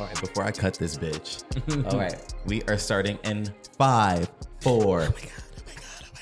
All 0.00 0.06
right, 0.06 0.18
before 0.18 0.44
I 0.44 0.50
cut 0.50 0.78
this 0.78 0.96
bitch. 0.96 1.44
All 1.92 1.98
right, 1.98 2.14
um, 2.14 2.20
we 2.46 2.62
are 2.62 2.78
starting 2.78 3.18
in 3.22 3.52
five, 3.76 4.30
four. 4.62 5.02
Oh 5.02 5.04
my 5.04 5.10
god! 5.10 5.30
Oh 5.58 5.62
my 5.66 5.74
god! 5.74 6.00
Oh 6.00 6.06
my 6.14 6.20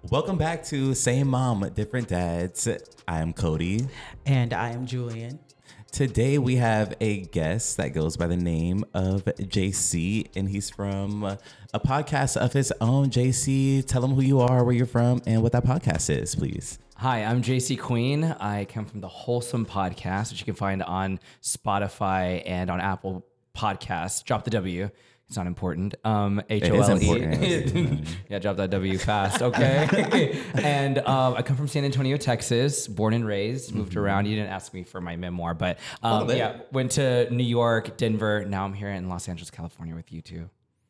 god! 0.00 0.10
Welcome 0.10 0.38
back 0.38 0.64
to 0.68 0.94
Same 0.94 1.28
Mom, 1.28 1.68
Different 1.74 2.08
Dads. 2.08 2.66
I 3.06 3.20
am 3.20 3.34
Coty. 3.34 3.86
And 4.24 4.54
I 4.54 4.70
am 4.70 4.86
Julian. 4.86 5.38
Today 5.96 6.36
we 6.36 6.56
have 6.56 6.94
a 7.00 7.20
guest 7.20 7.78
that 7.78 7.94
goes 7.94 8.18
by 8.18 8.26
the 8.26 8.36
name 8.36 8.84
of 8.92 9.24
Jaycee, 9.24 10.28
and 10.36 10.46
he's 10.46 10.68
from 10.68 11.22
a 11.24 11.80
podcast 11.80 12.36
of 12.36 12.52
his 12.52 12.70
own. 12.82 13.08
Jaycee, 13.08 13.82
tell 13.86 14.04
him 14.04 14.10
who 14.10 14.20
you 14.20 14.40
are, 14.40 14.62
where 14.62 14.74
you're 14.74 14.84
from, 14.84 15.22
and 15.24 15.42
what 15.42 15.52
that 15.52 15.64
podcast 15.64 16.14
is, 16.14 16.34
please. 16.34 16.78
Hi, 16.96 17.24
I'm 17.24 17.40
Jaycee 17.40 17.80
Queen. 17.80 18.24
I 18.24 18.66
come 18.66 18.84
from 18.84 19.00
the 19.00 19.08
Holesome 19.08 19.64
Podcast, 19.64 20.32
which 20.32 20.40
you 20.40 20.44
can 20.44 20.54
find 20.54 20.82
on 20.82 21.18
Spotify 21.42 22.42
and 22.44 22.70
on 22.70 22.78
Apple 22.78 23.24
Podcasts. 23.56 24.22
Drop 24.22 24.44
the 24.44 24.50
W. 24.50 24.90
It's 25.28 25.36
not 25.36 25.48
important. 25.48 25.94
Um, 26.04 26.40
H 26.48 26.70
O 26.70 26.80
L 26.80 27.02
E. 27.02 28.04
Yeah, 28.30 28.38
drop 28.38 28.56
that 28.58 28.70
W 28.70 28.96
fast, 28.96 29.42
okay? 29.42 30.40
and 30.54 30.98
um, 30.98 31.34
I 31.34 31.42
come 31.42 31.56
from 31.56 31.66
San 31.66 31.84
Antonio, 31.84 32.16
Texas, 32.16 32.86
born 32.86 33.12
and 33.12 33.26
raised, 33.26 33.74
moved 33.74 33.90
Mm-hmm. 33.90 33.98
around. 34.00 34.26
You 34.26 34.36
didn't 34.36 34.50
ask 34.52 34.72
me 34.72 34.84
for 34.84 35.00
my 35.00 35.16
memoir, 35.16 35.52
but 35.54 35.78
um, 36.02 36.30
yeah, 36.30 36.58
went 36.70 36.92
to 36.92 37.28
New 37.34 37.42
York, 37.44 37.96
Denver. 37.96 38.44
Now 38.44 38.64
I'm 38.64 38.72
here 38.74 38.90
in 38.90 39.08
Los 39.08 39.28
Angeles, 39.28 39.50
California 39.50 39.94
with 39.96 40.12
you 40.12 40.22
two. 40.22 40.48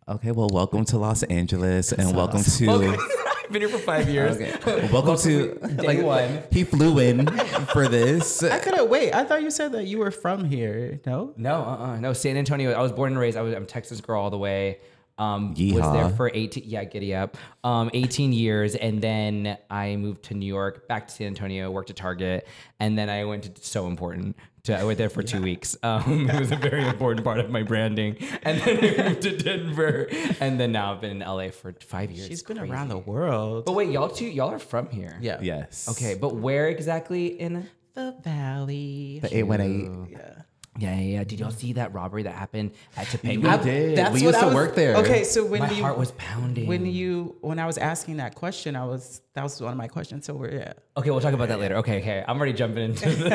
Okay, 0.08 0.32
well, 0.32 0.48
welcome 0.52 0.84
to 0.86 0.98
Los 0.98 1.22
Angeles, 1.24 1.92
and 1.92 2.14
welcome 2.14 2.42
to. 2.42 2.96
I've 3.46 3.52
been 3.52 3.62
here 3.62 3.68
for 3.68 3.78
five 3.78 4.09
years. 4.09 4.34
Okay. 4.38 4.56
Well, 4.66 5.05
welcome 5.05 5.16
to 5.18 5.55
Day 5.77 6.02
one. 6.02 6.42
He 6.50 6.64
flew 6.64 6.98
in 6.98 7.28
for 7.66 7.86
this. 7.86 8.42
I 8.42 8.59
couldn't 8.59 8.91
wait. 8.91 9.14
I 9.14 9.22
thought 9.22 9.41
you 9.41 9.52
said 9.52 9.70
that 9.70 9.84
you 9.84 9.98
were 9.98 10.11
from 10.11 10.44
here. 10.44 11.00
No? 11.06 11.33
No, 11.36 11.62
uh-uh, 11.62 12.00
no. 12.00 12.12
San 12.12 12.36
Antonio. 12.36 12.72
I 12.72 12.83
was 12.83 12.91
born 12.91 13.12
and 13.12 13.20
raised. 13.20 13.36
I 13.36 13.42
was. 13.42 13.55
I'm 13.55 13.62
a 13.62 13.67
Texas 13.67 14.00
girl 14.00 14.20
all 14.20 14.30
the 14.30 14.39
way. 14.39 14.80
Um, 15.17 15.55
was 15.56 15.92
there 15.92 16.08
for 16.11 16.28
18. 16.34 16.64
Yeah, 16.67 16.83
giddy 16.83 17.14
up. 17.14 17.36
Um, 17.62 17.89
18 17.94 18.33
years, 18.33 18.74
and 18.74 19.00
then 19.00 19.56
I 19.70 19.94
moved 19.94 20.24
to 20.24 20.34
New 20.34 20.47
York, 20.47 20.89
back 20.89 21.06
to 21.06 21.14
San 21.14 21.28
Antonio, 21.28 21.70
worked 21.70 21.91
at 21.91 21.97
Target, 21.97 22.48
and 22.80 22.98
then 22.98 23.08
I 23.08 23.24
went 23.24 23.44
to 23.44 23.64
so 23.64 23.86
important. 23.86 24.36
To, 24.67 24.78
I 24.78 24.84
went 24.84 24.98
there 24.98 25.09
for 25.11 25.22
two 25.22 25.41
weeks. 25.42 25.77
Um, 25.83 26.28
it 26.28 26.39
was 26.39 26.50
a 26.53 26.56
very 26.56 26.84
important 26.89 27.25
part 27.25 27.39
of 27.39 27.50
my 27.50 27.62
branding, 27.62 28.17
and 28.42 28.61
then 28.61 29.00
I 29.00 29.08
moved 29.08 29.23
to 29.23 29.36
Denver, 29.36 30.08
and 30.41 30.58
then 30.58 30.73
now 30.73 30.92
I've 30.92 31.00
been 31.00 31.23
in 31.23 31.27
LA 31.27 31.50
for 31.50 31.73
five 31.81 32.11
years. 32.11 32.27
She's 32.27 32.42
been 32.42 32.58
Crazy. 32.58 32.73
around 32.73 32.89
the 32.89 32.98
world. 32.98 33.64
But 33.64 33.73
wait, 33.73 33.91
y'all 33.91 34.08
two, 34.08 34.27
y'all 34.27 34.50
are 34.50 34.58
from 34.58 34.91
here. 34.91 35.19
yeah. 35.20 35.39
Yes. 35.41 35.89
Okay, 35.89 36.14
but 36.14 36.34
where 36.36 36.69
exactly 36.69 37.27
in? 37.27 37.69
The 37.95 38.14
valley. 38.23 39.20
The 39.23 39.34
818. 39.34 40.08
yeah. 40.11 40.42
Yeah, 40.78 40.94
yeah, 40.94 41.00
yeah. 41.19 41.24
Did 41.24 41.41
y'all 41.41 41.50
see 41.50 41.72
that 41.74 41.94
robbery 41.94 42.22
that 42.24 42.34
happened 42.34 42.72
at 42.96 43.06
Topanga? 43.06 43.58
We 43.58 43.64
did. 43.64 43.98
That's 43.98 44.14
we 44.14 44.20
what 44.20 44.27
used 44.27 44.36
I 44.36 44.41
to 44.41 44.46
was- 44.46 44.55
work 44.55 44.74
there. 44.74 44.96
Okay, 44.96 45.24
so 45.24 45.44
when 45.44 45.60
My 45.60 45.70
you 45.70 45.83
heart 45.83 45.96
was 45.98 46.12
pounding. 46.12 46.66
when 46.66 46.86
you 46.86 47.36
when 47.41 47.58
I 47.58 47.66
was 47.66 47.78
asking 47.78 48.18
that 48.18 48.34
question, 48.34 48.77
I 48.77 48.84
was 48.84 49.20
that 49.34 49.42
was 49.42 49.60
one 49.60 49.72
of 49.72 49.78
my 49.78 49.88
questions. 49.88 50.27
So 50.27 50.34
we're 50.34 50.52
yeah. 50.52 50.72
Okay, 50.96 51.10
we'll 51.10 51.20
talk 51.20 51.34
about 51.34 51.48
that 51.48 51.60
later. 51.60 51.77
Okay, 51.77 52.00
okay. 52.00 52.24
I'm 52.27 52.36
already 52.36 52.52
jumping 52.52 52.84
into 52.91 53.08
the, 53.10 53.28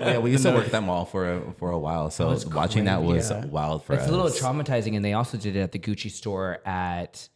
Yeah, 0.00 0.18
we 0.18 0.30
used 0.32 0.44
to 0.44 0.52
work 0.52 0.66
at 0.66 0.72
that 0.72 0.82
mall 0.82 1.04
for 1.04 1.32
a, 1.32 1.52
for 1.58 1.70
a 1.70 1.78
while. 1.78 2.10
So 2.10 2.28
was 2.28 2.46
watching 2.46 2.84
that 2.84 3.02
was 3.02 3.30
crazy. 3.30 3.48
wild 3.48 3.84
for 3.84 3.92
It's 3.94 4.02
us. 4.02 4.08
It's 4.08 4.14
a 4.14 4.16
little 4.16 4.30
traumatizing, 4.30 4.96
and 4.96 5.04
they 5.04 5.12
also 5.12 5.36
did 5.38 5.56
it 5.56 5.60
at 5.60 5.72
the 5.72 5.78
Gucci 5.78 6.10
store 6.10 6.58
at 6.66 7.28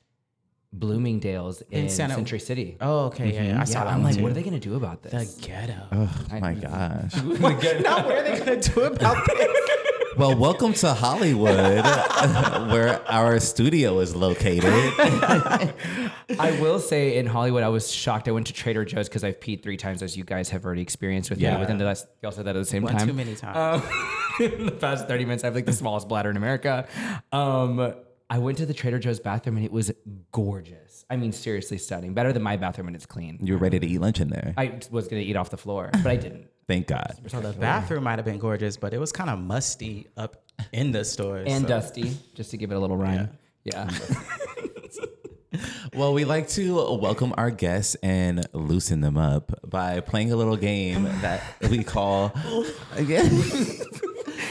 Bloomingdale's 0.78 1.62
in, 1.70 1.89
Santa- 1.89 2.14
Century 2.14 2.41
City. 2.41 2.77
Oh, 2.80 3.06
okay, 3.06 3.33
yeah, 3.33 3.42
yeah. 3.44 3.61
I 3.61 3.64
saw 3.64 3.78
yeah, 3.80 3.84
that 3.84 3.91
I'm 3.92 3.98
one 4.03 4.11
like, 4.11 4.17
too. 4.17 4.22
what 4.22 4.30
are 4.33 4.34
they 4.34 4.42
gonna 4.42 4.58
do 4.61 4.75
about 4.75 5.03
this? 5.03 5.34
the 5.34 5.47
ghetto. 5.47 5.75
Oh 5.92 6.39
my 6.41 6.55
gosh. 6.55 7.14
now 7.83 8.05
what 8.05 8.14
are 8.17 8.22
they 8.22 8.39
gonna 8.39 8.61
do 8.61 8.80
about 8.83 9.25
this? 9.27 9.48
Well, 10.17 10.36
welcome 10.36 10.72
to 10.75 10.95
Hollywood, 10.95 11.85
where 12.70 13.02
our 13.11 13.40
studio 13.40 13.98
is 13.98 14.14
located. 14.14 14.62
I 16.39 16.57
will 16.61 16.79
say 16.79 17.17
in 17.18 17.27
Hollywood, 17.27 17.64
I 17.64 17.68
was 17.68 17.91
shocked. 17.91 18.29
I 18.29 18.30
went 18.30 18.46
to 18.46 18.52
Trader 18.52 18.85
Joe's 18.85 19.08
because 19.08 19.24
I've 19.24 19.41
peed 19.41 19.64
three 19.64 19.77
times, 19.77 20.05
as 20.05 20.17
you 20.17 20.23
guys 20.23 20.51
have 20.51 20.64
already 20.64 20.83
experienced 20.83 21.30
with 21.30 21.41
Yeah. 21.41 21.55
me. 21.55 21.61
Within 21.62 21.79
the 21.79 21.85
last, 21.85 22.06
y'all 22.23 22.30
said 22.30 22.45
that 22.45 22.55
at 22.55 22.61
the 22.61 22.64
same 22.64 22.85
One 22.85 22.96
time. 22.96 23.08
too 23.08 23.12
many 23.12 23.35
times. 23.35 23.83
Um, 23.85 23.91
in 24.41 24.67
the 24.67 24.70
past 24.73 25.08
30 25.08 25.24
minutes, 25.24 25.42
I 25.42 25.48
have 25.48 25.56
like 25.56 25.67
the 25.67 25.73
smallest 25.73 26.08
bladder 26.08 26.30
in 26.30 26.36
America. 26.36 26.86
Um, 27.33 27.95
I 28.30 28.39
went 28.39 28.58
to 28.58 28.67
the 28.67 28.74
Trader 28.74 28.98
Joe's 28.98 29.20
bathroom 29.20 29.57
and 29.57 29.64
it 29.67 29.73
was 29.73 29.92
gorgeous. 30.33 31.05
I 31.11 31.17
mean, 31.17 31.33
seriously 31.33 31.79
stunning. 31.79 32.14
Better 32.14 32.33
than 32.33 32.42
my 32.42 32.57
bathroom 32.57 32.86
when 32.86 32.95
it's 32.95 33.07
clean. 33.07 33.39
You 33.42 33.55
were 33.55 33.58
ready 33.58 33.79
to 33.79 33.86
eat 33.86 33.98
lunch 34.01 34.20
in 34.20 34.29
there. 34.29 34.55
I 34.57 34.80
was 34.90 35.08
gonna 35.08 35.23
eat 35.23 35.36
off 35.36 35.51
the 35.51 35.57
floor, 35.58 35.90
but 35.92 36.07
I 36.07 36.17
didn't. 36.17 36.48
Thank 36.67 36.86
God. 36.86 37.18
so 37.27 37.40
the 37.40 37.52
bathroom 37.52 38.05
might 38.05 38.18
have 38.18 38.24
been 38.24 38.39
gorgeous, 38.39 38.79
but 38.79 38.95
it 38.95 38.98
was 38.98 39.12
kind 39.12 39.29
of 39.29 39.39
musty 39.39 40.07
up 40.17 40.45
in 40.73 40.92
the 40.92 41.05
store. 41.05 41.42
And 41.46 41.62
so. 41.62 41.68
dusty, 41.68 42.17
just 42.35 42.51
to 42.52 42.57
give 42.57 42.73
it 42.73 42.74
a 42.74 42.79
little 42.79 42.96
rhyme. 42.96 43.30
Yeah. 43.64 43.90
Well, 45.95 46.12
we 46.12 46.24
like 46.24 46.48
to 46.51 46.74
welcome 46.96 47.33
our 47.39 47.52
guests 47.52 47.95
and 48.02 48.45
loosen 48.52 49.01
them 49.01 49.17
up 49.17 49.52
by 49.64 50.01
playing 50.01 50.33
a 50.33 50.36
little 50.36 50.56
game 50.56 51.05
that 51.05 51.42
we 51.70 51.85
call. 51.85 52.35
Yeah. 53.01 53.29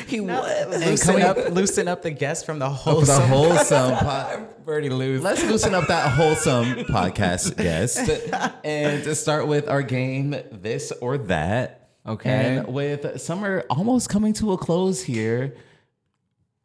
He 0.08 0.20
loosen 0.22 1.22
up, 1.22 1.38
loosen 1.52 1.88
up 1.88 2.02
the 2.02 2.12
guests 2.12 2.44
from 2.46 2.60
the 2.60 2.70
whole. 2.70 3.02
the 3.02 3.14
Holesome. 3.14 3.96
Po- 3.98 4.48
Already 4.68 4.90
lose. 4.90 5.22
Let's 5.22 5.44
loosen 5.44 5.74
up 5.74 5.88
that 5.88 6.12
Holesome 6.12 6.86
podcast 6.86 7.58
guest 7.58 7.98
and 8.64 9.04
to 9.04 9.16
start 9.16 9.48
with 9.48 9.68
our 9.68 9.82
game, 9.82 10.36
this 10.52 10.92
or 11.02 11.18
that. 11.18 11.90
Okay. 12.06 12.58
And 12.58 12.68
with 12.68 13.22
summer 13.22 13.64
almost 13.70 14.10
coming 14.10 14.34
to 14.34 14.52
a 14.52 14.58
close 14.58 15.02
here, 15.02 15.56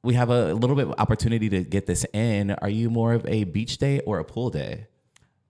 we 0.02 0.14
have 0.14 0.30
a 0.30 0.52
little 0.54 0.74
bit 0.76 0.88
of 0.88 0.94
opportunity 0.98 1.48
to 1.50 1.62
get 1.64 1.86
this 1.86 2.04
in. 2.12 2.50
Are 2.52 2.68
you 2.68 2.90
more 2.90 3.12
of 3.14 3.24
a 3.26 3.44
beach 3.44 3.78
day 3.78 4.00
or 4.00 4.18
a 4.18 4.24
pool 4.24 4.50
day? 4.50 4.87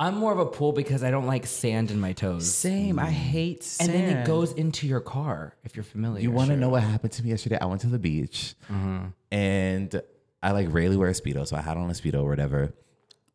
I'm 0.00 0.16
more 0.16 0.32
of 0.32 0.38
a 0.38 0.46
pool 0.46 0.72
because 0.72 1.02
I 1.02 1.10
don't 1.10 1.26
like 1.26 1.44
sand 1.44 1.90
in 1.90 1.98
my 1.98 2.12
toes. 2.12 2.52
Same. 2.52 3.00
I 3.00 3.08
mm. 3.08 3.12
hate 3.12 3.64
sand. 3.64 3.90
And 3.90 4.00
then 4.00 4.16
it 4.16 4.26
goes 4.26 4.52
into 4.52 4.86
your 4.86 5.00
car 5.00 5.56
if 5.64 5.74
you're 5.74 5.82
familiar. 5.82 6.22
You 6.22 6.30
want 6.30 6.50
to 6.50 6.56
know 6.56 6.68
what 6.68 6.84
happened 6.84 7.12
to 7.14 7.24
me 7.24 7.30
yesterday? 7.30 7.58
I 7.60 7.66
went 7.66 7.80
to 7.80 7.88
the 7.88 7.98
beach 7.98 8.54
mm-hmm. 8.70 9.06
and 9.32 10.02
I 10.40 10.52
like 10.52 10.68
rarely 10.70 10.96
wear 10.96 11.08
a 11.08 11.12
speedo, 11.12 11.46
so 11.46 11.56
I 11.56 11.62
had 11.62 11.76
on 11.76 11.90
a 11.90 11.94
speedo 11.94 12.22
or 12.22 12.28
whatever. 12.28 12.72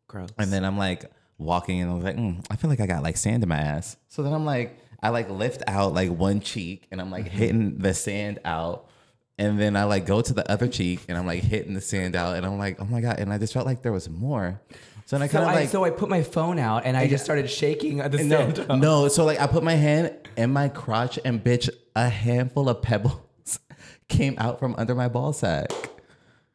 Gross. 0.08 0.30
And 0.38 0.50
then 0.50 0.64
I'm 0.64 0.78
like 0.78 1.04
walking 1.36 1.82
and 1.82 1.90
I 1.90 1.94
was 1.94 2.04
like, 2.04 2.16
mm, 2.16 2.44
I 2.50 2.56
feel 2.56 2.70
like 2.70 2.80
I 2.80 2.86
got 2.86 3.02
like 3.02 3.18
sand 3.18 3.42
in 3.42 3.48
my 3.48 3.58
ass. 3.58 3.98
So 4.08 4.22
then 4.22 4.32
I'm 4.32 4.46
like, 4.46 4.78
I 5.02 5.10
like 5.10 5.28
lift 5.28 5.62
out 5.66 5.92
like 5.92 6.10
one 6.10 6.40
cheek 6.40 6.86
and 6.90 6.98
I'm 6.98 7.10
like 7.10 7.26
mm-hmm. 7.26 7.36
hitting 7.36 7.78
the 7.78 7.92
sand 7.92 8.38
out. 8.44 8.88
And 9.36 9.60
then 9.60 9.76
I 9.76 9.84
like 9.84 10.06
go 10.06 10.22
to 10.22 10.32
the 10.32 10.50
other 10.50 10.68
cheek 10.68 11.00
and 11.08 11.18
I'm 11.18 11.26
like 11.26 11.42
hitting 11.42 11.74
the 11.74 11.80
sand 11.82 12.16
out. 12.16 12.36
And 12.36 12.46
I'm 12.46 12.56
like, 12.56 12.80
oh 12.80 12.86
my 12.86 13.02
God. 13.02 13.18
And 13.18 13.32
I 13.32 13.36
just 13.36 13.52
felt 13.52 13.66
like 13.66 13.82
there 13.82 13.92
was 13.92 14.08
more. 14.08 14.62
So 15.06 15.18
I 15.18 15.26
So 15.26 15.32
kind 15.38 15.44
of 15.50 15.54
like, 15.54 15.68
so 15.68 15.84
I 15.84 15.90
put 15.90 16.08
my 16.08 16.22
phone 16.22 16.58
out 16.58 16.84
and 16.86 16.96
I 16.96 17.06
just 17.08 17.24
started 17.24 17.48
shaking 17.50 18.00
at 18.00 18.10
the 18.10 18.18
sand. 18.18 18.58
no, 18.68 18.74
uh, 18.74 18.76
no. 18.76 19.08
So 19.08 19.24
like 19.24 19.40
I 19.40 19.46
put 19.46 19.62
my 19.62 19.74
hand 19.74 20.14
in 20.36 20.52
my 20.52 20.68
crotch 20.68 21.18
and 21.24 21.42
bitch, 21.44 21.68
a 21.94 22.08
handful 22.08 22.68
of 22.68 22.80
pebbles 22.82 23.58
came 24.08 24.34
out 24.38 24.58
from 24.58 24.74
under 24.76 24.94
my 24.94 25.08
ball 25.08 25.32
sack. 25.32 25.70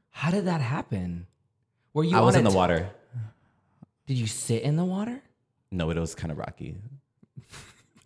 How 0.10 0.32
did 0.32 0.46
that 0.46 0.62
happen? 0.62 1.28
Were 1.94 2.04
you? 2.04 2.18
I 2.18 2.22
was 2.22 2.36
in 2.36 2.44
the 2.44 2.50
t- 2.50 2.56
water. 2.56 2.90
Did 4.08 4.18
you 4.18 4.28
sit 4.28 4.64
in 4.64 4.76
the 4.76 4.86
water? 4.86 5.22
No, 5.72 5.90
it 5.92 5.98
was 5.98 6.16
kind 6.16 6.31
of 6.31 6.38
rocky. 6.40 6.78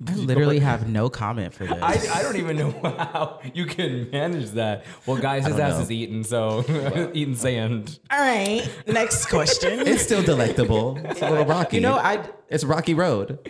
I 0.07 0.15
literally 0.15 0.59
have 0.59 0.87
no 0.87 1.09
comment 1.09 1.53
for 1.53 1.65
this. 1.65 1.81
I, 1.81 2.19
I 2.19 2.21
don't 2.21 2.35
even 2.37 2.57
know 2.57 2.71
how 2.83 3.39
you 3.53 3.65
can 3.65 4.09
manage 4.11 4.51
that. 4.51 4.85
Well, 5.05 5.17
guys, 5.17 5.45
his 5.45 5.57
ass 5.59 5.75
know. 5.75 5.81
is 5.81 5.91
eating, 5.91 6.23
so 6.23 6.63
eating 7.13 7.35
sand. 7.35 7.99
All 8.11 8.19
right. 8.19 8.67
Next 8.87 9.25
question. 9.29 9.87
It's 9.87 10.03
still 10.03 10.23
delectable. 10.23 10.97
It's 11.05 11.21
a 11.21 11.29
little 11.29 11.45
rocky. 11.45 11.77
you 11.77 11.81
know, 11.81 11.95
I 11.95 12.27
it's 12.49 12.63
rocky 12.63 12.93
road. 12.93 13.49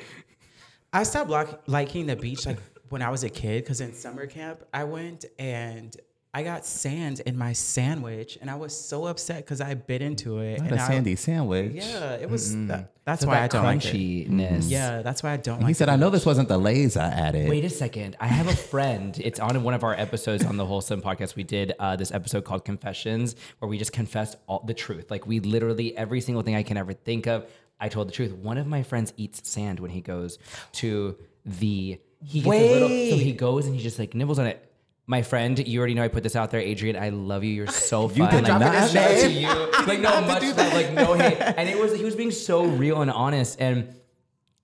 I 0.91 1.03
stopped 1.03 1.29
lock, 1.29 1.63
liking 1.67 2.05
the 2.05 2.15
beach 2.15 2.45
like 2.45 2.59
when 2.89 3.01
I 3.01 3.09
was 3.09 3.23
a 3.23 3.29
kid 3.29 3.63
because 3.63 3.81
in 3.81 3.93
summer 3.93 4.27
camp 4.27 4.63
I 4.73 4.83
went 4.83 5.25
and 5.39 5.95
I 6.35 6.41
got 6.41 6.65
sand 6.65 7.19
in 7.27 7.37
my 7.37 7.53
sandwich 7.53 8.39
and 8.41 8.49
I 8.49 8.55
was 8.55 8.75
so 8.75 9.05
upset 9.05 9.37
because 9.45 9.61
I 9.61 9.75
bit 9.75 10.01
into 10.01 10.39
it. 10.39 10.59
Not 10.61 10.71
and 10.71 10.79
a 10.79 10.83
I- 10.83 10.87
sandy 10.87 11.15
sandwich. 11.15 11.73
Yeah, 11.75 12.13
it 12.15 12.27
was. 12.29 12.55
That, 12.67 12.91
that's 13.05 13.21
So 13.21 13.27
why 13.27 13.37
I 13.37 13.41
that 13.41 13.51
don't 13.51 13.63
like 13.65 13.85
it. 13.85 13.93
crunchiness. 14.29 14.69
Yeah, 14.69 15.01
that's 15.03 15.21
why 15.21 15.33
I 15.33 15.37
don't 15.37 15.57
He 15.57 15.63
like. 15.63 15.67
He 15.69 15.73
said, 15.75 15.89
the 15.89 15.91
"I 15.91 15.95
know 15.95 16.09
this 16.09 16.25
wasn't 16.25 16.47
the 16.47 16.57
lays 16.57 16.97
I 16.97 17.07
added." 17.09 17.49
Wait 17.49 17.63
a 17.65 17.69
second. 17.69 18.15
I 18.19 18.27
have 18.27 18.47
a 18.47 18.55
friend. 18.55 19.15
It's 19.23 19.39
on 19.39 19.61
one 19.61 19.73
of 19.75 19.83
our 19.83 19.93
episodes 19.93 20.43
on 20.43 20.57
the 20.57 20.65
Holesome 20.65 21.01
podcast. 21.03 21.35
We 21.35 21.43
did 21.43 21.73
uh, 21.79 21.97
this 21.97 22.11
episode 22.11 22.45
called 22.45 22.65
Confessions, 22.65 23.35
where 23.59 23.69
we 23.69 23.77
just 23.77 23.91
confessed 23.93 24.37
all 24.47 24.63
the 24.65 24.73
truth. 24.73 25.11
Like 25.11 25.27
we 25.27 25.39
literally 25.39 25.95
every 25.95 26.21
single 26.21 26.41
thing 26.41 26.55
I 26.55 26.63
can 26.63 26.77
ever 26.77 26.93
think 26.93 27.27
of. 27.27 27.45
I 27.79 27.89
told 27.89 28.07
the 28.07 28.11
truth. 28.13 28.31
One 28.33 28.57
of 28.57 28.65
my 28.65 28.81
friends 28.81 29.13
eats 29.17 29.47
sand 29.47 29.79
when 29.79 29.91
he 29.91 30.01
goes 30.01 30.39
to 30.73 31.15
the. 31.45 31.99
He 32.25 32.39
gets 32.41 32.47
a 32.47 32.73
little. 32.73 32.87
So 32.87 33.17
he 33.17 33.33
goes 33.33 33.65
and 33.67 33.75
he 33.75 33.83
just 33.83 33.99
like 33.99 34.15
nibbles 34.15 34.39
on 34.39 34.47
it. 34.47 34.72
My 35.05 35.21
friend, 35.21 35.67
you 35.67 35.79
already 35.79 35.95
know 35.95 36.03
I 36.03 36.07
put 36.07 36.23
this 36.23 36.35
out 36.35 36.51
there, 36.51 36.61
Adrian. 36.61 36.95
I 36.95 37.09
love 37.09 37.43
you. 37.43 37.51
You're 37.51 37.67
so 37.67 38.07
fun. 38.07 38.17
You 38.17 38.29
did 38.29 38.49
like, 38.49 38.59
not 38.59 38.89
shout 38.89 39.11
out 39.11 39.19
to 39.19 39.27
name. 39.27 39.41
you. 39.41 39.85
Like 39.85 39.99
no 39.99 40.21
much, 40.21 40.43
like 40.55 40.93
no 40.93 41.13
hate. 41.13 41.39
And 41.39 41.67
it 41.67 41.77
was 41.77 41.95
he 41.95 42.05
was 42.05 42.15
being 42.15 42.31
so 42.31 42.63
real 42.63 43.01
and 43.01 43.11
honest 43.11 43.59
and 43.59 43.93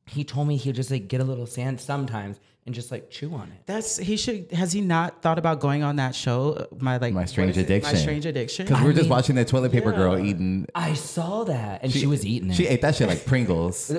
he 0.10 0.24
told 0.24 0.48
me 0.48 0.58
he'd 0.58 0.76
just 0.76 0.92
like 0.92 1.08
get 1.08 1.22
a 1.22 1.24
little 1.24 1.46
sand 1.46 1.80
sometimes 1.80 2.40
and 2.66 2.76
just 2.76 2.92
like 2.92 3.10
chew 3.10 3.34
on 3.34 3.52
it. 3.52 3.64
That's 3.66 3.98
he 3.98 4.18
should. 4.18 4.52
Has 4.52 4.72
he 4.72 4.82
not 4.82 5.22
thought 5.22 5.40
about 5.40 5.60
going 5.60 5.84
on 5.84 5.98
that 5.98 6.16
show? 6.16 6.68
My 6.78 6.98
like 6.98 7.14
My 7.14 7.26
Strange? 7.26 7.58
Addiction. 7.58 7.94
My 7.94 8.00
strange 8.00 8.26
addiction. 8.26 8.66
Because 8.66 8.82
we 8.82 8.88
were 8.88 8.94
just 8.94 9.04
mean, 9.04 9.10
watching 9.10 9.36
the 9.36 9.46
toilet 9.46 9.72
paper 9.72 9.92
girl 9.92 10.18
eating. 10.18 10.68
I 10.76 10.94
saw 10.94 11.44
that 11.46 11.84
and 11.84 11.92
she, 11.92 12.06
was 12.06 12.26
eating 12.26 12.52
it. 12.52 12.56
She 12.56 12.68
ate 12.68 12.82
that 12.82 12.96
shit 12.96 13.08
like 13.08 13.26
Pringles. 13.26 13.90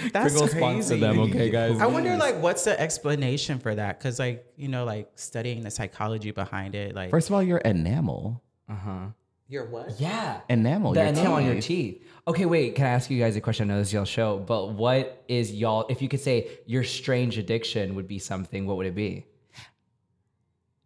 That's 0.12 0.32
Pringles 0.32 0.50
sponsor 0.52 0.88
crazy. 0.90 1.00
them, 1.00 1.18
okay, 1.20 1.50
guys? 1.50 1.80
I 1.80 1.86
wonder 1.86 2.16
like 2.16 2.36
what's 2.40 2.64
the 2.64 2.78
explanation 2.80 3.58
for 3.58 3.74
that? 3.74 3.98
Because 3.98 4.18
like 4.18 4.44
you 4.56 4.68
know 4.68 4.84
like 4.84 5.10
studying 5.14 5.62
the 5.62 5.70
psychology 5.70 6.30
behind 6.30 6.74
it. 6.74 6.94
Like 6.94 7.10
First 7.10 7.28
of 7.28 7.34
all, 7.34 7.42
your 7.42 7.58
enamel. 7.58 8.42
Uh 8.68 8.74
huh. 8.74 9.06
you're 9.48 9.66
what? 9.66 10.00
yeah. 10.00 10.40
Enamel. 10.48 10.92
the 10.92 11.00
your 11.00 11.08
enamel 11.08 11.32
on 11.34 11.44
your 11.44 11.54
teeth. 11.56 11.64
teeth. 11.98 12.06
Okay, 12.28 12.46
wait. 12.46 12.74
Can 12.76 12.86
I 12.86 12.90
ask 12.90 13.10
you 13.10 13.18
guys 13.18 13.34
a 13.36 13.40
question? 13.40 13.70
I 13.70 13.74
know 13.74 13.78
this 13.80 13.88
is 13.88 13.94
y'all 13.94 14.04
show, 14.04 14.38
but 14.38 14.74
what 14.74 15.24
is 15.26 15.52
y'all? 15.52 15.86
If 15.88 16.00
you 16.02 16.08
could 16.08 16.20
say 16.20 16.48
your 16.66 16.84
strange 16.84 17.38
addiction 17.38 17.94
would 17.96 18.06
be 18.06 18.18
something, 18.18 18.66
what 18.66 18.76
would 18.76 18.86
it 18.86 18.94
be? 18.94 19.26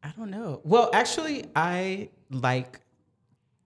I 0.02 0.12
don't 0.16 0.30
know. 0.30 0.60
Well, 0.64 0.90
actually, 0.92 1.44
I 1.56 2.10
like 2.30 2.80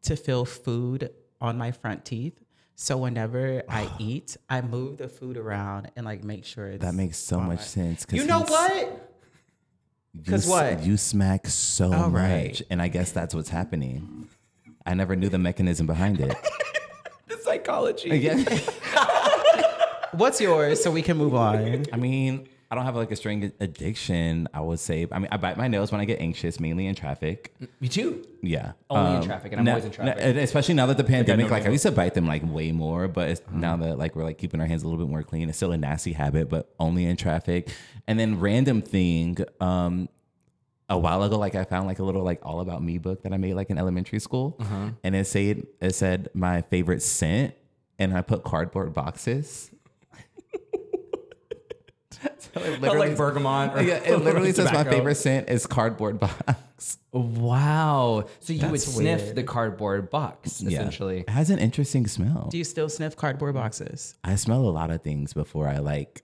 to 0.03 0.17
feel 0.17 0.45
food 0.45 1.11
on 1.41 1.59
my 1.59 1.73
front 1.73 2.05
teeth. 2.05 2.41
So 2.81 2.97
whenever 2.97 3.65
I 3.69 3.91
eat, 3.99 4.37
I 4.49 4.61
move 4.61 4.99
the 4.99 5.09
food 5.09 5.37
around 5.37 5.91
and 5.97 6.07
like 6.07 6.23
make 6.23 6.45
sure 6.45 6.69
it's 6.69 6.85
That 6.85 6.95
makes 6.95 7.19
so 7.19 7.41
much 7.41 7.61
sense. 7.61 8.07
'cause 8.07 8.17
You 8.19 8.25
know 8.25 8.39
he's- 8.39 8.51
what? 8.51 9.11
you 10.15 10.23
'Cause 10.33 10.45
s- 10.45 10.49
what? 10.49 10.83
You 10.85 10.97
smack 10.97 11.49
so 11.49 11.93
All 11.93 12.09
much. 12.09 12.23
right. 12.23 12.63
And 12.71 12.81
I 12.81 12.87
guess 12.87 13.11
that's 13.11 13.35
what's 13.35 13.49
happening. 13.51 14.29
I 14.87 14.95
never 14.95 15.17
knew 15.17 15.29
the 15.29 15.39
mechanism 15.39 15.87
behind 15.87 16.21
it. 16.21 16.35
The 17.29 17.37
psychology. 17.45 18.09
yeah. 18.11 18.43
What's 20.13 20.41
yours 20.41 20.83
so 20.83 20.91
we 20.91 21.03
can 21.03 21.19
move 21.19 21.35
on? 21.35 21.85
I 21.93 21.97
mean, 21.99 22.49
I 22.71 22.75
don't 22.75 22.85
have 22.85 22.97
like 22.97 23.11
a 23.11 23.17
strange 23.17 23.51
addiction, 23.61 24.47
I 24.53 24.61
would 24.61 24.79
say. 24.79 25.07
I 25.11 25.19
mean, 25.19 25.29
I 25.33 25.39
bite 25.39 25.57
my 25.57 25.69
nails 25.69 25.91
when 25.91 26.03
I 26.03 26.05
get 26.05 26.21
anxious, 26.21 26.61
mainly 26.61 26.87
in 26.87 26.95
traffic. 26.95 27.55
Me 27.81 27.89
too. 27.89 28.27
Yeah. 28.43 28.73
Only 28.91 29.17
in 29.17 29.23
traffic, 29.23 29.53
and 29.53 29.61
I'm 29.61 29.65
no- 29.65 29.71
always 29.73 29.87
in 29.87 29.91
traffic. 29.91 30.17
no, 30.17 30.23
and 30.23 30.39
especially 30.39 30.75
now 30.75 30.85
that 30.87 30.99
the 30.99 31.05
pandemic, 31.05 31.47
know 31.47 31.53
like 31.53 31.65
I 31.67 31.71
used 31.71 31.85
to 31.85 31.93
bite 31.93 32.13
them 32.13 32.27
like 32.27 32.43
way 32.45 32.73
more, 32.73 33.09
but 33.09 33.31
it's, 33.31 33.41
Uh-huh. 33.41 33.57
now 33.59 33.77
that 33.79 33.97
like 33.97 34.15
we're 34.15 34.25
like 34.25 34.37
keeping 34.37 34.61
our 34.61 34.67
hands 34.67 34.83
a 34.83 34.87
little 34.89 35.03
bit 35.03 35.11
more 35.11 35.23
clean, 35.23 35.49
it's 35.49 35.57
still 35.57 35.73
a 35.73 35.79
nasty 35.79 36.13
habit, 36.13 36.51
but 36.51 36.69
only 36.79 37.07
in 37.07 37.17
traffic. 37.17 37.71
And 38.07 38.21
then 38.21 38.39
random 38.39 38.83
thing, 38.83 39.39
um, 39.63 40.11
a 40.91 40.99
while 40.99 41.23
ago, 41.23 41.39
like 41.39 41.55
I 41.55 41.65
found 41.65 41.87
like 41.87 41.99
a 42.01 42.05
little 42.05 42.23
like 42.23 42.41
all 42.45 42.61
about 42.61 42.83
me 42.83 42.99
book 42.99 43.23
that 43.23 43.33
I 43.33 43.37
made 43.39 43.55
like 43.55 43.71
in 43.71 43.79
elementary 43.79 44.19
school, 44.21 44.57
Uh-huh. 44.61 44.91
and 45.03 45.17
it 45.17 45.27
said 45.27 45.67
it 45.81 45.95
said 45.95 46.29
my 46.35 46.61
favorite 46.63 47.01
scent, 47.03 47.55
and 47.99 48.15
I 48.15 48.21
put 48.21 48.45
cardboard 48.45 48.93
boxes. 48.93 49.71
It 52.63 52.81
literally- 52.81 53.15
bergamot. 53.15 53.75
or- 53.77 53.83
yeah, 53.83 53.95
it 53.97 54.17
literally 54.23 54.53
says 54.53 54.73
my 54.73 54.85
favorite 54.85 55.17
scent 55.17 55.49
is 55.49 55.67
cardboard 55.67 56.19
box. 56.21 56.99
Wow. 57.13 58.27
So 58.41 58.53
you 58.53 58.69
would 58.69 58.81
sniff 58.81 59.23
weird. 59.23 59.37
the 59.37 59.43
cardboard 59.43 60.11
box 60.11 60.61
essentially. 60.63 61.21
it 61.21 61.31
has 61.31 61.51
an 61.51 61.59
interesting 61.59 62.07
smell. 62.07 62.49
Do 62.51 62.59
you 62.59 62.65
still 62.65 62.89
sniff 62.89 63.17
cardboard 63.17 63.55
boxes? 63.55 64.15
I 64.25 64.35
smell 64.37 64.61
a 64.67 64.71
lot 64.71 64.91
of 64.91 65.03
things 65.03 65.33
before 65.33 65.67
I 65.69 65.79
like. 65.79 66.23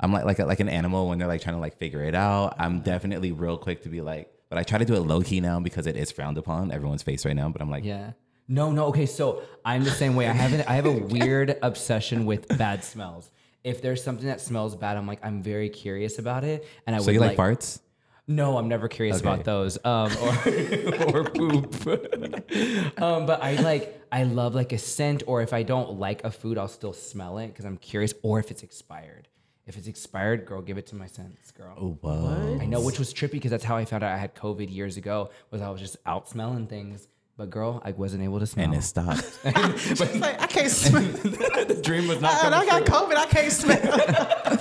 I'm 0.00 0.12
like 0.12 0.24
like 0.24 0.38
a, 0.38 0.46
like 0.46 0.60
an 0.60 0.68
animal 0.68 1.08
when 1.08 1.18
they're 1.18 1.28
like 1.28 1.42
trying 1.42 1.56
to 1.56 1.60
like 1.60 1.78
figure 1.78 2.02
it 2.02 2.14
out. 2.14 2.56
I'm 2.58 2.80
definitely 2.80 3.32
real 3.32 3.56
quick 3.56 3.82
to 3.82 3.88
be 3.88 4.00
like, 4.00 4.32
but 4.48 4.58
I 4.58 4.62
try 4.62 4.78
to 4.78 4.84
do 4.84 4.94
it 4.94 5.00
low 5.00 5.20
key 5.22 5.40
now 5.40 5.60
because 5.60 5.86
it 5.86 5.96
is 5.96 6.10
frowned 6.10 6.38
upon 6.38 6.72
everyone's 6.72 7.02
face 7.02 7.24
right 7.24 7.36
now. 7.36 7.48
But 7.50 7.62
I'm 7.62 7.70
like, 7.70 7.84
Yeah. 7.84 8.12
No, 8.48 8.72
no. 8.72 8.86
Okay, 8.86 9.06
so 9.06 9.42
I'm 9.64 9.84
the 9.84 9.90
same 9.92 10.16
way. 10.16 10.26
I 10.28 10.32
have 10.32 10.52
an, 10.52 10.64
I 10.66 10.74
have 10.74 10.84
a 10.86 10.90
weird 10.92 11.56
obsession 11.62 12.26
with 12.26 12.48
bad 12.58 12.82
smells. 12.84 13.30
If 13.64 13.80
there's 13.82 14.02
something 14.02 14.26
that 14.26 14.40
smells 14.40 14.74
bad, 14.74 14.96
I'm 14.96 15.06
like 15.06 15.20
I'm 15.24 15.42
very 15.42 15.68
curious 15.68 16.18
about 16.18 16.44
it, 16.44 16.66
and 16.86 16.96
I 16.96 16.98
so 16.98 17.06
would 17.06 17.14
you 17.14 17.20
like, 17.20 17.38
like 17.38 17.58
farts? 17.58 17.80
No, 18.28 18.56
I'm 18.56 18.68
never 18.68 18.88
curious 18.88 19.16
Okay. 19.18 19.28
about 19.28 19.44
those. 19.44 19.78
Um, 19.84 20.10
or 20.22 21.20
or 21.20 21.24
poop. 21.30 21.86
um, 23.02 23.26
but 23.26 23.42
I 23.42 23.56
like 23.62 24.00
I 24.10 24.24
love 24.24 24.54
like 24.54 24.72
a 24.72 24.78
scent, 24.78 25.22
or 25.26 25.42
if 25.42 25.52
I 25.52 25.62
don't 25.62 25.98
like 25.98 26.24
a 26.24 26.30
food, 26.30 26.58
I'll 26.58 26.68
still 26.68 26.92
smell 26.92 27.38
it 27.38 27.48
because 27.48 27.64
I'm 27.64 27.78
curious. 27.78 28.14
Or 28.22 28.38
if 28.38 28.50
it's 28.50 28.62
expired. 28.62 29.28
If 29.64 29.76
it's 29.76 29.86
expired, 29.86 30.44
girl, 30.44 30.60
give 30.60 30.76
it 30.76 30.88
to 30.88 30.96
my 30.96 31.06
sense, 31.06 31.52
girl. 31.52 31.76
Oh, 31.80 31.98
whoa. 32.00 32.58
I 32.60 32.66
know, 32.66 32.80
which 32.80 32.98
was 32.98 33.14
trippy 33.14 33.32
because 33.32 33.52
that's 33.52 33.62
how 33.62 33.76
I 33.76 33.84
found 33.84 34.02
out 34.02 34.10
I 34.10 34.16
had 34.18 34.34
COVID 34.34 34.74
years 34.74 34.96
ago. 34.96 35.30
Was 35.52 35.62
I 35.62 35.70
was 35.70 35.80
just 35.80 35.96
out 36.04 36.28
smelling 36.28 36.66
things, 36.66 37.06
but 37.36 37.50
girl, 37.50 37.80
I 37.84 37.92
wasn't 37.92 38.22
able 38.22 38.40
to 38.40 38.46
smell. 38.46 38.66
And 38.66 38.74
it 38.74 38.82
stopped. 38.82 39.22
She's 39.78 40.00
like, 40.00 40.40
I 40.40 40.46
can't 40.46 40.70
smell. 40.70 41.02
the 41.02 41.80
dream 41.82 42.08
was 42.08 42.20
not 42.20 42.44
and 42.44 42.54
I 42.54 42.66
got 42.66 42.84
COVID. 42.84 43.16
I 43.16 43.26
can't 43.26 43.52
smell. 43.52 44.58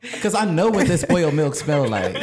Because 0.00 0.34
I 0.34 0.44
know 0.44 0.68
what 0.68 0.86
this 0.86 1.00
spoiled 1.00 1.34
milk 1.34 1.54
smell 1.54 1.88
like. 1.88 2.14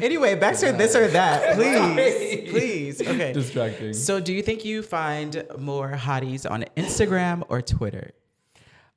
anyway, 0.00 0.34
back 0.34 0.56
to 0.58 0.72
this 0.72 0.96
or 0.96 1.06
that, 1.08 1.54
please, 1.56 2.50
please. 2.50 3.00
Okay. 3.02 3.32
distracting. 3.32 3.92
So, 3.92 4.20
do 4.20 4.32
you 4.32 4.42
think 4.42 4.64
you 4.64 4.82
find 4.82 5.44
more 5.58 5.92
hotties 5.92 6.50
on 6.50 6.64
Instagram 6.76 7.42
or 7.48 7.60
Twitter? 7.60 8.12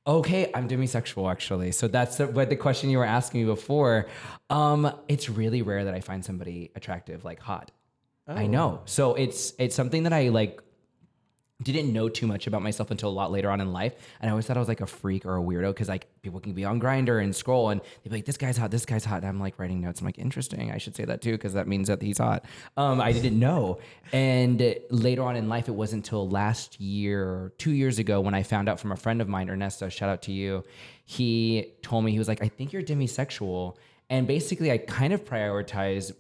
Okay, 0.08 0.50
I'm 0.56 0.68
demisexual 0.68 1.30
actually. 1.30 1.72
So 1.72 1.88
that's 1.88 2.18
the, 2.18 2.28
what 2.28 2.50
the 2.50 2.56
question 2.56 2.90
you 2.90 2.98
were 2.98 3.06
asking 3.06 3.42
me 3.42 3.46
before. 3.46 4.08
Um, 4.50 4.92
it's 5.08 5.30
really 5.30 5.62
rare 5.62 5.86
that 5.86 5.94
I 5.94 6.00
find 6.00 6.24
somebody 6.26 6.72
attractive, 6.76 7.24
like 7.24 7.40
hot. 7.40 7.72
I 8.30 8.48
know. 8.48 8.82
So 8.86 9.16
it's 9.16 9.54
it's 9.58 9.76
something 9.76 10.04
that 10.04 10.14
I 10.14 10.30
like 10.30 10.62
didn't 11.62 11.92
know 11.92 12.08
too 12.08 12.26
much 12.26 12.48
about 12.48 12.62
myself 12.62 12.90
until 12.90 13.10
a 13.10 13.12
lot 13.12 13.32
later 13.32 13.50
on 13.50 13.60
in 13.60 13.74
life. 13.74 13.94
And 14.22 14.30
I 14.30 14.32
always 14.32 14.46
thought 14.46 14.56
I 14.56 14.62
was 14.62 14.70
like 14.70 14.80
a 14.80 14.86
freak 14.86 15.26
or 15.26 15.36
a 15.36 15.42
weirdo 15.42 15.72
because 15.72 15.90
like 15.90 16.08
people 16.22 16.40
can 16.40 16.54
be 16.54 16.64
on 16.64 16.80
Grindr 16.80 17.22
and 17.22 17.36
scroll 17.36 17.70
and 17.70 17.82
they'd 17.82 18.10
be 18.10 18.18
like, 18.18 18.26
this 18.26 18.38
guy's 18.38 18.56
hot, 18.56 18.72
this 18.72 18.86
guy's 18.86 19.04
hot. 19.04 19.18
And 19.18 19.28
I'm 19.28 19.42
like 19.42 19.60
writing 19.60 19.82
notes. 19.82 20.00
I'm 20.00 20.06
like, 20.06 20.18
interesting. 20.18 20.72
I 20.72 20.78
should 20.78 20.96
say 20.96 21.04
that 21.04 21.22
too 21.22 21.34
because 21.34 21.54
that 21.54 21.68
means 21.68 21.90
that 21.90 22.02
he's 22.02 22.20
hot. 22.20 22.46
Um, 22.78 23.02
I 23.02 23.12
didn't 23.12 23.38
know. 23.38 23.80
And 24.14 24.78
later 24.90 25.24
on 25.24 25.36
in 25.36 25.50
life, 25.50 25.68
it 25.68 25.74
wasn't 25.74 26.06
until 26.08 26.30
last 26.30 26.80
year, 26.80 27.52
two 27.58 27.72
years 27.72 28.00
ago, 28.00 28.22
when 28.22 28.34
I 28.34 28.44
found 28.44 28.70
out 28.70 28.80
from 28.80 28.94
a 28.94 28.98
friend 28.98 29.22
of 29.22 29.28
mine, 29.28 29.50
Ernesto, 29.50 29.90
shout 29.90 30.08
out 30.08 30.22
to 30.24 30.32
you. 30.32 30.64
He 31.04 31.74
told 31.82 32.06
me, 32.06 32.14
he 32.14 32.20
was 32.20 32.30
like, 32.30 32.42
I 32.42 32.48
think 32.48 32.72
you're 32.72 32.84
demisexual. 32.84 33.76
And 34.10 34.28
basically, 34.28 34.72
I 34.72 34.78
kind 34.78 35.12
of 35.12 35.26
prioritize 35.26 36.14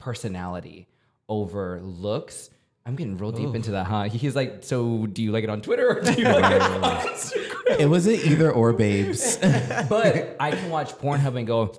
personality 0.00 0.88
over 1.32 1.80
looks. 1.82 2.50
I'm 2.84 2.96
getting 2.96 3.16
real 3.16 3.30
deep 3.30 3.54
into 3.54 3.70
oh. 3.70 3.74
that, 3.74 3.86
huh? 3.86 4.02
He's 4.04 4.34
like, 4.34 4.64
so 4.64 5.06
do 5.06 5.22
you 5.22 5.30
like 5.30 5.44
it 5.44 5.50
on 5.50 5.60
Twitter 5.60 5.88
or 5.88 6.00
do 6.00 6.12
you 6.12 6.24
like 6.24 6.52
it 6.52 6.62
on 6.82 6.82
Instagram? 6.82 7.80
it 7.80 7.86
was 7.86 8.06
not 8.06 8.16
either 8.16 8.50
or, 8.50 8.72
babes. 8.72 9.36
But 9.88 10.36
I 10.40 10.50
can 10.50 10.68
watch 10.68 10.92
Pornhub 10.94 11.36
and 11.36 11.46
go, 11.46 11.76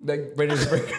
like, 0.00 0.32
ready 0.36 0.56
to 0.56 0.68
break. 0.68 0.90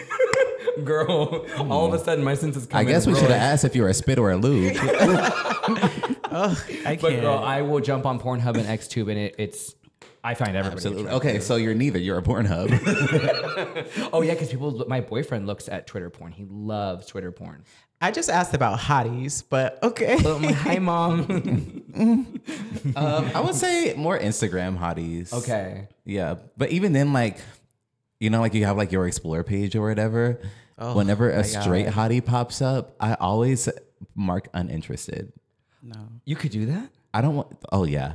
Girl, 0.84 1.46
all 1.58 1.86
of 1.86 1.94
a 1.94 2.04
sudden 2.04 2.24
my 2.24 2.34
senses 2.34 2.66
come 2.66 2.78
I 2.78 2.80
in 2.82 2.88
guess 2.88 3.06
we 3.06 3.14
should 3.14 3.30
have 3.30 3.30
asked 3.30 3.64
if 3.64 3.76
you 3.76 3.82
were 3.82 3.88
a 3.88 3.94
spit 3.94 4.18
or 4.18 4.32
a 4.32 4.36
lube. 4.36 4.76
I 4.76 6.56
can't. 7.00 7.00
girl, 7.00 7.38
I 7.38 7.62
will 7.62 7.80
jump 7.80 8.06
on 8.06 8.18
Pornhub 8.18 8.56
and 8.56 8.66
XTube 8.66 9.08
and 9.08 9.18
it, 9.18 9.36
it's, 9.38 9.74
I 10.24 10.32
find 10.34 10.56
everybody 10.56 10.78
Absolutely. 10.78 11.02
attractive. 11.04 11.30
Okay, 11.30 11.40
so 11.40 11.56
you're 11.56 11.74
neither. 11.74 11.98
You're 11.98 12.18
a 12.18 12.22
Pornhub. 12.22 12.70
Oh 14.12 14.22
yeah, 14.22 14.32
because 14.32 14.48
people, 14.48 14.84
my 14.88 15.00
boyfriend 15.00 15.46
looks 15.46 15.68
at 15.68 15.86
Twitter 15.86 16.08
porn. 16.08 16.32
He 16.32 16.46
loves 16.48 17.06
Twitter 17.06 17.30
porn. 17.30 17.64
I 18.00 18.10
just 18.10 18.30
asked 18.30 18.54
about 18.54 18.78
hotties, 18.78 19.44
but 19.48 19.82
okay. 19.82 20.14
I'm 20.14 20.42
hi 20.42 20.78
mom. 20.78 21.20
um, 22.96 23.30
I 23.34 23.40
would 23.40 23.54
say 23.54 23.94
more 23.94 24.18
Instagram 24.18 24.78
hotties. 24.78 25.32
okay. 25.32 25.88
Yeah, 26.04 26.36
but 26.56 26.70
even 26.70 26.92
then, 26.92 27.12
like, 27.12 27.38
you 28.18 28.30
know, 28.30 28.40
like 28.40 28.54
you 28.54 28.64
have 28.64 28.76
like 28.76 28.92
your 28.92 29.06
explore 29.06 29.44
page 29.44 29.76
or 29.76 29.86
whatever. 29.86 30.40
Whenever 30.78 31.30
a 31.30 31.44
straight 31.44 31.84
God. 31.84 31.94
hottie 31.94 32.24
pops 32.24 32.60
up, 32.60 32.96
I 32.98 33.14
always 33.14 33.68
mark 34.14 34.48
uninterested. 34.54 35.32
no. 35.82 36.08
You 36.24 36.36
could 36.36 36.50
do 36.50 36.66
that? 36.66 36.90
I 37.12 37.20
don't 37.20 37.36
want. 37.36 37.56
Oh 37.70 37.84
yeah. 37.84 38.14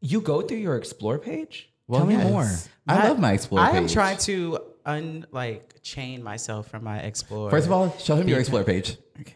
You 0.00 0.20
go 0.20 0.40
through 0.42 0.58
your 0.58 0.76
explore 0.76 1.18
page? 1.18 1.68
Well, 1.86 2.00
Tell 2.00 2.08
me 2.08 2.16
more. 2.16 2.48
I 2.86 3.08
love 3.08 3.18
my 3.18 3.32
explore. 3.32 3.60
Page. 3.64 3.74
I 3.74 3.76
am 3.76 3.88
trying 3.88 4.18
to 4.18 4.58
un 4.86 5.26
like 5.30 5.74
chain 5.82 6.22
myself 6.22 6.68
from 6.68 6.84
my 6.84 6.98
explore. 7.00 7.50
First 7.50 7.66
of 7.66 7.72
all, 7.72 7.96
show 7.98 8.16
him 8.16 8.28
your 8.28 8.38
explore 8.40 8.64
page. 8.64 8.96
Okay. 9.20 9.34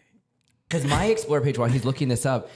Because 0.68 0.85
my 0.85 1.06
explore 1.06 1.40
page, 1.40 1.59
while 1.59 1.68
he's 1.68 1.85
looking 1.85 2.09
this 2.09 2.25
up, 2.25 2.50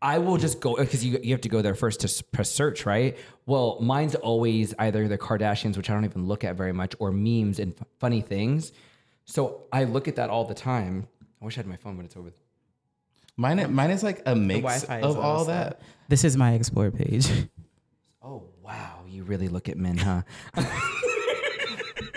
I 0.00 0.18
will 0.18 0.36
just 0.36 0.60
go 0.60 0.76
because 0.76 1.04
you, 1.04 1.18
you 1.22 1.32
have 1.32 1.42
to 1.42 1.48
go 1.48 1.62
there 1.62 1.74
first 1.74 2.00
to 2.00 2.24
press 2.32 2.50
search, 2.50 2.86
right? 2.86 3.16
Well, 3.46 3.78
mine's 3.80 4.14
always 4.14 4.74
either 4.78 5.06
the 5.06 5.18
Kardashians, 5.18 5.76
which 5.76 5.90
I 5.90 5.94
don't 5.94 6.04
even 6.04 6.26
look 6.26 6.44
at 6.44 6.56
very 6.56 6.72
much, 6.72 6.94
or 6.98 7.12
memes 7.12 7.58
and 7.58 7.74
f- 7.78 7.86
funny 8.00 8.20
things. 8.20 8.72
So 9.24 9.66
I 9.72 9.84
look 9.84 10.08
at 10.08 10.16
that 10.16 10.30
all 10.30 10.44
the 10.44 10.54
time. 10.54 11.06
I 11.40 11.44
wish 11.44 11.56
I 11.56 11.60
had 11.60 11.66
my 11.68 11.76
phone, 11.76 11.96
but 11.96 12.04
it's 12.04 12.16
over. 12.16 12.32
There. 13.38 13.56
Mine, 13.56 13.74
mine 13.74 13.90
is 13.90 14.02
like 14.02 14.22
a 14.26 14.34
mix 14.34 14.62
Wi-Fi 14.62 15.00
of 15.00 15.18
all 15.18 15.44
that. 15.46 15.80
This 16.08 16.24
is 16.24 16.36
my 16.36 16.52
explore 16.52 16.90
page. 16.90 17.28
Oh 18.24 18.44
wow, 18.62 19.00
you 19.08 19.24
really 19.24 19.48
look 19.48 19.68
at 19.68 19.76
men, 19.76 19.98
huh? 19.98 20.22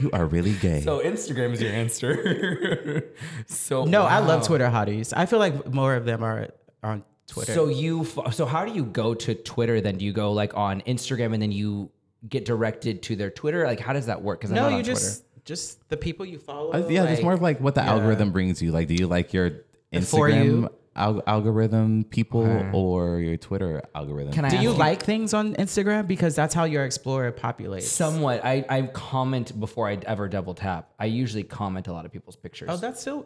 You 0.01 0.11
are 0.11 0.25
really 0.25 0.53
gay. 0.53 0.81
so 0.81 0.99
Instagram 0.99 1.53
is 1.53 1.61
your 1.61 1.71
answer. 1.71 3.11
so 3.47 3.85
No, 3.85 4.03
I 4.03 4.19
love. 4.19 4.45
Twitter 4.45 4.67
hotties. 4.67 5.13
I 5.15 5.25
feel 5.25 5.39
like 5.39 5.73
more 5.73 5.95
of 5.95 6.05
them 6.05 6.21
are 6.21 6.49
on 6.83 7.03
Twitter. 7.27 7.53
So 7.53 7.69
you, 7.69 8.05
so 8.31 8.45
how 8.45 8.65
do 8.65 8.73
you 8.73 8.83
go 8.83 9.13
to 9.13 9.33
Twitter? 9.33 9.81
Then 9.81 9.97
do 9.97 10.05
you 10.05 10.13
go 10.13 10.33
like 10.33 10.55
on 10.55 10.81
Instagram 10.81 11.33
and 11.33 11.41
then 11.41 11.51
you 11.51 11.89
get 12.27 12.45
directed 12.45 13.01
to 13.03 13.15
their 13.15 13.29
Twitter? 13.29 13.65
Like 13.65 13.79
how 13.79 13.93
does 13.93 14.07
that 14.07 14.21
work? 14.21 14.41
Because 14.41 14.51
I'm 14.51 14.57
no, 14.57 14.63
not 14.63 14.71
you 14.71 14.77
on 14.77 14.83
just 14.83 15.23
just 15.45 15.87
the 15.89 15.97
people 15.97 16.25
you 16.25 16.39
follow. 16.39 16.73
Uh, 16.73 16.87
yeah, 16.89 17.05
it's 17.05 17.21
more 17.21 17.33
of 17.33 17.41
like 17.41 17.59
what 17.59 17.75
the 17.75 17.81
yeah. 17.81 17.91
algorithm 17.91 18.31
brings 18.31 18.61
you. 18.61 18.71
Like, 18.71 18.87
do 18.87 18.95
you 18.95 19.07
like 19.07 19.31
your 19.31 19.49
For 19.49 20.29
Instagram 20.29 20.45
you. 20.45 20.69
Al- 20.95 21.23
algorithm 21.27 22.03
people 22.05 22.65
or 22.73 23.19
your 23.19 23.37
Twitter 23.37 23.83
algorithm? 23.93 24.33
Can 24.33 24.45
I 24.45 24.49
Do 24.49 24.57
you 24.57 24.71
ask 24.71 24.79
like 24.79 25.03
things 25.03 25.33
on 25.33 25.55
Instagram 25.55 26.07
because 26.07 26.35
that's 26.35 26.53
how 26.53 26.63
your 26.63 26.85
explorer 26.85 27.31
populates? 27.31 27.83
Somewhat. 27.83 28.43
I, 28.43 28.65
I 28.69 28.81
comment 28.83 29.59
before 29.59 29.87
I 29.87 29.97
ever 30.05 30.27
double 30.27 30.53
tap. 30.53 30.91
I 30.99 31.05
usually 31.05 31.43
comment 31.43 31.87
a 31.87 31.93
lot 31.93 32.05
of 32.05 32.11
people's 32.11 32.35
pictures. 32.35 32.69
oh, 32.71 32.77
that's 32.77 33.01
still, 33.01 33.25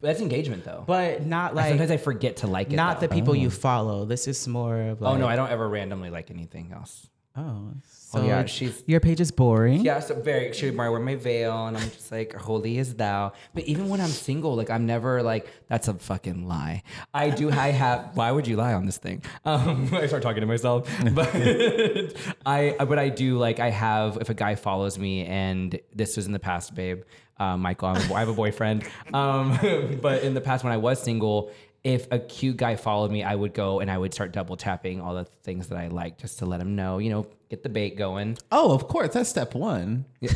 That's 0.00 0.20
engagement 0.20 0.64
though. 0.64 0.84
but 0.86 1.24
not 1.26 1.54
like 1.54 1.68
Sometimes 1.68 1.90
I 1.90 1.98
forget 1.98 2.38
to 2.38 2.46
like 2.46 2.72
it. 2.72 2.76
not 2.76 3.00
though. 3.00 3.06
the 3.06 3.14
people 3.14 3.34
you 3.36 3.48
oh. 3.48 3.50
follow. 3.50 4.04
This 4.04 4.26
is 4.26 4.46
more 4.48 4.80
of 4.80 5.00
like 5.00 5.12
Oh 5.12 5.16
no, 5.16 5.26
I 5.26 5.36
don't 5.36 5.50
ever 5.50 5.68
randomly 5.68 6.10
like 6.10 6.30
anything 6.30 6.72
else. 6.72 7.08
Oh, 7.38 7.72
so 7.86 8.24
yeah, 8.24 8.46
she's- 8.46 8.82
your 8.86 9.00
page 9.00 9.20
is 9.20 9.30
boring. 9.30 9.84
Yeah, 9.84 10.00
so 10.00 10.14
very 10.14 10.52
she 10.54 10.68
I 10.68 10.88
wear 10.88 11.00
my 11.00 11.16
veil 11.16 11.66
and 11.66 11.76
I'm 11.76 11.90
just 11.90 12.10
like 12.10 12.32
holy 12.34 12.78
is 12.78 12.94
thou. 12.94 13.32
But 13.54 13.64
even 13.64 13.88
when 13.90 14.00
I'm 14.00 14.08
single, 14.08 14.54
like 14.56 14.70
I'm 14.70 14.86
never 14.86 15.22
like 15.22 15.46
that's 15.68 15.88
a 15.88 15.94
fucking 15.94 16.48
lie. 16.48 16.82
I 17.12 17.28
do 17.30 17.50
I 17.50 17.72
have 17.72 18.10
why 18.16 18.30
would 18.32 18.46
you 18.46 18.56
lie 18.56 18.72
on 18.72 18.86
this 18.86 18.96
thing? 18.96 19.22
Um 19.44 19.90
I 19.92 20.06
start 20.06 20.22
talking 20.22 20.40
to 20.40 20.46
myself. 20.46 20.88
But 21.14 21.28
I 22.46 22.74
but 22.78 22.98
I 22.98 23.08
do 23.10 23.38
like 23.38 23.60
I 23.60 23.70
have 23.70 24.18
if 24.20 24.28
a 24.30 24.34
guy 24.34 24.54
follows 24.54 24.98
me 24.98 25.24
and 25.26 25.78
this 25.94 26.16
was 26.16 26.26
in 26.26 26.32
the 26.32 26.38
past, 26.38 26.74
babe. 26.74 27.02
Uh, 27.38 27.54
Michael, 27.58 27.88
I'm, 27.88 28.12
I 28.14 28.20
have 28.20 28.28
a 28.30 28.32
boyfriend. 28.32 28.84
Um, 29.12 29.58
but 30.00 30.22
in 30.22 30.32
the 30.32 30.40
past 30.40 30.64
when 30.64 30.72
I 30.72 30.78
was 30.78 31.02
single, 31.02 31.50
if 31.86 32.10
a 32.10 32.18
cute 32.18 32.56
guy 32.56 32.74
followed 32.74 33.12
me, 33.12 33.22
I 33.22 33.36
would 33.36 33.54
go 33.54 33.78
and 33.78 33.88
I 33.88 33.96
would 33.96 34.12
start 34.12 34.32
double 34.32 34.56
tapping 34.56 35.00
all 35.00 35.14
the 35.14 35.24
things 35.44 35.68
that 35.68 35.78
I 35.78 35.86
like 35.86 36.18
just 36.18 36.40
to 36.40 36.46
let 36.46 36.60
him 36.60 36.74
know, 36.74 36.98
you 36.98 37.10
know, 37.10 37.28
get 37.48 37.62
the 37.62 37.68
bait 37.68 37.96
going. 37.96 38.38
Oh, 38.50 38.74
of 38.74 38.88
course. 38.88 39.14
That's 39.14 39.30
step 39.30 39.54
one. 39.54 40.04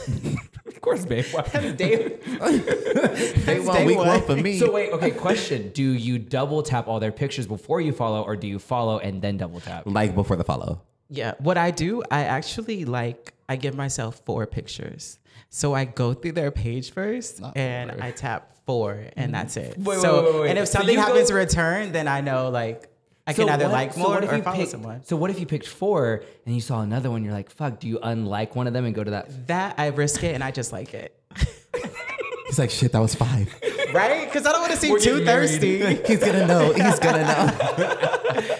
Of 0.66 0.82
course, 0.82 1.04
babe. 1.04 1.26
Dave, 1.76 1.76
Day 2.24 3.60
one, 3.60 3.76
day 3.76 3.86
week 3.86 3.98
one. 3.98 4.06
one 4.06 4.22
for 4.22 4.34
me. 4.36 4.58
So 4.58 4.70
wait, 4.72 4.90
okay. 4.92 5.10
Question: 5.10 5.72
Do 5.74 5.82
you 5.82 6.18
double 6.18 6.62
tap 6.62 6.88
all 6.88 6.98
their 7.00 7.12
pictures 7.12 7.46
before 7.46 7.82
you 7.82 7.92
follow, 7.92 8.22
or 8.22 8.34
do 8.34 8.46
you 8.46 8.58
follow 8.58 8.98
and 8.98 9.20
then 9.20 9.36
double 9.36 9.60
tap? 9.60 9.82
like 9.84 10.14
before 10.14 10.36
the 10.36 10.44
follow. 10.44 10.80
Yeah, 11.10 11.34
what 11.38 11.58
I 11.58 11.70
do, 11.72 12.02
I 12.10 12.24
actually 12.24 12.84
like 12.84 13.34
I 13.48 13.56
give 13.56 13.74
myself 13.76 14.22
four 14.24 14.46
pictures. 14.46 15.18
So 15.48 15.74
I 15.74 15.84
go 15.84 16.14
through 16.14 16.32
their 16.32 16.50
page 16.52 16.92
first 16.92 17.40
Not 17.40 17.56
and 17.56 17.90
four. 17.90 18.02
I 18.02 18.10
tap 18.12 18.56
four 18.66 18.92
and 18.92 19.10
mm-hmm. 19.16 19.32
that's 19.32 19.56
it. 19.56 19.76
Wait, 19.76 19.86
wait, 19.86 20.00
so 20.00 20.22
wait, 20.22 20.24
wait, 20.34 20.40
wait. 20.42 20.50
and 20.50 20.58
if 20.60 20.68
something 20.68 20.90
you 20.90 20.96
go- 20.96 21.02
happens 21.06 21.30
in 21.30 21.36
return, 21.36 21.92
then 21.92 22.06
I 22.06 22.20
know 22.20 22.50
like 22.50 22.88
I 23.26 23.32
can 23.32 23.46
So 23.48 23.52
either 23.52 23.64
what- 23.64 23.72
like 23.72 23.92
so 23.94 24.00
more 24.00 24.10
what 24.10 24.24
if 24.24 24.32
or 24.32 24.36
you 24.36 24.42
follow 24.42 24.56
picked- 24.56 24.70
someone. 24.70 25.02
So 25.04 25.16
what 25.16 25.30
if 25.30 25.40
you 25.40 25.46
picked 25.46 25.66
four 25.66 26.22
and 26.46 26.54
you 26.54 26.60
saw 26.60 26.80
another 26.82 27.10
one? 27.10 27.24
You're 27.24 27.32
like, 27.34 27.50
fuck. 27.50 27.80
Do 27.80 27.88
you 27.88 27.98
unlike 28.00 28.54
one 28.54 28.66
of 28.68 28.72
them 28.72 28.84
and 28.84 28.94
go 28.94 29.02
to 29.02 29.10
that? 29.10 29.48
That 29.48 29.74
I 29.78 29.88
risk 29.88 30.22
it 30.22 30.34
and 30.34 30.44
I 30.44 30.52
just 30.52 30.72
like 30.72 30.94
it. 30.94 31.20
He's 32.46 32.58
like, 32.58 32.70
shit, 32.70 32.92
that 32.92 33.00
was 33.00 33.14
five. 33.14 33.52
right? 33.92 34.26
Because 34.26 34.46
I 34.46 34.52
don't 34.52 34.60
want 34.60 34.72
to 34.72 34.78
seem 34.78 34.92
We're 34.92 34.98
too 35.00 35.24
getting 35.24 35.24
married. 35.24 35.48
thirsty. 35.50 35.78
He's 36.06 36.18
gonna 36.20 36.46
know. 36.46 36.72
He's 36.72 36.98
gonna 37.00 37.22
know. 37.24 38.56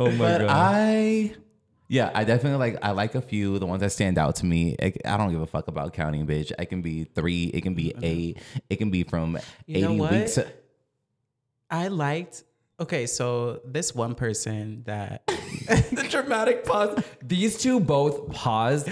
Oh 0.00 0.10
my 0.12 0.16
But 0.16 0.46
I, 0.48 1.34
yeah, 1.88 2.10
I 2.14 2.24
definitely 2.24 2.58
like. 2.58 2.78
I 2.82 2.92
like 2.92 3.14
a 3.14 3.20
few. 3.20 3.58
The 3.58 3.66
ones 3.66 3.80
that 3.80 3.90
stand 3.90 4.16
out 4.16 4.36
to 4.36 4.46
me. 4.46 4.74
I, 4.80 4.94
I 5.04 5.18
don't 5.18 5.30
give 5.30 5.42
a 5.42 5.46
fuck 5.46 5.68
about 5.68 5.92
counting, 5.92 6.26
bitch. 6.26 6.52
It 6.58 6.66
can 6.66 6.80
be 6.80 7.04
three. 7.04 7.44
It 7.44 7.60
can 7.60 7.74
be 7.74 7.88
mm-hmm. 7.88 8.04
eight. 8.04 8.38
It 8.70 8.76
can 8.76 8.90
be 8.90 9.02
from 9.02 9.36
You 9.66 9.82
know 9.82 9.90
eighty 9.90 10.00
what? 10.00 10.12
weeks. 10.12 10.38
I 11.70 11.88
liked. 11.88 12.44
Okay, 12.80 13.06
so 13.06 13.60
this 13.66 13.94
one 13.94 14.14
person 14.14 14.84
that 14.86 15.26
the 15.66 16.06
dramatic 16.08 16.64
pause. 16.64 17.04
These 17.22 17.58
two 17.58 17.78
both 17.78 18.32
paused, 18.32 18.88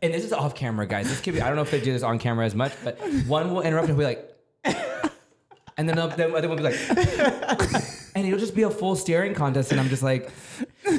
and 0.00 0.14
this 0.14 0.24
is 0.24 0.32
off 0.32 0.54
camera, 0.54 0.86
guys. 0.86 1.08
This 1.08 1.20
could 1.20 1.34
be. 1.34 1.42
I 1.42 1.48
don't 1.48 1.56
know 1.56 1.62
if 1.62 1.72
they 1.72 1.80
do 1.80 1.92
this 1.92 2.04
on 2.04 2.20
camera 2.20 2.46
as 2.46 2.54
much, 2.54 2.72
but 2.84 3.00
one 3.26 3.52
will 3.52 3.62
interrupt 3.62 3.88
and 3.88 3.98
be 3.98 4.04
like, 4.04 4.32
and 4.64 5.88
then 5.88 5.96
the 5.96 6.06
the 6.06 6.32
other 6.32 6.48
one 6.48 6.50
will 6.50 6.56
be 6.56 6.62
like, 6.62 7.82
and 8.14 8.26
it'll 8.26 8.38
just 8.38 8.54
be 8.54 8.62
a 8.62 8.70
full 8.70 8.96
staring 8.96 9.34
contest, 9.34 9.70
and 9.72 9.80
I'm 9.80 9.88
just 9.88 10.02
like, 10.02 10.30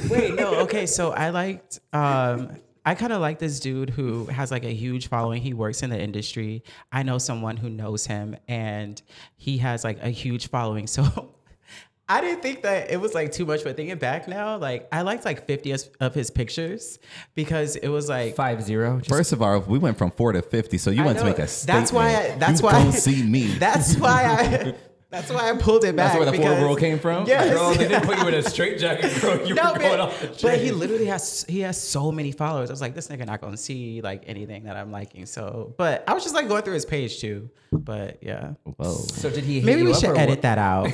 Wait, 0.10 0.36
no, 0.36 0.56
okay. 0.62 0.86
So 0.86 1.12
I 1.12 1.30
liked 1.30 1.80
um 1.94 2.58
I 2.86 2.96
kind 2.96 3.14
of 3.14 3.22
like 3.22 3.40
this 3.40 3.60
dude 3.62 3.90
who 3.90 4.26
has 4.26 4.52
like 4.52 4.66
a 4.66 4.74
huge 4.74 5.08
following. 5.08 5.42
He 5.42 5.54
works 5.54 5.84
in 5.84 5.90
the 5.90 6.00
industry. 6.00 6.64
I 6.92 7.04
know 7.04 7.18
someone 7.18 7.56
who 7.56 7.70
knows 7.70 8.06
him 8.06 8.36
and 8.50 9.02
he 9.38 9.58
has 9.60 9.84
like 9.86 10.04
a 10.04 10.10
huge 10.10 10.50
following. 10.50 10.88
So 10.88 11.32
I 12.10 12.20
didn't 12.20 12.42
think 12.42 12.64
that 12.64 12.92
it 12.92 13.00
was 13.00 13.14
like 13.14 13.32
too 13.32 13.46
much, 13.46 13.64
but 13.64 13.78
thinking 13.78 13.98
back 13.98 14.28
now, 14.28 14.58
like 14.58 14.90
I 14.92 15.04
liked 15.04 15.24
like 15.24 15.48
50 15.48 15.72
of- 15.72 15.90
of 16.02 16.14
his 16.14 16.30
pictures 16.30 17.00
because 17.36 17.78
it 17.78 17.88
was 17.88 18.10
like 18.10 18.36
five 18.36 18.62
zero. 18.62 18.98
Just, 18.98 19.10
First 19.10 19.32
of 19.32 19.42
all, 19.42 19.60
we 19.62 19.80
went 19.80 19.98
from 19.98 20.12
four 20.12 20.34
to 20.34 20.42
fifty, 20.42 20.78
so 20.78 20.92
you 20.92 21.04
I 21.04 21.06
want 21.06 21.20
to 21.20 21.24
make 21.24 21.40
a 21.40 21.44
it. 21.44 21.48
statement. 21.48 21.80
That's 21.80 21.94
why 21.94 22.08
I- 22.16 22.36
that's 22.38 22.60
you 22.60 22.66
why- 22.66 22.84
don't 22.84 22.92
see 22.92 23.24
me. 23.24 23.46
that's 23.60 23.96
why 23.96 24.26
I 24.26 24.76
that's 25.14 25.32
why 25.32 25.50
I 25.50 25.56
pulled 25.56 25.84
it 25.84 25.96
back. 25.96 26.14
That's 26.14 26.16
where 26.18 26.26
the 26.26 26.32
four 26.38 26.50
because- 26.50 26.64
rule 26.64 26.76
came 26.76 26.98
from. 26.98 27.28
Yes. 27.28 27.54
Girl, 27.54 27.70
they 27.72 27.88
didn't 27.88 28.04
put 28.06 28.18
you 28.18 28.28
in 28.28 28.34
a 28.34 28.42
straight 28.42 28.80
jacket, 28.80 29.22
girl. 29.22 29.48
You 29.48 29.54
No, 29.54 29.72
were 29.74 29.78
going 29.80 29.92
man, 29.92 30.00
off 30.00 30.20
the 30.20 30.40
but 30.42 30.58
he 30.60 30.72
literally 30.72 31.06
has 31.06 31.46
he 31.48 31.60
has 31.60 31.80
so 31.80 32.12
many 32.12 32.32
followers. 32.32 32.70
I 32.72 32.74
was 32.74 32.82
like, 32.82 32.96
this 32.96 33.08
nigga 33.10 33.26
not 33.28 33.40
gonna 33.40 33.56
see 33.56 34.02
like 34.02 34.24
anything 34.26 34.64
that 34.64 34.76
I'm 34.76 34.92
liking. 34.92 35.28
So, 35.28 35.76
but 35.78 36.04
I 36.08 36.14
was 36.14 36.24
just 36.24 36.34
like 36.34 36.48
going 36.48 36.64
through 36.64 36.74
his 36.74 36.86
page 36.86 37.20
too. 37.20 37.50
But 37.72 38.18
yeah, 38.22 38.54
Whoa. 38.64 38.94
So 38.96 39.30
did 39.30 39.44
he? 39.44 39.62
Maybe 39.62 39.82
you 39.82 39.88
we 39.88 39.94
up 39.94 40.00
should 40.00 40.18
edit 40.18 40.30
what? 40.38 40.42
that 40.42 40.58
out. 40.58 40.92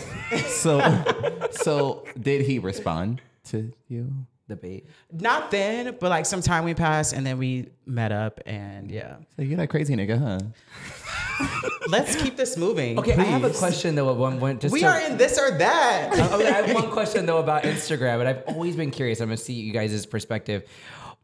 So, 0.48 0.82
so 1.52 2.06
did 2.20 2.42
he 2.46 2.60
respond 2.60 3.22
to 3.46 3.72
you? 3.88 4.12
The 4.50 4.56
bait. 4.58 4.88
not 5.12 5.51
then, 5.51 5.96
but 6.00 6.10
like 6.10 6.25
some 6.25 6.41
time 6.41 6.65
we 6.65 6.74
passed 6.74 7.13
and 7.13 7.25
then 7.25 7.38
we 7.38 7.70
met 7.86 8.12
up 8.12 8.39
and 8.46 8.89
yeah. 8.91 9.15
So 9.36 9.44
you're 9.44 9.58
that 9.58 9.70
crazy 9.70 9.96
nigga, 9.96 10.20
huh? 10.20 10.39
Let's 11.88 12.15
keep 12.15 12.36
this 12.36 12.58
moving. 12.58 13.00
Okay, 13.00 13.13
I 13.13 13.24
have 13.24 13.44
a 13.44 13.51
question 13.51 13.96
though. 13.96 14.12
One, 14.13 14.39
one, 14.39 14.60
just 14.60 14.74
We 14.74 14.82
to- 14.82 14.88
are 14.88 15.00
in 15.01 15.18
this 15.18 15.38
or 15.39 15.58
that. 15.58 16.10
Oh, 16.32 16.36
okay, 16.39 16.48
I 16.50 16.62
have 16.68 16.74
one 16.75 16.89
question 16.91 17.25
though 17.25 17.38
about 17.38 17.63
Instagram, 17.63 18.20
and 18.20 18.27
I've 18.27 18.44
always 18.48 18.75
been 18.75 18.91
curious. 18.91 19.22
I'm 19.22 19.27
gonna 19.29 19.38
see 19.38 19.53
you 19.53 19.72
guys' 19.72 20.06
perspective. 20.06 20.63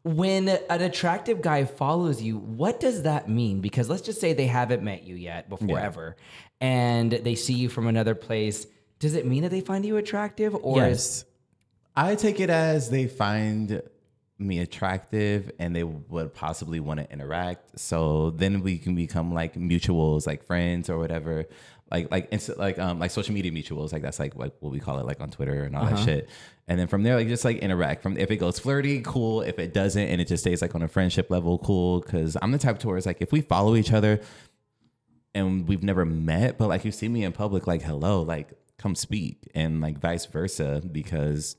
When 0.04 0.48
an 0.50 0.82
attractive 0.82 1.42
guy 1.42 1.66
follows 1.66 2.22
you, 2.22 2.38
what 2.38 2.80
does 2.80 3.02
that 3.04 3.28
mean? 3.28 3.60
Because 3.60 3.90
let's 3.90 4.04
just 4.04 4.22
say 4.22 4.34
they 4.34 4.46
haven't 4.48 4.84
met 4.84 5.04
you 5.04 5.16
yet 5.16 5.50
before 5.50 5.78
Yeah. 5.80 5.84
ever, 5.86 6.16
and 6.62 7.12
they 7.12 7.34
see 7.36 7.54
you 7.54 7.70
from 7.70 7.88
another 7.88 8.14
place. 8.14 8.68
Does 9.00 9.16
it 9.16 9.26
mean 9.26 9.42
that 9.44 9.50
they 9.50 9.62
find 9.62 9.84
you 9.86 9.98
attractive, 9.98 10.56
or 10.56 10.84
is 10.86 10.88
yes. 10.88 11.26
I 11.96 12.16
take 12.16 12.40
it 12.40 12.50
as 12.50 12.90
they 12.90 13.08
find 13.08 13.82
me 14.38 14.60
attractive 14.60 15.50
and 15.60 15.76
they 15.76 15.84
would 15.84 16.34
possibly 16.34 16.80
want 16.80 17.00
to 17.00 17.10
interact. 17.12 17.80
So 17.80 18.32
then 18.32 18.62
we 18.62 18.78
can 18.78 18.96
become 18.96 19.34
like 19.34 19.56
mutuals, 19.56 20.28
like 20.28 20.46
friends 20.46 20.90
or 20.90 20.98
whatever. 20.98 21.46
Like 21.92 22.12
like 22.12 22.32
insta- 22.32 22.58
like 22.58 22.80
um 22.80 23.00
like 23.00 23.12
social 23.12 23.34
media 23.34 23.52
mutuals, 23.52 23.94
like 23.94 24.02
that's 24.02 24.20
like 24.20 24.36
like 24.36 24.54
what 24.60 24.72
we 24.72 24.80
call 24.80 25.00
it 25.00 25.06
like 25.06 25.22
on 25.22 25.30
Twitter 25.30 25.64
and 25.64 25.76
all 25.76 25.86
that 25.86 26.00
shit. 26.04 26.30
And 26.68 26.80
then 26.80 26.88
from 26.88 27.04
there, 27.04 27.16
like 27.16 27.28
just 27.28 27.46
like 27.46 27.58
interact. 27.58 28.02
From 28.02 28.18
if 28.18 28.32
it 28.32 28.38
goes 28.38 28.60
flirty, 28.60 29.02
cool. 29.02 29.42
If 29.42 29.60
it 29.60 29.74
doesn't, 29.74 30.02
and 30.08 30.20
it 30.20 30.28
just 30.28 30.44
stays 30.44 30.62
like 30.62 30.74
on 30.74 30.82
a 30.82 30.88
friendship 30.88 31.30
level, 31.30 31.60
cool. 31.60 32.02
Because 32.02 32.36
I'm 32.42 32.52
the 32.52 32.58
type 32.58 32.80
to 32.80 32.88
where 32.88 32.98
it's 32.98 33.06
like 33.06 33.22
if 33.22 33.32
we 33.32 33.42
follow 33.42 33.76
each 33.76 33.94
other 33.94 34.20
and 35.36 35.68
we've 35.68 35.84
never 35.84 36.06
met, 36.06 36.58
but 36.58 36.68
like 36.68 36.84
you 36.84 36.92
see 36.92 37.08
me 37.08 37.24
in 37.24 37.32
public, 37.32 37.68
like 37.68 37.84
hello, 37.84 38.24
like 38.24 38.54
come 38.78 38.96
speak, 38.96 39.48
and 39.54 39.80
like 39.80 40.00
vice 40.00 40.26
versa. 40.26 40.82
Because 40.92 41.56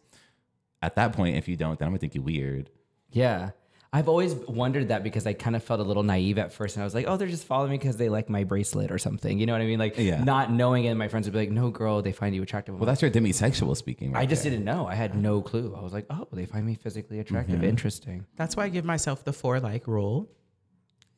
at 0.83 0.97
that 0.97 1.13
point, 1.13 1.37
if 1.37 1.49
you 1.49 1.57
don't, 1.57 1.79
then 1.79 1.87
I'm 1.87 1.93
gonna 1.93 1.99
think 2.01 2.15
you 2.15 2.23
weird. 2.23 2.71
yeah? 3.11 3.51
I've 3.93 4.09
always 4.09 4.35
wondered 4.35 4.89
that 4.89 5.03
because 5.03 5.27
I 5.27 5.33
kind 5.33 5.57
of 5.57 5.63
felt 5.65 5.81
a 5.81 5.83
little 5.83 6.03
naive 6.03 6.37
at 6.39 6.53
first, 6.53 6.77
and 6.77 6.83
I 6.83 6.85
was 6.85 6.95
like, 6.95 7.07
"Oh, 7.09 7.17
they're 7.17 7.29
just 7.29 7.47
following 7.47 7.71
me 7.71 7.79
because 7.79 7.97
they 7.97 8.11
like 8.11 8.29
my 8.29 8.45
bracelet 8.45 8.91
or 8.91 8.99
something." 8.99 9.39
You 9.39 9.47
know 9.47 9.53
what 9.55 9.63
I 9.63 9.67
mean? 9.67 9.79
Like, 9.79 9.97
Yeah. 9.97 10.23
not 10.23 10.53
knowing 10.53 10.85
it. 10.85 10.93
My 10.97 11.09
friends 11.09 11.27
would 11.27 11.33
be 11.33 11.39
like, 11.39 11.51
"No, 11.51 11.71
girl, 11.71 12.03
they 12.03 12.13
find 12.13 12.35
you 12.35 12.43
attractive." 12.43 12.75
Well, 12.79 12.85
that's 12.85 13.01
your 13.01 13.11
demisexual 13.11 13.75
speaking. 13.75 14.13
Right 14.13 14.21
I 14.23 14.27
just 14.27 14.43
there. 14.43 14.51
didn't 14.51 14.67
know. 14.67 14.87
I 14.87 14.97
had 14.97 15.15
no 15.17 15.41
clue. 15.41 15.75
I 15.75 15.81
was 15.83 15.95
like, 15.95 16.05
"Oh, 16.11 16.27
they 16.33 16.45
find 16.45 16.67
me 16.67 16.75
physically 16.75 17.21
attractive. 17.21 17.57
Mm-hmm. 17.61 17.69
Interesting." 17.69 18.27
That's 18.37 18.55
why 18.55 18.65
I 18.65 18.69
give 18.69 18.85
myself 18.85 19.25
the 19.25 19.33
four 19.33 19.61
like 19.61 19.87
rule. 19.87 20.29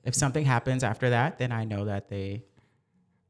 If 0.05 0.15
something 0.15 0.45
happens 0.45 0.85
after 0.85 1.11
that, 1.11 1.39
then 1.39 1.51
I 1.51 1.65
know 1.65 1.87
that 1.87 2.09
they 2.09 2.45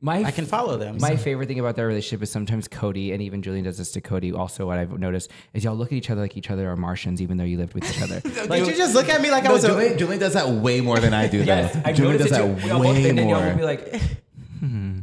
My 0.01 0.23
I 0.23 0.31
can 0.31 0.47
follow 0.47 0.77
them. 0.77 0.99
My 1.01 1.17
favorite 1.17 1.49
thing 1.49 1.59
about 1.59 1.75
their 1.75 1.89
relationship 1.89 2.23
is 2.23 2.31
sometimes 2.31 2.69
Coty 2.69 3.13
and 3.13 3.21
even 3.21 3.43
Julian 3.43 3.65
does 3.65 3.79
this 3.79 3.91
to 3.93 4.01
Coty. 4.01 4.37
Also, 4.37 4.67
what 4.67 4.79
I've 4.79 4.97
noticed 4.97 5.29
is 5.55 5.65
y'all 5.65 5.75
look 5.75 5.89
at 5.89 5.95
each 5.95 6.09
other 6.09 6.21
like 6.21 6.37
each 6.37 6.51
other 6.53 6.71
are 6.71 6.77
Martians, 6.77 7.21
even 7.21 7.37
though 7.37 7.45
you 7.45 7.59
lived 7.59 7.75
with 7.75 7.85
each 7.85 8.01
other. 8.01 8.21
Did 8.49 8.67
you 8.69 8.77
just 8.77 8.95
look 8.95 9.09
at 9.09 9.21
me 9.21 9.33
like 9.33 9.45
I 9.45 9.49
No, 9.49 9.55
was 9.55 9.65
a 9.65 9.69
Julian, 9.69 9.99
Julian 9.99 10.21
does 10.21 10.35
that 10.35 10.49
way 10.49 10.81
more 10.81 11.01
than 11.01 11.15
I 11.15 11.27
do. 11.27 11.43
yes, 11.43 11.75
though. 11.75 11.83
I've 11.85 11.97
Julian 11.97 12.19
does 12.19 12.31
that 12.31 12.43
that 12.43 12.63
you, 12.63 12.69
y'all 12.69 12.79
both 12.79 12.95
way 12.95 13.03
think 13.03 13.17
that 13.17 13.27
y'all 13.27 13.43
will 13.43 13.57
be 13.57 13.65
like, 13.65 14.03
hmm. 14.61 15.01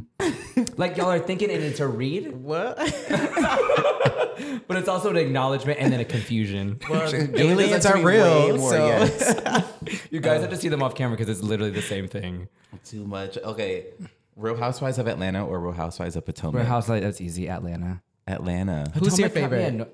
like 0.78 0.96
y'all 0.96 1.10
are 1.10 1.18
thinking 1.18 1.50
and 1.50 1.62
it's 1.62 1.80
a 1.80 1.86
read, 1.86 2.34
what? 2.34 2.76
but 4.66 4.78
it's 4.78 4.88
also 4.88 5.10
an 5.10 5.18
acknowledgement 5.18 5.78
and 5.78 5.92
then 5.92 6.00
a 6.00 6.06
confusion. 6.06 6.80
Well, 6.88 7.10
Julian 7.10 7.34
does 7.34 7.84
aliens 7.84 7.86
are 7.86 7.98
real. 7.98 8.56
more, 8.56 8.70
so 8.70 8.86
yes. 8.86 10.06
You 10.10 10.20
guys 10.20 10.40
have 10.40 10.50
to 10.50 10.56
see 10.56 10.70
them 10.70 10.82
off 10.82 10.94
camera 10.94 11.18
because 11.18 11.28
it's 11.28 11.46
literally 11.46 11.72
the 11.72 11.82
same 11.82 12.08
thing. 12.08 12.48
Too 12.82 13.06
much. 13.06 13.36
Okay, 13.36 13.88
Real 14.36 14.56
Housewives 14.56 14.98
of 14.98 15.08
Atlanta 15.08 15.44
or 15.46 15.58
Real 15.60 15.72
Housewives 15.72 16.14
of 16.14 16.24
Potomac. 16.26 16.56
Real 16.60 16.64
Housewives, 16.66 17.02
that's 17.02 17.20
easy. 17.20 17.48
Atlanta. 17.48 18.02
Atlanta. 18.26 18.90
Who's 18.94 19.18
your 19.18 19.28
Potomac 19.30 19.32
County- 19.32 19.40
favorite? 19.40 19.60
yeah, 19.62 19.70
no- 19.70 19.88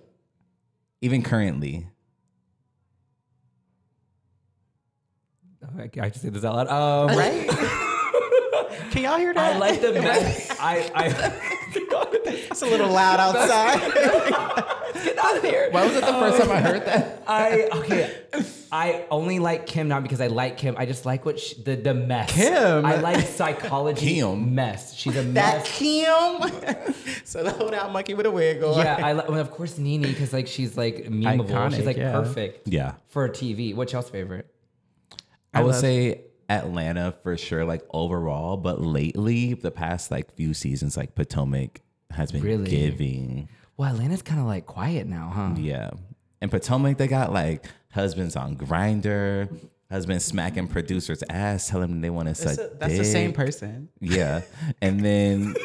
Even 1.01 1.23
currently. 1.23 1.87
Oh, 5.65 5.69
I 5.79 5.89
I 6.01 6.05
have 6.05 6.13
to 6.13 6.19
say 6.19 6.29
this 6.31 6.45
out 6.45 6.57
loud. 6.57 6.69
Um, 6.69 7.17
Right? 7.17 7.49
Can 8.91 9.03
y'all 9.05 9.17
hear 9.19 9.33
that? 9.33 9.55
I 9.55 9.59
like 9.59 9.81
the 9.81 9.93
mess. 10.01 10.51
I, 10.59 10.91
I 10.95 11.07
It's 12.51 12.63
a 12.63 12.67
little 12.67 12.91
loud 12.91 13.21
outside. 13.37 13.81
Get 15.03 15.19
out 15.19 15.37
of 15.37 15.43
here. 15.43 15.69
Why 15.71 15.87
was 15.87 15.97
it 15.97 16.01
the 16.01 16.13
first 16.13 16.41
time 16.41 16.51
I 16.51 16.61
heard 16.61 16.85
that? 16.87 17.23
I 17.27 17.69
okay. 17.73 18.19
I 18.71 19.05
only 19.11 19.39
like 19.39 19.67
Kim 19.67 19.89
not 19.89 20.03
because 20.03 20.21
I 20.21 20.29
like 20.29 20.57
Kim. 20.57 20.77
I 20.79 20.87
just 20.87 21.05
like 21.05 21.25
what 21.25 21.39
she, 21.39 21.61
the 21.63 21.77
the 21.77 21.93
mess. 21.95 22.33
Kim? 22.33 22.87
I 22.87 22.97
like 22.97 23.27
psychology. 23.27 24.15
Kim? 24.17 24.55
mess. 24.55 24.95
She's 24.95 25.17
a 25.17 25.23
mess. 25.23 25.35
that 25.35 25.59
mess. 25.59 25.79
Kim. 25.79 26.95
so 27.25 27.43
the 27.43 27.51
hold 27.51 27.75
out 27.75 27.93
monkey 27.93 28.15
with 28.15 28.27
a 28.27 28.31
wig 28.31 28.63
on. 28.63 28.79
Yeah, 28.79 28.99
I 29.03 29.13
like. 29.13 29.29
Well, 29.29 29.41
of 29.41 29.51
course, 29.51 29.79
Nene 29.79 30.03
because 30.03 30.33
like 30.33 30.47
she's 30.47 30.77
like 30.77 31.05
memeable. 31.05 31.49
Iconic, 31.49 31.77
she's 31.77 31.87
like 31.87 31.97
yeah. 31.97 32.13
perfect. 32.13 32.69
Yeah. 32.69 32.95
For 33.09 33.29
TV. 33.29 33.75
What's 33.75 33.93
y'all's 33.93 34.11
favorite? 34.11 34.47
I, 35.55 35.61
I 35.61 35.63
would 35.63 35.73
love- 35.73 35.81
say 35.81 36.23
Atlanta 36.49 37.15
for 37.23 37.37
sure, 37.37 37.65
like 37.65 37.83
overall, 37.91 38.57
but 38.57 38.81
lately, 38.81 39.55
the 39.55 39.71
past 39.71 40.11
like 40.11 40.35
few 40.35 40.55
seasons, 40.55 40.97
like 40.97 41.15
Potomac 41.15 41.81
has 42.11 42.33
been 42.33 42.43
Really? 42.43 42.71
giving. 42.71 43.49
Well, 43.83 43.91
Atlanta's 43.93 44.23
kind 44.23 44.41
of 44.41 44.47
like 44.47 44.65
quiet 44.67 45.09
now, 45.09 45.33
huh? 45.35 45.55
Yeah. 45.59 45.91
And 46.41 46.53
Potomac, 46.53 46.99
they 46.99 47.09
got 47.09 47.33
like 47.33 47.67
husbands 47.91 48.37
on 48.37 48.57
Grindr, 48.57 49.49
husbands 49.91 50.25
smacking 50.25 50.69
producers' 50.69 51.25
ass, 51.29 51.69
telling 51.69 51.89
them 51.89 52.01
they 52.01 52.09
want 52.09 52.29
to 52.29 52.35
suck. 52.37 52.55
That's, 52.55 52.59
a- 52.73 52.77
that's 52.79 52.97
the 52.99 53.05
same 53.05 53.33
person. 53.33 53.89
Yeah. 54.01 54.43
And 54.81 55.05
then 55.05 55.57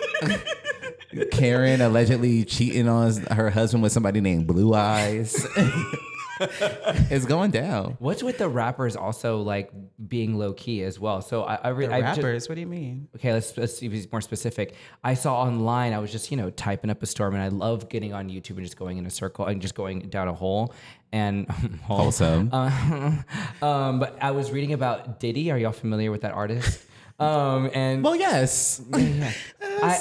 Karen 1.31 1.79
allegedly 1.79 2.43
cheating 2.43 2.87
on 2.87 3.17
her 3.27 3.51
husband 3.51 3.83
with 3.83 3.91
somebody 3.91 4.19
named 4.19 4.47
Blue 4.47 4.73
Eyes. 4.73 5.45
it's 7.09 7.25
going 7.25 7.51
down. 7.51 7.95
What's 7.99 8.21
with 8.23 8.37
the 8.37 8.47
rappers 8.49 8.95
also 8.95 9.41
like 9.41 9.71
being 10.07 10.37
low 10.37 10.53
key 10.53 10.83
as 10.83 10.99
well? 10.99 11.21
So 11.21 11.43
I, 11.43 11.55
I, 11.55 11.67
re- 11.69 11.87
The 11.87 11.93
I 11.95 12.01
just- 12.01 12.17
rappers. 12.17 12.49
what 12.49 12.55
do 12.55 12.61
you 12.61 12.67
mean? 12.67 13.07
okay, 13.15 13.33
let's, 13.33 13.57
let's 13.57 13.77
see 13.77 13.85
if 13.87 13.91
he's 13.91 14.11
more 14.11 14.21
specific. 14.21 14.75
I 15.03 15.13
saw 15.13 15.41
online, 15.41 15.93
I 15.93 15.99
was 15.99 16.11
just, 16.11 16.29
you 16.31 16.37
know, 16.37 16.49
typing 16.51 16.89
up 16.89 17.01
a 17.01 17.05
storm 17.05 17.33
and 17.35 17.43
I 17.43 17.47
love 17.49 17.89
getting 17.89 18.13
on 18.13 18.29
YouTube 18.29 18.51
and 18.57 18.63
just 18.63 18.77
going 18.77 18.97
in 18.97 19.05
a 19.05 19.09
circle 19.09 19.45
and 19.45 19.61
just 19.61 19.75
going 19.75 20.09
down 20.09 20.27
a 20.27 20.33
hole 20.33 20.73
and 21.11 21.49
hole. 21.83 21.97
Holesome. 21.97 22.49
Uh, 22.53 23.11
um, 23.65 23.99
but 23.99 24.17
I 24.21 24.31
was 24.31 24.51
reading 24.51 24.73
about 24.73 25.19
Diddy. 25.19 25.51
Are 25.51 25.57
y'all 25.57 25.71
familiar 25.71 26.11
with 26.11 26.21
that 26.21 26.33
artist? 26.33 26.83
Um, 27.19 27.71
and 27.73 28.03
Well, 28.03 28.15
yes. 28.15 28.79
I, 28.93 29.33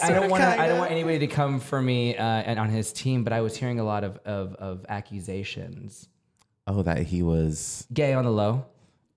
I 0.02 0.10
don't 0.10 0.28
want. 0.28 0.42
I 0.42 0.68
don't 0.68 0.78
want 0.78 0.90
anybody 0.90 1.18
to 1.20 1.26
come 1.26 1.60
for 1.60 1.80
me 1.80 2.14
uh, 2.16 2.22
and 2.22 2.58
on 2.58 2.68
his 2.68 2.92
team. 2.92 3.24
But 3.24 3.32
I 3.32 3.40
was 3.40 3.56
hearing 3.56 3.80
a 3.80 3.84
lot 3.84 4.04
of, 4.04 4.18
of 4.26 4.54
of 4.56 4.84
accusations. 4.88 6.08
Oh, 6.66 6.82
that 6.82 7.02
he 7.02 7.22
was. 7.22 7.86
Gay 7.92 8.12
on 8.12 8.24
the 8.24 8.30
low. 8.30 8.64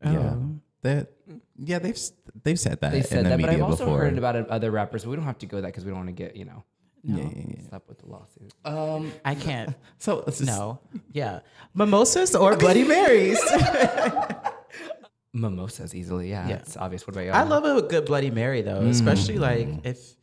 Yeah. 0.03 0.36
That. 0.84 1.08
Yeah, 1.58 1.79
they've 1.79 2.00
they've 2.44 2.60
said 2.60 2.79
that 2.82 2.91
They 2.91 3.00
in 3.00 3.03
said 3.03 3.25
the 3.25 3.29
that, 3.29 3.41
but 3.41 3.50
media 3.50 3.63
I've 3.65 3.70
also 3.72 3.86
before. 3.86 4.00
heard 4.01 4.18
about 4.18 4.36
it, 4.36 4.48
other 4.50 4.72
rappers. 4.72 5.03
But 5.03 5.10
we 5.12 5.15
don't 5.18 5.25
have 5.25 5.39
to 5.39 5.46
go 5.46 5.60
that 5.62 5.68
because 5.68 5.84
we 5.84 5.89
don't 5.91 6.00
want 6.06 6.08
to 6.10 6.24
get 6.24 6.36
you 6.38 6.46
know 6.46 6.63
yeah, 7.03 7.18
yeah, 7.18 7.24
yeah. 7.36 7.68
slapped 7.70 7.89
with 7.89 8.00
the 8.00 8.08
lawsuit. 8.08 8.53
Um. 8.65 9.12
I 9.25 9.36
can't. 9.36 9.75
So 9.98 10.24
it's 10.25 10.38
just- 10.39 10.50
No. 10.50 10.79
Yeah. 11.12 11.39
Mimosas 11.74 12.34
or 12.36 12.56
Bloody 12.56 12.84
Marys. 12.86 13.39
Mimosas 15.34 15.94
easily. 15.94 16.29
Yeah, 16.29 16.48
Yeah. 16.48 16.56
it's 16.58 16.75
obvious. 16.77 17.06
What 17.06 17.15
about 17.15 17.25
y'all? 17.25 17.36
I 17.36 17.44
love 17.44 17.63
a 17.65 17.82
good 17.82 18.06
Bloody 18.06 18.32
Mary 18.32 18.62
though, 18.62 18.82
especially 18.82 19.38
like 19.38 19.68
if 19.84 20.15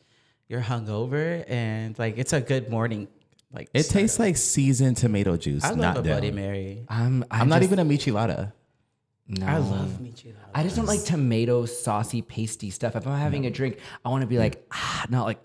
you're 0.48 0.60
hungover 0.62 1.44
and 1.48 1.96
like 1.98 2.18
it's 2.18 2.32
a 2.32 2.40
good 2.40 2.70
morning. 2.70 3.08
Like 3.52 3.70
It 3.72 3.84
tastes 3.84 4.18
like 4.18 4.36
seasoned 4.36 4.96
tomato 4.96 5.36
juice. 5.36 5.64
I 5.64 5.68
love 5.70 5.78
not 5.78 5.96
a 5.98 6.02
Bloody 6.02 6.28
down. 6.28 6.36
Mary. 6.36 6.84
I'm. 6.88 7.24
I 7.30 7.40
I'm 7.40 7.48
not 7.48 7.62
even 7.62 7.78
a 7.78 7.84
michelada. 7.84 8.52
No. 9.28 9.46
I 9.46 9.58
love 9.58 9.98
micheladas. 10.00 10.34
I 10.54 10.62
just 10.62 10.76
don't 10.76 10.86
like 10.86 11.02
tomato 11.04 11.64
saucy 11.64 12.22
pasty 12.22 12.70
stuff. 12.70 12.94
If 12.96 13.06
I'm 13.06 13.18
having 13.18 13.46
a 13.46 13.50
drink, 13.50 13.78
I 14.04 14.08
want 14.10 14.22
to 14.22 14.26
be 14.26 14.38
like 14.38 14.64
ah, 14.72 15.06
not 15.08 15.24
like. 15.24 15.40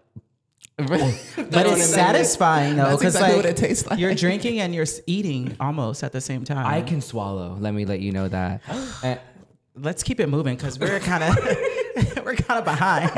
But 0.77 0.89
it's 1.67 1.85
satisfying 1.85 2.75
though, 2.75 2.83
That's 2.85 2.97
because 2.99 3.15
exactly 3.15 3.37
like 3.37 3.45
what 3.45 3.51
it 3.51 3.57
tastes 3.57 3.87
like. 3.87 3.99
you're 3.99 4.15
drinking 4.25 4.59
and 4.61 4.73
you're 4.73 4.85
eating 5.05 5.55
almost 5.59 6.03
at 6.03 6.11
the 6.11 6.21
same 6.21 6.43
time. 6.43 6.65
I 6.65 6.81
can 6.81 7.01
swallow. 7.01 7.55
Let 7.59 7.73
me 7.73 7.85
let 7.85 7.99
you 7.99 8.11
know 8.11 8.27
that. 8.27 8.61
And- 9.03 9.19
Let's 9.73 10.03
keep 10.03 10.19
it 10.19 10.27
moving 10.27 10.57
because 10.57 10.77
we're 10.77 10.99
kind 10.99 11.23
of 11.23 11.37
we're 12.25 12.35
kind 12.35 12.59
of 12.59 12.65
behind. 12.65 13.09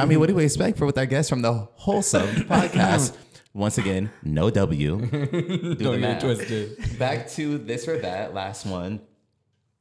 I 0.00 0.04
mean, 0.04 0.20
what 0.20 0.28
do 0.28 0.36
we 0.36 0.44
expect 0.44 0.78
for 0.78 0.86
with 0.86 0.96
our 0.96 1.04
guests 1.06 1.28
from 1.28 1.42
the 1.42 1.52
Holesome 1.74 2.28
podcast? 2.46 3.16
Once 3.52 3.78
again, 3.78 4.10
no 4.22 4.48
W. 4.50 4.96
Do 5.06 5.74
the 5.74 5.98
math. 5.98 6.98
Back 6.98 7.28
to 7.30 7.58
this 7.58 7.88
or 7.88 7.98
that 7.98 8.32
last 8.32 8.64
one. 8.64 9.00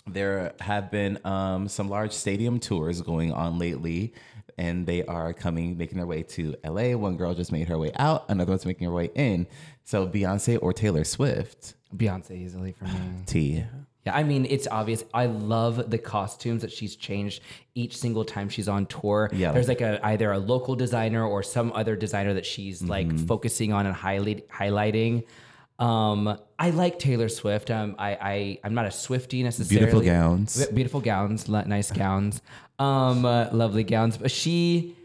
There 0.07 0.53
have 0.59 0.89
been 0.89 1.19
um, 1.23 1.67
some 1.67 1.87
large 1.87 2.11
stadium 2.11 2.59
tours 2.59 3.01
going 3.01 3.31
on 3.31 3.59
lately, 3.59 4.13
and 4.57 4.87
they 4.87 5.03
are 5.05 5.33
coming, 5.33 5.77
making 5.77 5.97
their 5.97 6.07
way 6.07 6.23
to 6.23 6.55
LA. 6.63 6.97
One 6.97 7.15
girl 7.15 7.35
just 7.35 7.51
made 7.51 7.67
her 7.67 7.77
way 7.77 7.91
out, 7.95 8.25
another 8.27 8.51
one's 8.53 8.65
making 8.65 8.87
her 8.87 8.93
way 8.93 9.11
in. 9.13 9.45
So 9.83 10.07
Beyonce 10.07 10.57
or 10.61 10.73
Taylor 10.73 11.03
Swift? 11.03 11.75
Beyonce 11.95 12.31
easily 12.31 12.71
for 12.71 12.85
me. 12.85 12.91
T. 13.27 13.63
Yeah, 14.05 14.15
I 14.15 14.23
mean, 14.23 14.45
it's 14.49 14.65
obvious. 14.71 15.03
I 15.13 15.25
love 15.25 15.89
the 15.89 15.97
costumes 15.97 16.61
that 16.61 16.71
she's 16.71 16.95
changed 16.95 17.41
each 17.75 17.97
single 17.97 18.23
time 18.23 18.47
she's 18.49 18.69
on 18.69 18.85
tour. 18.85 19.29
Yeah. 19.33 19.51
There's 19.51 19.67
like 19.67 19.81
a 19.81 19.99
either 20.05 20.31
a 20.31 20.39
local 20.39 20.75
designer 20.75 21.25
or 21.25 21.43
some 21.43 21.71
other 21.73 21.95
designer 21.95 22.33
that 22.35 22.45
she's 22.45 22.81
Mm-hmm. 22.81 22.89
like 22.89 23.19
focusing 23.27 23.73
on 23.73 23.85
and 23.85 23.93
highlight, 23.95 24.47
highlighting. 24.49 25.25
Um, 25.79 26.37
I 26.57 26.71
like 26.71 26.99
Taylor 26.99 27.29
Swift. 27.29 27.71
Um, 27.71 27.95
I, 27.97 28.11
I 28.21 28.59
I'm 28.63 28.73
not 28.73 28.85
a 28.85 28.89
Swiftie 28.89 29.43
necessarily. 29.43 29.85
Beautiful 29.85 30.01
gowns. 30.01 30.65
Be- 30.67 30.75
beautiful 30.75 31.01
gowns, 31.01 31.47
nice 31.47 31.91
gowns, 31.91 32.41
um, 32.79 33.25
uh, 33.25 33.47
lovely 33.53 33.83
gowns. 33.85 34.17
But 34.17 34.29
she, 34.31 34.95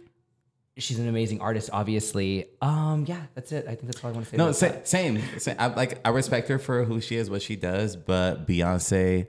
she's 0.77 0.99
an 0.99 1.09
amazing 1.09 1.41
artist, 1.41 1.71
obviously. 1.73 2.47
Um, 2.63 3.05
yeah, 3.07 3.23
that's 3.35 3.53
it. 3.53 3.65
I 3.67 3.75
think 3.75 3.87
that's 3.87 4.03
all 4.05 4.11
I 4.11 4.13
want 4.15 4.27
to 4.27 4.31
say. 4.31 4.37
No, 4.37 4.45
about 4.45 4.57
sa- 4.57 4.69
that. 4.69 4.89
same. 4.89 5.21
same. 5.39 5.57
I 5.59 5.67
like. 5.69 6.01
I 6.05 6.11
respect 6.11 6.49
her 6.49 6.59
for 6.59 6.85
who 6.85 7.01
she 7.01 7.17
is, 7.17 7.31
what 7.31 7.43
she 7.43 7.57
does, 7.57 7.97
but 7.97 8.47
Beyonce 8.47 9.27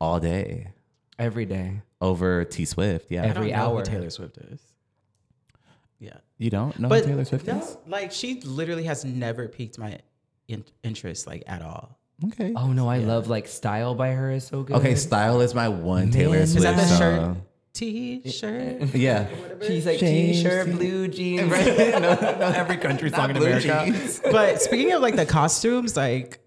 all 0.00 0.20
day 0.20 0.72
every 1.18 1.44
day. 1.46 1.82
over 2.00 2.44
T 2.44 2.64
Swift. 2.64 3.10
Yeah, 3.10 3.22
I 3.22 3.26
don't 3.28 3.36
Every 3.38 3.50
know 3.52 3.56
who 3.56 3.62
hour. 3.76 3.82
Taylor 3.84 4.10
Swift 4.10 4.36
is. 4.38 4.60
Yeah, 5.98 6.18
you 6.36 6.50
don't 6.50 6.78
know 6.78 6.88
but 6.88 7.04
who 7.04 7.10
Taylor 7.12 7.24
Swift 7.24 7.46
no, 7.46 7.58
is? 7.58 7.76
like 7.86 8.12
she 8.12 8.40
literally 8.42 8.84
has 8.84 9.04
never 9.04 9.48
piqued 9.48 9.78
my 9.78 9.98
in- 10.48 10.64
interest 10.82 11.26
like 11.26 11.42
at 11.46 11.62
all. 11.62 11.98
Okay. 12.24 12.52
Oh 12.56 12.72
no, 12.72 12.88
I 12.88 12.98
love 12.98 13.28
like 13.28 13.46
"Style" 13.48 13.94
by 13.94 14.10
her 14.10 14.30
is 14.32 14.46
so 14.46 14.62
good. 14.62 14.76
Okay, 14.76 14.94
Style 14.94 15.40
is 15.40 15.54
my 15.54 15.68
one 15.68 16.10
Taylor 16.10 16.44
Swift 16.46 16.56
is 16.56 16.62
that 16.64 16.76
the 16.76 16.84
song. 16.84 16.98
shirt? 16.98 17.36
T-shirt. 17.76 18.94
Yeah. 18.94 19.26
She's 19.66 19.84
like 19.84 19.98
James 19.98 20.38
t-shirt, 20.38 20.66
Dean. 20.66 20.76
blue 20.76 21.08
jeans. 21.08 21.50
no, 21.50 21.98
no, 21.98 22.52
every 22.54 22.78
country 22.78 23.10
song 23.10 23.28
in 23.28 23.36
America. 23.36 23.82
jeans. 23.84 24.18
but 24.20 24.62
speaking 24.62 24.92
of 24.92 25.02
like 25.02 25.14
the 25.14 25.26
costumes, 25.26 25.94
like 25.94 26.40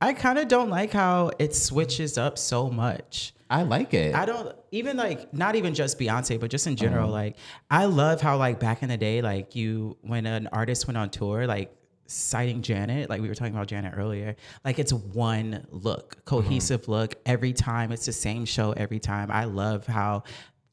I 0.00 0.14
kind 0.14 0.36
of 0.36 0.48
don't 0.48 0.70
like 0.70 0.92
how 0.92 1.30
it 1.38 1.54
switches 1.54 2.18
up 2.18 2.38
so 2.38 2.68
much. 2.68 3.34
I 3.48 3.62
like 3.62 3.94
it. 3.94 4.16
I 4.16 4.24
don't 4.24 4.52
even 4.72 4.96
like 4.96 5.32
not 5.32 5.54
even 5.54 5.74
just 5.74 5.96
Beyonce, 5.96 6.40
but 6.40 6.50
just 6.50 6.66
in 6.66 6.74
general. 6.74 7.04
Mm-hmm. 7.04 7.12
Like 7.12 7.36
I 7.70 7.84
love 7.84 8.20
how 8.20 8.36
like 8.36 8.58
back 8.58 8.82
in 8.82 8.88
the 8.88 8.96
day, 8.96 9.22
like 9.22 9.54
you 9.54 9.96
when 10.00 10.26
an 10.26 10.48
artist 10.48 10.88
went 10.88 10.98
on 10.98 11.10
tour, 11.10 11.46
like 11.46 11.72
citing 12.06 12.62
Janet, 12.62 13.08
like 13.08 13.20
we 13.20 13.28
were 13.28 13.34
talking 13.34 13.54
about 13.54 13.68
Janet 13.68 13.94
earlier, 13.96 14.34
like 14.64 14.80
it's 14.80 14.92
one 14.92 15.66
look, 15.70 16.16
mm-hmm. 16.16 16.24
cohesive 16.24 16.88
look 16.88 17.14
every 17.26 17.52
time. 17.52 17.92
It's 17.92 18.06
the 18.06 18.12
same 18.12 18.44
show 18.44 18.72
every 18.72 18.98
time. 18.98 19.30
I 19.30 19.44
love 19.44 19.86
how 19.86 20.24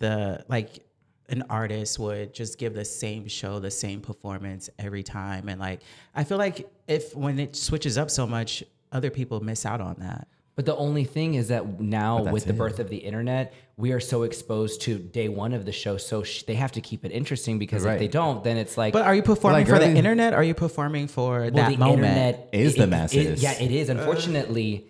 the 0.01 0.43
like 0.49 0.83
an 1.29 1.43
artist 1.49 1.97
would 1.97 2.33
just 2.33 2.57
give 2.57 2.73
the 2.73 2.83
same 2.83 3.27
show, 3.27 3.59
the 3.59 3.71
same 3.71 4.01
performance 4.01 4.69
every 4.77 5.03
time. 5.03 5.47
And 5.47 5.59
like 5.61 5.79
I 6.13 6.25
feel 6.25 6.37
like 6.37 6.69
if 6.87 7.15
when 7.15 7.39
it 7.39 7.55
switches 7.55 7.97
up 7.97 8.11
so 8.11 8.27
much, 8.27 8.63
other 8.91 9.09
people 9.09 9.39
miss 9.41 9.65
out 9.65 9.79
on 9.79 9.95
that. 9.99 10.27
But 10.55 10.65
the 10.65 10.75
only 10.75 11.05
thing 11.05 11.35
is 11.35 11.47
that 11.47 11.79
now 11.79 12.23
with 12.23 12.43
the 12.43 12.49
it. 12.51 12.57
birth 12.57 12.79
of 12.79 12.89
the 12.89 12.97
internet, 12.97 13.53
we 13.77 13.93
are 13.93 14.01
so 14.01 14.23
exposed 14.23 14.81
to 14.81 14.99
day 14.99 15.29
one 15.29 15.53
of 15.53 15.63
the 15.65 15.71
show, 15.71 15.95
so 15.95 16.21
sh- 16.23 16.43
they 16.43 16.55
have 16.55 16.73
to 16.73 16.81
keep 16.81 17.05
it 17.05 17.11
interesting 17.13 17.57
because 17.57 17.83
Right. 17.85 17.93
if 17.93 17.99
they 17.99 18.09
don't, 18.09 18.43
then 18.43 18.57
it's 18.57 18.77
like. 18.77 18.91
But 18.91 19.05
are 19.05 19.15
you 19.15 19.23
performing 19.23 19.59
Like 19.61 19.67
for 19.69 19.79
the 19.79 19.89
internet? 19.89 20.33
Or 20.33 20.37
are 20.37 20.43
you 20.43 20.53
performing 20.53 21.07
for 21.07 21.39
well, 21.39 21.51
that 21.51 21.71
the 21.71 21.77
moment? 21.77 22.03
internet 22.03 22.49
Is 22.51 22.75
the 22.75 22.85
masses. 22.85 23.41
yeah, 23.41 23.53
it 23.53 23.71
is. 23.71 23.89
Uh. 23.89 23.93
Unfortunately, 23.93 24.85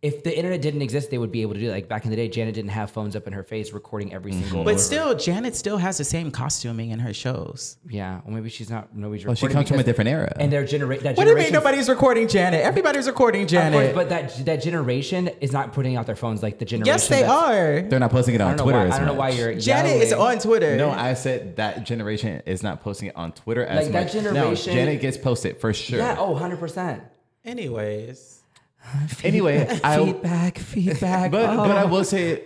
if 0.00 0.22
the 0.22 0.36
internet 0.36 0.62
didn't 0.62 0.80
exist, 0.82 1.10
they 1.10 1.18
would 1.18 1.32
be 1.32 1.42
able 1.42 1.54
to 1.54 1.60
do 1.60 1.70
it. 1.70 1.72
Like 1.72 1.88
back 1.88 2.04
in 2.04 2.10
the 2.10 2.16
day, 2.16 2.28
Janet 2.28 2.54
didn't 2.54 2.70
have 2.70 2.90
phones 2.92 3.16
up 3.16 3.26
in 3.26 3.32
her 3.32 3.42
face 3.42 3.72
recording 3.72 4.12
every 4.14 4.30
Mm-hmm. 4.32 4.42
single. 4.42 4.64
But 4.64 4.78
still, 4.78 5.14
Janet 5.16 5.56
still 5.56 5.76
has 5.78 5.98
the 5.98 6.04
same 6.04 6.30
costuming 6.30 6.90
in 6.90 7.00
her 7.00 7.12
shows. 7.12 7.78
yeah, 7.90 8.20
well, 8.24 8.34
maybe 8.34 8.48
she's 8.48 8.70
not. 8.70 8.94
Nobody's 8.96 9.26
Well, 9.26 9.34
she 9.34 9.46
recording 9.46 9.56
comes 9.56 9.68
from 9.70 9.80
a 9.80 9.82
different 9.82 10.08
era. 10.10 10.32
And 10.36 10.52
their 10.52 10.64
genera- 10.64 10.98
that 11.00 11.16
What 11.16 11.24
do 11.24 11.30
you 11.30 11.36
mean 11.36 11.52
nobody's 11.52 11.88
recording 11.88 12.28
Janet? 12.28 12.62
Everybody's 12.62 13.06
recording 13.08 13.42
Of 13.42 13.48
course, 13.50 13.62
Janet. 13.62 13.94
but 13.96 14.08
that 14.10 14.44
that 14.46 14.62
generation 14.62 15.30
is 15.40 15.52
not 15.52 15.72
putting 15.72 15.96
out 15.96 16.06
their 16.06 16.14
phones 16.16 16.42
like 16.44 16.58
the 16.60 16.64
generation. 16.64 16.92
yes, 16.94 17.08
they 17.08 17.24
are. 17.24 17.80
They're 17.82 17.98
not 17.98 18.12
posting 18.12 18.36
it 18.36 18.40
I 18.40 18.44
on 18.44 18.50
don't 18.50 18.58
know 18.58 18.64
Twitter 18.64 18.78
why. 18.78 18.86
as 18.86 18.94
I 18.94 18.98
don't 18.98 19.06
know 19.08 19.14
why 19.14 19.30
you're. 19.30 19.54
Janet 19.54 20.00
is 20.00 20.12
on 20.12 20.38
Twitter. 20.38 20.76
No, 20.76 20.90
I 20.90 21.14
said 21.14 21.56
that 21.56 21.82
generation 21.84 22.40
is 22.46 22.62
not 22.62 22.82
posting 22.82 23.08
it 23.08 23.16
on 23.16 23.32
Twitter 23.32 23.64
as 23.66 23.86
Like, 23.86 23.92
that 23.92 24.04
much. 24.04 24.12
generation- 24.12 24.72
no, 24.74 24.76
Janet 24.78 25.00
gets 25.00 25.16
posted 25.18 25.58
for 25.60 25.72
sure. 25.74 25.98
Yeah. 25.98 26.14
Oh, 26.18 26.30
100 26.32 26.60
percent. 26.60 27.02
Anyways, 27.44 28.37
Anyway, 29.24 29.66
I 29.84 29.96
Feedback. 30.04 30.58
Feedback. 30.58 31.30
but 31.30 31.56
but 31.56 31.76
I 31.76 31.82
oh. 31.82 31.88
will 31.88 32.04
say, 32.04 32.42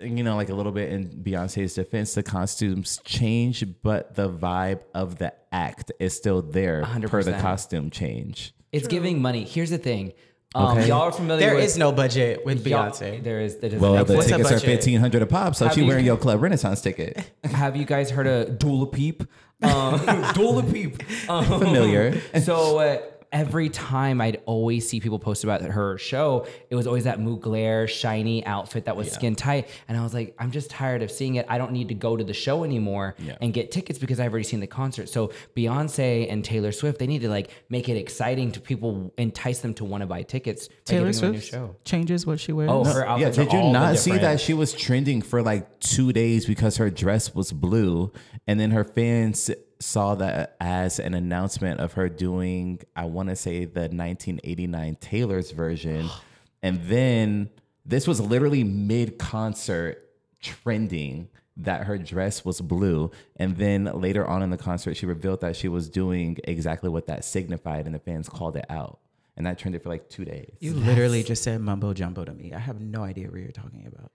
you 0.00 0.22
know, 0.22 0.36
like 0.36 0.48
a 0.48 0.54
little 0.54 0.72
bit 0.72 0.92
in 0.92 1.08
Beyonce's 1.08 1.74
defense, 1.74 2.14
the 2.14 2.22
costumes 2.22 3.00
change, 3.04 3.64
but 3.82 4.14
the 4.14 4.28
vibe 4.30 4.80
of 4.94 5.18
the 5.18 5.32
act 5.52 5.90
is 5.98 6.14
still 6.14 6.42
there 6.42 6.84
per 6.84 7.22
the 7.22 7.32
100%. 7.32 7.40
costume 7.40 7.90
change. 7.90 8.54
It's 8.72 8.86
giving 8.86 9.20
money. 9.22 9.44
Here's 9.44 9.70
the 9.70 9.78
thing. 9.78 10.12
Um, 10.54 10.78
Okay. 10.78 10.88
Y'all 10.88 11.02
are 11.02 11.12
familiar 11.12 11.46
there 11.46 11.54
with 11.56 11.64
is 11.64 11.76
no 11.76 11.92
budget 11.92 12.44
with 12.46 12.64
Beyonce. 12.64 13.22
There 13.22 13.40
is. 13.40 13.56
There 13.58 13.74
is 13.74 13.80
Well, 13.80 14.04
the 14.04 14.14
What's 14.14 14.30
the 14.30 14.36
tickets 14.36 14.52
are 14.52 14.60
fifteen 14.60 15.00
hundred 15.00 15.22
a 15.22 15.26
pop, 15.26 15.54
so 15.54 15.66
Have 15.66 15.74
she 15.74 15.80
you- 15.82 15.86
wearing 15.86 16.04
your 16.04 16.16
Club 16.16 16.40
Renaissance 16.40 16.80
ticket. 16.80 17.30
Have 17.44 17.76
you 17.76 17.84
guys 17.84 18.10
heard 18.10 18.26
of 18.26 18.58
Dula 18.58 18.86
Peep? 18.86 19.24
Uh, 19.62 20.32
Dula 20.34 20.62
Peep. 20.62 21.02
Um, 21.28 21.44
Familiar. 21.44 22.20
So 22.40 22.78
uh, 22.78 22.98
every 23.32 23.68
time 23.68 24.20
I'd 24.20 24.40
always 24.46 24.88
see 24.88 25.00
people 25.00 25.18
post 25.18 25.44
about 25.44 25.60
her 25.62 25.98
show, 25.98 26.46
it 26.70 26.74
was 26.74 26.86
always 26.86 27.04
that 27.04 27.18
Mugler 27.18 27.88
shiny 27.88 28.44
outfit 28.46 28.84
that 28.86 28.96
was 28.96 29.10
skin 29.10 29.34
tight, 29.34 29.68
and 29.88 29.96
I 29.98 30.02
was 30.02 30.14
like, 30.14 30.34
I'm 30.38 30.50
just 30.50 30.70
tired 30.70 31.02
of 31.02 31.10
seeing 31.10 31.34
it. 31.36 31.46
I 31.48 31.58
don't 31.58 31.72
need 31.72 31.88
to 31.88 31.94
go 31.94 32.16
to 32.16 32.24
the 32.24 32.32
show 32.34 32.64
anymore 32.64 33.14
Yeah. 33.18 33.36
and 33.40 33.52
get 33.52 33.70
tickets 33.70 33.98
because 33.98 34.20
I've 34.20 34.30
already 34.32 34.44
seen 34.44 34.60
the 34.60 34.66
concert. 34.66 35.08
So 35.08 35.32
Beyonce 35.56 36.30
and 36.30 36.44
Taylor 36.44 36.72
Swift, 36.72 36.98
they 36.98 37.06
need 37.06 37.22
to 37.22 37.28
like 37.28 37.50
make 37.68 37.88
it 37.88 37.96
exciting 37.96 38.52
to 38.52 38.60
people, 38.60 39.12
entice 39.18 39.60
them 39.60 39.74
to 39.74 39.84
want 39.84 40.02
to 40.02 40.06
buy 40.06 40.22
tickets. 40.22 40.68
by 40.68 40.74
Taylor 40.84 41.12
giving 41.12 41.24
a 41.28 41.32
new 41.32 41.38
Swift 41.40 41.52
show. 41.52 41.76
changes 41.84 42.26
what 42.26 42.38
she 42.40 42.52
wears. 42.52 42.70
Oh, 42.70 42.84
her 42.84 43.00
Yeah, 43.18 43.30
did 43.30 43.48
are 43.48 43.56
you 43.56 43.58
all 43.62 43.72
not 43.72 43.98
see 43.98 44.16
that 44.18 44.40
she 44.40 44.54
was 44.54 44.72
trending 44.72 45.22
for 45.22 45.42
like 45.42 45.80
two 45.80 46.12
days 46.12 46.46
because 46.46 46.76
her 46.76 46.90
dress 46.90 47.34
was 47.34 47.52
blue, 47.52 48.12
and 48.46 48.60
then 48.60 48.70
her 48.70 48.84
fans 48.84 49.50
saw 49.78 50.14
that 50.16 50.56
as 50.60 50.98
an 50.98 51.14
announcement 51.14 51.80
of 51.80 51.94
her 51.94 52.08
doing, 52.08 52.80
I 52.94 53.04
want 53.04 53.28
to 53.28 53.36
say 53.36 53.64
the 53.64 53.82
1989 53.82 54.96
Taylor's 55.00 55.50
version, 55.50 56.08
and 56.62 56.82
then 56.84 57.50
this 57.84 58.06
was 58.06 58.20
literally 58.20 58.64
mid 58.64 59.18
concert 59.18 60.10
trending 60.40 61.28
that 61.58 61.84
her 61.84 61.96
dress 61.96 62.44
was 62.44 62.60
blue. 62.60 63.10
And 63.36 63.56
then 63.56 63.84
later 63.84 64.26
on 64.26 64.42
in 64.42 64.50
the 64.50 64.58
concert 64.58 64.96
she 64.96 65.06
revealed 65.06 65.40
that 65.40 65.56
she 65.56 65.68
was 65.68 65.88
doing 65.88 66.38
exactly 66.44 66.90
what 66.90 67.06
that 67.06 67.24
signified 67.24 67.86
and 67.86 67.94
the 67.94 67.98
fans 67.98 68.28
called 68.28 68.56
it 68.56 68.66
out. 68.68 68.98
And 69.36 69.46
that 69.46 69.58
trended 69.58 69.82
for 69.82 69.90
like 69.90 70.08
two 70.08 70.24
days. 70.24 70.54
You 70.60 70.72
literally 70.72 71.22
just 71.22 71.42
said 71.42 71.60
mumbo 71.60 71.92
jumbo 71.92 72.24
to 72.24 72.32
me. 72.32 72.52
I 72.52 72.58
have 72.58 72.80
no 72.80 73.04
idea 73.04 73.28
what 73.28 73.40
you're 73.40 73.50
talking 73.52 73.86
about. 73.86 74.10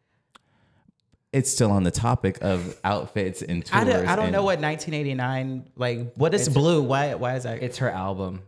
It's 1.33 1.49
still 1.51 1.71
on 1.71 1.83
the 1.83 1.91
topic 1.91 2.37
of 2.41 2.77
outfits 2.83 3.41
and 3.41 3.65
tours. 3.65 3.81
I 3.81 3.85
don't, 3.89 4.07
I 4.07 4.15
don't 4.15 4.25
and- 4.25 4.33
know 4.33 4.43
what 4.43 4.59
1989 4.59 5.69
like. 5.75 6.13
What 6.15 6.33
is 6.33 6.49
blue? 6.49 6.81
Why? 6.83 7.13
Why 7.15 7.35
is 7.35 7.43
that? 7.43 7.63
It's 7.63 7.77
her 7.77 7.89
album. 7.89 8.41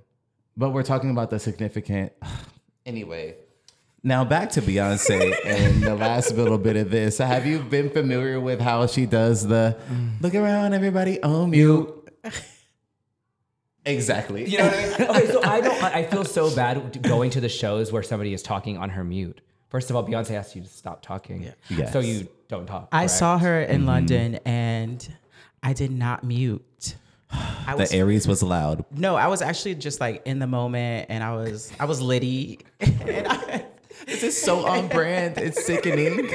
but 0.57 0.69
we're 0.71 0.83
talking 0.83 1.09
about 1.11 1.29
the 1.29 1.39
significant. 1.39 2.11
Anyway, 2.85 3.35
now 4.03 4.25
back 4.25 4.49
to 4.51 4.61
Beyonce 4.61 5.33
and 5.45 5.81
the 5.81 5.95
last 5.95 6.33
little 6.35 6.57
bit 6.57 6.75
of 6.75 6.91
this. 6.91 7.19
Have 7.19 7.45
you 7.45 7.59
been 7.59 7.89
familiar 7.89 8.41
with 8.41 8.59
how 8.59 8.87
she 8.87 9.05
does 9.05 9.47
the 9.47 9.77
look 10.19 10.35
around, 10.35 10.73
everybody 10.73 11.23
on 11.23 11.51
mute? 11.51 11.89
Exactly. 13.85 14.49
You 14.49 14.57
know 14.59 14.65
what 14.65 14.73
I 14.73 14.83
mean? 14.83 15.09
Okay, 15.09 15.27
so 15.31 15.43
I 15.43 15.61
don't. 15.67 15.83
I 15.83 16.03
feel 16.03 16.23
so 16.25 16.53
bad 16.53 17.01
going 17.01 17.31
to 17.31 17.41
the 17.41 17.47
shows 17.49 17.91
where 17.91 18.03
somebody 18.03 18.33
is 18.33 18.41
talking 18.41 18.77
on 18.77 18.89
her 18.91 19.03
mute. 19.05 19.41
First 19.73 19.89
of 19.89 19.95
all, 19.95 20.05
Beyonce 20.05 20.35
asked 20.35 20.55
you 20.55 20.61
to 20.61 20.67
stop 20.69 21.01
talking, 21.01 21.51
Yes. 21.67 21.91
so 21.91 21.99
you 21.99 22.27
don't 22.47 22.67
talk. 22.67 22.89
I 22.91 22.99
correct? 22.99 23.11
saw 23.11 23.39
her 23.39 23.63
in 23.63 23.79
mm-hmm. 23.79 23.87
London 23.87 24.39
and 24.45 25.17
I 25.63 25.73
did 25.73 25.89
not 25.89 26.23
mute. 26.23 26.95
I 27.31 27.71
the 27.71 27.77
was 27.77 27.91
Aries 27.91 28.27
was 28.27 28.43
loud. 28.43 28.85
no, 28.91 29.15
I 29.15 29.25
was 29.25 29.41
actually 29.41 29.73
just 29.73 29.99
like 29.99 30.21
in 30.27 30.37
the 30.37 30.45
moment 30.45 31.07
and 31.09 31.23
I 31.23 31.33
was 31.33 31.73
I 31.79 31.85
was 31.85 31.99
litty 32.01 32.59
and 32.79 33.27
I, 33.27 33.65
This 34.05 34.21
is 34.21 34.39
so 34.39 34.63
on 34.67 34.89
brand. 34.89 35.39
It's 35.39 35.65
sickening. 35.65 36.29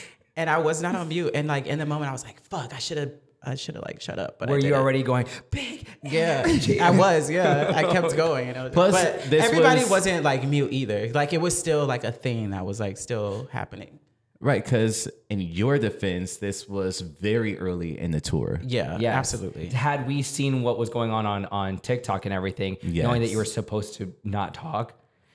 and 0.36 0.48
I 0.48 0.56
was 0.56 0.80
not 0.80 0.94
on 0.94 1.08
mute 1.08 1.32
and 1.34 1.48
like 1.48 1.66
in 1.66 1.78
the 1.78 1.84
moment 1.84 2.08
I 2.08 2.12
was 2.12 2.24
like 2.24 2.40
fuck 2.44 2.72
I 2.72 2.78
should 2.78 2.96
have 2.96 3.12
I 3.42 3.54
should 3.54 3.74
have 3.74 3.84
like 3.86 4.00
shut 4.00 4.18
up 4.18 4.38
but 4.38 4.48
I 4.48 4.52
Were 4.52 4.58
you 4.58 4.74
already 4.74 5.02
going 5.02 5.26
big? 5.50 5.86
Yeah, 6.02 6.44
I 6.82 6.90
was. 6.90 7.30
Yeah, 7.30 7.72
I 7.74 7.84
kept 7.84 8.16
going. 8.16 8.48
And 8.48 8.58
I 8.58 8.64
was, 8.64 8.72
Plus, 8.72 8.92
but 8.92 9.30
this 9.30 9.44
everybody 9.44 9.80
was- 9.80 9.90
wasn't 9.90 10.24
like 10.24 10.44
mute 10.46 10.72
either. 10.72 11.10
Like 11.12 11.32
it 11.32 11.40
was 11.40 11.58
still 11.58 11.86
like 11.86 12.04
a 12.04 12.12
thing 12.12 12.50
that 12.50 12.64
was 12.66 12.80
like 12.80 12.96
still 12.98 13.48
happening. 13.50 13.98
Right, 14.42 14.64
because 14.64 15.06
in 15.28 15.42
your 15.42 15.78
defense, 15.78 16.38
this 16.38 16.66
was 16.66 17.02
very 17.02 17.58
early 17.58 17.98
in 17.98 18.10
the 18.10 18.22
tour. 18.22 18.58
Yeah, 18.64 18.96
yeah, 18.98 19.18
absolutely. 19.18 19.66
Had 19.68 20.06
we 20.06 20.22
seen 20.22 20.62
what 20.62 20.78
was 20.78 20.88
going 20.88 21.10
on 21.10 21.26
on 21.26 21.44
on 21.46 21.76
TikTok 21.78 22.24
and 22.24 22.32
everything, 22.32 22.78
knowing 22.82 23.20
that 23.20 23.28
you 23.28 23.36
were 23.36 23.44
supposed 23.44 23.94
to 23.96 24.14
not 24.24 24.54
talk, 24.54 24.94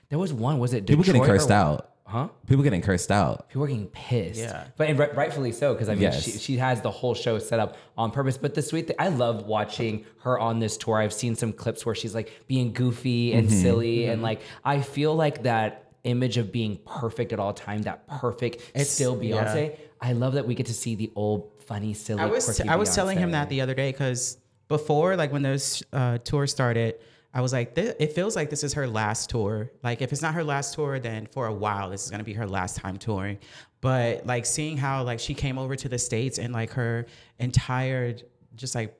there 0.09 0.17
was 0.17 0.33
one. 0.33 0.57
Was 0.57 0.73
it 0.73 0.87
People 0.87 1.03
getting 1.03 1.21
Detroit 1.21 1.35
or- 1.35 1.39
cursed 1.39 1.51
out. 1.51 1.91
Huh? 2.07 2.27
People 2.47 2.63
getting 2.63 2.81
cursed 2.83 3.11
out. 3.11 3.49
People 3.49 3.61
were 3.63 3.67
getting 3.67 3.87
pissed. 3.87 4.39
Yeah. 4.39 4.67
But 4.77 4.89
and 4.89 4.99
ri- 4.99 5.09
rightfully 5.15 5.51
so, 5.51 5.73
because 5.73 5.89
I 5.89 5.93
mean, 5.93 6.03
Yes. 6.03 6.23
she, 6.23 6.31
she 6.37 6.57
has 6.57 6.81
the 6.81 6.91
whole 6.91 7.15
show 7.15 7.39
set 7.39 7.59
up 7.59 7.77
on 7.97 8.11
purpose. 8.11 8.37
But 8.37 8.53
the 8.53 8.61
sweet 8.61 8.85
thing, 8.87 8.95
I 8.99 9.07
love 9.07 9.47
watching 9.47 10.05
her 10.19 10.37
on 10.37 10.59
this 10.59 10.77
tour. 10.77 10.97
I've 10.99 11.13
seen 11.13 11.35
some 11.35 11.51
clips 11.51 11.83
where 11.83 11.95
she's 11.95 12.13
like 12.13 12.31
being 12.47 12.73
goofy 12.73 13.33
and 13.33 13.47
Mm-hmm. 13.47 13.61
silly. 13.61 14.05
And 14.05 14.21
like, 14.21 14.41
I 14.63 14.81
feel 14.81 15.15
like 15.15 15.43
that 15.43 15.91
image 16.03 16.37
of 16.37 16.51
being 16.51 16.77
perfect 16.85 17.33
at 17.33 17.39
all 17.39 17.53
time, 17.53 17.81
that 17.83 18.07
perfect, 18.07 18.57
It's- 18.75 18.89
still 18.89 19.21
yeah. 19.23 19.43
Beyonce. 19.43 19.77
I 19.99 20.13
love 20.13 20.33
that 20.33 20.45
we 20.45 20.53
get 20.53 20.67
to 20.67 20.73
see 20.75 20.93
the 20.93 21.11
old, 21.15 21.49
funny, 21.65 21.95
silly, 21.95 22.21
I 22.21 22.27
was 22.27 22.45
quirky 22.45 22.69
I 22.69 22.75
was 22.75 22.93
telling 22.93 23.17
him 23.17 23.31
that 23.31 23.49
the 23.49 23.61
other 23.61 23.73
day 23.73 23.91
because 23.91 24.37
before 24.67 25.15
like 25.15 25.31
when 25.33 25.41
those 25.41 25.81
uh, 25.91 26.19
tour 26.19 26.45
started, 26.45 26.95
I 27.35 27.41
was 27.41 27.51
like, 27.51 27.75
"Thi- 27.75 27.93
it 27.99 28.13
feels 28.13 28.35
like 28.35 28.49
this 28.49 28.63
is 28.63 28.73
her 28.73 28.87
last 28.87 29.29
tour. 29.29 29.69
Like 29.83 30.01
if 30.01 30.13
it's 30.13 30.21
not 30.21 30.33
her 30.33 30.43
last 30.43 30.73
tour, 30.73 30.99
then 30.99 31.27
for 31.27 31.47
a 31.47 31.53
while 31.53 31.89
this 31.89 32.03
is 32.05 32.09
gonna 32.09 32.23
be 32.23 32.33
her 32.33 32.47
last 32.47 32.77
time 32.77 32.97
touring. 32.97 33.37
But 33.81 34.25
like 34.25 34.45
seeing 34.45 34.77
how 34.77 35.03
like 35.03 35.19
she 35.19 35.33
came 35.33 35.57
over 35.57 35.75
to 35.75 35.89
the 35.89 35.99
states 35.99 36.39
and 36.39 36.53
like 36.53 36.71
her 36.71 37.05
entire 37.37 38.15
just 38.55 38.73
like 38.73 38.97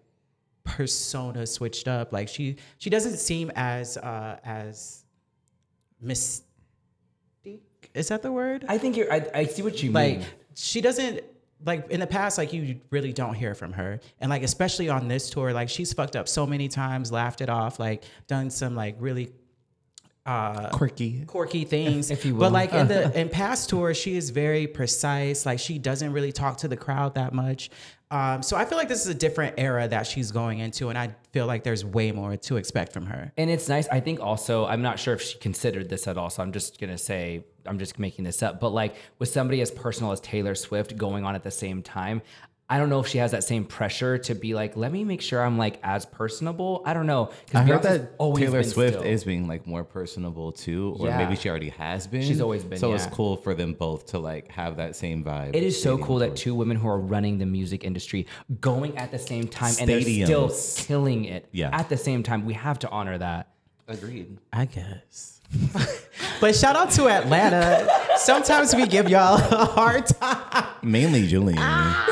persona 0.66 1.48
switched 1.48 1.88
up. 1.88 2.12
Like 2.12 2.28
she 2.28 2.58
she 2.78 2.90
doesn't 2.90 3.18
seem 3.18 3.52
as 3.56 3.96
uh 3.98 4.38
as 4.44 5.06
mystique. 6.04 6.42
Is 7.94 8.10
that 8.10 8.22
the 8.22 8.32
word? 8.32 8.66
I 8.68 8.78
think 8.78 8.98
you're, 8.98 9.12
I, 9.12 9.26
I 9.34 9.46
see 9.46 9.62
what 9.62 9.82
you 9.82 9.92
like 9.92 10.12
mean. 10.12 10.20
Like 10.20 10.30
she 10.56 10.82
doesn't 10.82 11.22
like 11.64 11.90
in 11.90 12.00
the 12.00 12.08
past 12.08 12.38
like 12.38 12.52
you 12.54 12.80
really 12.90 13.14
don't 13.14 13.36
hear 13.36 13.56
from 13.56 13.74
her 13.74 14.00
and 14.20 14.30
like 14.30 14.44
especially 14.44 14.90
on 14.90 15.08
this 15.08 15.30
tour 15.30 15.54
like 15.54 15.70
she's 15.70 15.94
fucked 15.94 16.16
up 16.16 16.28
so 16.28 16.46
many 16.46 16.68
times 16.68 17.12
laughed 17.12 17.42
it 17.42 17.50
off 17.50 17.80
like 17.80 18.04
done 18.28 18.50
some 18.50 18.76
like 18.76 18.96
really 19.00 19.32
uh 20.26 20.70
Quirky. 20.72 21.24
quirky 21.26 21.66
things 21.66 22.10
If 22.16 22.26
you 22.26 22.34
will. 22.34 22.42
but 22.42 22.52
like 22.52 22.74
in 22.74 22.88
the 22.88 23.18
in 23.20 23.30
past 23.30 23.70
tours 23.70 23.96
she 23.96 24.18
is 24.18 24.32
very 24.32 24.66
precise 24.68 25.46
like 25.46 25.60
she 25.60 25.78
doesn't 25.78 26.12
really 26.12 26.32
talk 26.32 26.58
to 26.58 26.68
the 26.68 26.78
crowd 26.78 27.14
that 27.16 27.32
much 27.32 27.70
um 28.16 28.42
so 28.42 28.54
i 28.58 28.64
feel 28.66 28.78
like 28.78 28.88
this 28.88 29.02
is 29.02 29.08
a 29.08 29.20
different 29.26 29.54
era 29.58 29.88
that 29.88 30.06
she's 30.08 30.32
going 30.32 30.60
into 30.60 30.90
and 30.90 30.98
i 30.98 31.08
feel 31.36 31.48
like 31.48 31.64
there's 31.64 31.84
way 31.84 32.14
more 32.14 32.38
to 32.38 32.56
expect 32.56 32.94
from 32.94 33.06
her 33.06 33.32
And 33.36 33.50
it's 33.50 33.68
nice. 33.68 33.88
I 33.90 34.00
think 34.00 34.22
also, 34.22 34.66
I'm 34.66 34.82
not 34.82 35.00
sure 35.00 35.14
if 35.16 35.22
she 35.22 35.38
considered 35.38 35.90
this 35.90 36.08
at 36.08 36.18
all. 36.18 36.30
So 36.30 36.42
I'm 36.44 36.54
just 36.54 36.80
to 36.80 36.98
say, 36.98 37.46
I'm 37.66 37.78
just 37.78 38.00
making 38.00 38.24
this 38.24 38.42
up. 38.42 38.62
But 38.62 38.70
like 38.70 38.96
with 39.20 39.30
somebody 39.30 39.60
as 39.60 39.70
personal 39.70 40.14
as 40.14 40.22
Taylor 40.22 40.56
Swift 40.56 40.96
going 40.98 41.26
on 41.26 41.36
at 41.36 41.44
the 41.44 41.52
same 41.52 41.84
time, 41.84 42.22
I 42.68 42.80
don't 42.80 42.90
know 42.90 43.00
if 43.00 43.08
she 43.08 43.20
has 43.20 43.30
that 43.32 43.44
same 43.44 43.64
pressure 43.64 44.18
to 44.18 44.34
be 44.34 44.56
like, 44.56 44.76
let 44.76 44.92
me 44.92 45.04
make 45.04 45.22
sure 45.22 45.40
I'm 45.44 45.56
like 45.56 45.80
as 45.84 46.04
personable. 46.08 46.82
I 46.84 46.96
don't 46.96 47.06
know. 47.06 47.30
I 47.54 47.62
heard 47.62 47.84
that 47.84 48.18
Taylor 48.18 48.64
Swift 48.64 48.96
still. 48.96 49.04
is 49.04 49.24
being 49.24 49.48
like 49.48 49.68
more 49.68 49.84
personable 49.84 50.52
too, 50.52 50.96
or 51.00 51.08
Yeah. 51.08 51.18
maybe 51.20 51.36
she 51.36 51.48
already 51.48 51.70
has 51.70 52.08
been. 52.08 52.24
She's 52.24 52.42
always 52.42 52.64
been, 52.64 52.80
So 52.80 52.94
it's 52.94 53.06
cool 53.06 53.38
for 53.38 53.54
them 53.54 53.74
both 53.74 54.08
to 54.08 54.20
like 54.20 54.48
have 54.50 54.78
that 54.78 54.96
same 54.96 55.24
vibe. 55.24 55.56
It 55.56 55.62
is 55.62 55.80
so 55.80 55.92
dating 55.92 56.06
cool 56.08 56.20
that 56.20 56.36
two 56.36 56.56
women 56.56 56.76
who 56.78 56.88
are 56.88 57.00
running 57.00 57.38
the 57.38 57.46
music 57.46 57.84
industry 57.84 58.26
going 58.60 58.98
at 58.98 59.12
the 59.12 59.20
same 59.20 59.48
time 59.48 59.76
and 59.80 59.88
they're 59.88 60.02
still 60.02 60.52
killing 60.76 61.26
it 61.26 61.48
Yeah. 61.52 61.70
at 61.72 61.88
the 61.90 61.98
same 61.98 62.24
time. 62.24 62.46
We 62.46 62.56
have 62.56 62.80
to 62.80 62.90
honor 62.90 63.20
that. 63.20 63.50
agreed. 63.88 64.40
I 64.52 64.66
guess. 64.66 65.40
but 66.42 66.56
shout 66.56 66.76
out 66.76 66.90
to 66.92 67.08
Atlanta. 67.08 67.88
Sometimes 68.18 68.76
we 68.76 68.88
give 68.88 69.08
y'all 69.08 69.36
a 69.36 69.66
hard 69.66 70.08
time. 70.08 70.66
Mainly 70.86 71.26
Julian. 71.26 71.58
Ah. 71.60 72.06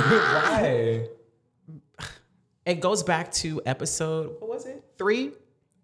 Why? 0.59 1.07
It 2.65 2.79
goes 2.79 3.03
back 3.03 3.31
to 3.33 3.61
episode, 3.65 4.37
what 4.39 4.49
was 4.49 4.65
it? 4.65 4.83
Three? 4.97 5.31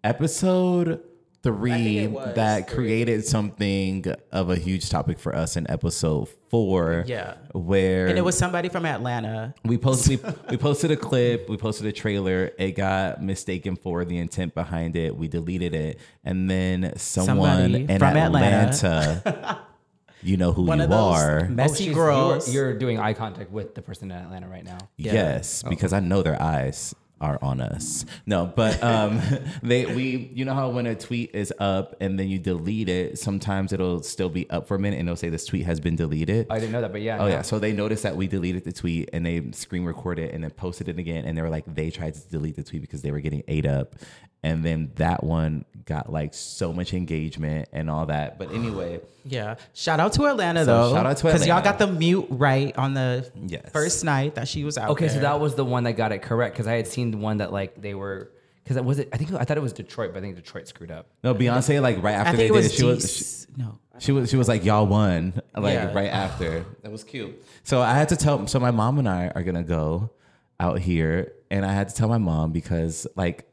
Episode 0.02 1.00
three 1.42 2.06
was 2.06 2.34
that 2.34 2.68
three. 2.68 2.74
created 2.74 3.24
something 3.24 4.04
of 4.32 4.50
a 4.50 4.56
huge 4.56 4.90
topic 4.90 5.18
for 5.18 5.34
us 5.34 5.56
in 5.56 5.70
episode 5.70 6.28
four. 6.48 7.04
Yeah. 7.06 7.34
Where 7.52 8.08
And 8.08 8.18
it 8.18 8.22
was 8.22 8.36
somebody 8.36 8.68
from 8.68 8.84
Atlanta. 8.84 9.54
we 9.64 9.78
posted 9.78 10.22
we, 10.22 10.32
we 10.50 10.56
posted 10.56 10.90
a 10.90 10.96
clip, 10.96 11.48
we 11.48 11.56
posted 11.56 11.86
a 11.86 11.92
trailer. 11.92 12.50
It 12.58 12.72
got 12.72 13.22
mistaken 13.22 13.76
for 13.76 14.04
the 14.04 14.18
intent 14.18 14.54
behind 14.54 14.96
it. 14.96 15.16
We 15.16 15.28
deleted 15.28 15.74
it, 15.74 16.00
and 16.24 16.50
then 16.50 16.92
someone 16.96 17.50
Somebody 17.50 17.82
in 17.84 17.98
from 17.98 18.16
Atlanta, 18.16 19.66
you 20.22 20.36
know 20.36 20.52
who 20.52 20.62
One 20.64 20.78
you 20.78 20.84
of 20.84 20.90
those 20.90 20.98
are. 21.20 21.48
messy 21.48 21.84
she's- 21.84 21.94
girls. 21.94 22.52
You're, 22.52 22.70
you're 22.70 22.78
doing 22.78 22.98
eye 22.98 23.14
contact 23.14 23.50
with 23.50 23.74
the 23.74 23.82
person 23.82 24.10
in 24.10 24.16
Atlanta 24.18 24.48
right 24.48 24.64
now. 24.64 24.78
Yes, 24.96 25.62
because 25.62 25.92
I 25.92 26.00
know 26.00 26.22
their 26.22 26.40
eyes 26.40 26.94
are 27.22 27.38
on 27.42 27.60
us. 27.60 28.06
No, 28.24 28.46
but 28.46 28.82
um 28.82 29.20
they 29.62 29.84
we 29.84 30.30
you 30.34 30.46
know 30.46 30.54
how 30.54 30.70
when 30.70 30.86
a 30.86 30.94
tweet 30.94 31.34
is 31.34 31.52
up 31.58 31.94
and 32.00 32.18
then 32.18 32.28
you 32.28 32.38
delete 32.38 32.88
it, 32.88 33.18
sometimes 33.18 33.74
it'll 33.74 34.02
still 34.02 34.30
be 34.30 34.48
up 34.48 34.66
for 34.66 34.74
a 34.74 34.78
minute 34.78 34.98
and 34.98 35.06
it'll 35.06 35.16
say 35.16 35.28
this 35.28 35.44
tweet 35.44 35.66
has 35.66 35.80
been 35.80 35.96
deleted. 35.96 36.46
I 36.48 36.58
didn't 36.58 36.72
know 36.72 36.80
that, 36.80 36.92
but 36.92 37.02
yeah. 37.02 37.16
Oh 37.18 37.24
no. 37.24 37.28
yeah, 37.28 37.42
so 37.42 37.58
they 37.58 37.72
noticed 37.72 38.04
that 38.04 38.16
we 38.16 38.26
deleted 38.26 38.64
the 38.64 38.72
tweet 38.72 39.10
and 39.12 39.26
they 39.26 39.50
screen 39.52 39.84
recorded 39.84 40.30
it 40.30 40.34
and 40.34 40.42
then 40.42 40.50
posted 40.52 40.88
it 40.88 40.98
again 40.98 41.26
and 41.26 41.36
they 41.36 41.42
were 41.42 41.50
like 41.50 41.64
they 41.66 41.90
tried 41.90 42.14
to 42.14 42.20
delete 42.28 42.56
the 42.56 42.62
tweet 42.64 42.80
because 42.80 43.02
they 43.02 43.10
were 43.10 43.20
getting 43.20 43.42
ate 43.48 43.66
up, 43.66 43.96
and 44.42 44.64
then 44.64 44.90
that 44.96 45.22
one 45.24 45.64
got 45.86 46.12
like 46.12 46.34
so 46.34 46.72
much 46.72 46.94
engagement 46.94 47.68
and 47.72 47.90
all 47.90 48.06
that. 48.06 48.38
But 48.38 48.52
anyway, 48.54 49.00
Yeah. 49.24 49.56
Shout 49.74 49.98
out 50.00 50.12
to 50.14 50.24
Atlanta 50.26 50.64
So 50.64 50.66
though. 50.88 50.94
shout 50.94 51.06
out 51.06 51.16
to 51.18 51.24
Because 51.24 51.46
y'all 51.46 51.62
got 51.62 51.78
the 51.78 51.86
mute 51.88 52.26
right 52.30 52.76
on 52.78 52.94
the 52.94 53.28
Yes. 53.46 53.70
first 53.72 54.04
night 54.04 54.36
that 54.36 54.46
she 54.48 54.64
was 54.64 54.78
out. 54.78 54.90
Okay, 54.90 55.08
so 55.08 55.20
that 55.20 55.40
was 55.40 55.54
the 55.56 55.64
one 55.64 55.84
that 55.84 55.92
got 55.92 56.12
it 56.12 56.22
correct 56.22 56.54
because 56.54 56.66
I 56.66 56.74
had 56.74 56.86
seen 56.86 57.10
the 57.10 57.18
one 57.18 57.38
that 57.38 57.52
like 57.52 57.80
they 57.80 57.94
were 57.94 58.30
because 58.62 58.80
was 58.84 58.98
it? 59.00 59.08
I 59.12 59.16
think 59.16 59.32
I 59.32 59.44
thought 59.44 59.56
it 59.56 59.62
was 59.62 59.72
Detroit, 59.72 60.12
but 60.12 60.18
I 60.18 60.22
think 60.22 60.36
Detroit 60.36 60.68
screwed 60.68 60.90
up. 60.92 61.06
no 61.24 61.34
Beyonce 61.34 61.80
like 61.82 62.00
right 62.02 62.14
I 62.14 62.18
after 62.18 62.36
think 62.36 62.38
they 62.38 62.44
it 62.44 62.48
did 62.48 62.54
was 62.54 62.66
it, 62.66 62.72
she 62.72 62.84
was. 62.84 63.02
D's- 63.02 63.46
no. 63.56 63.78
She 63.98 64.12
was 64.12 64.30
she 64.30 64.36
was 64.36 64.46
like 64.48 64.64
y'all 64.64 64.86
won 64.86 65.32
like 65.56 65.74
Yeah. 65.74 65.92
right 65.92 66.08
after. 66.10 66.64
That 66.82 66.92
was 66.92 67.02
cute. 67.04 67.42
So 67.64 67.80
I 67.82 67.94
had 67.94 68.10
to 68.10 68.16
tell 68.16 68.46
so 68.46 68.60
my 68.60 68.70
mom 68.70 68.98
and 69.00 69.08
I 69.08 69.32
are 69.34 69.42
gonna 69.42 69.64
go 69.64 70.10
out 70.60 70.78
here 70.78 71.32
and 71.50 71.64
I 71.66 71.72
had 71.72 71.88
to 71.88 71.94
tell 71.94 72.08
my 72.08 72.18
mom 72.18 72.52
because 72.52 73.06
like 73.16 73.49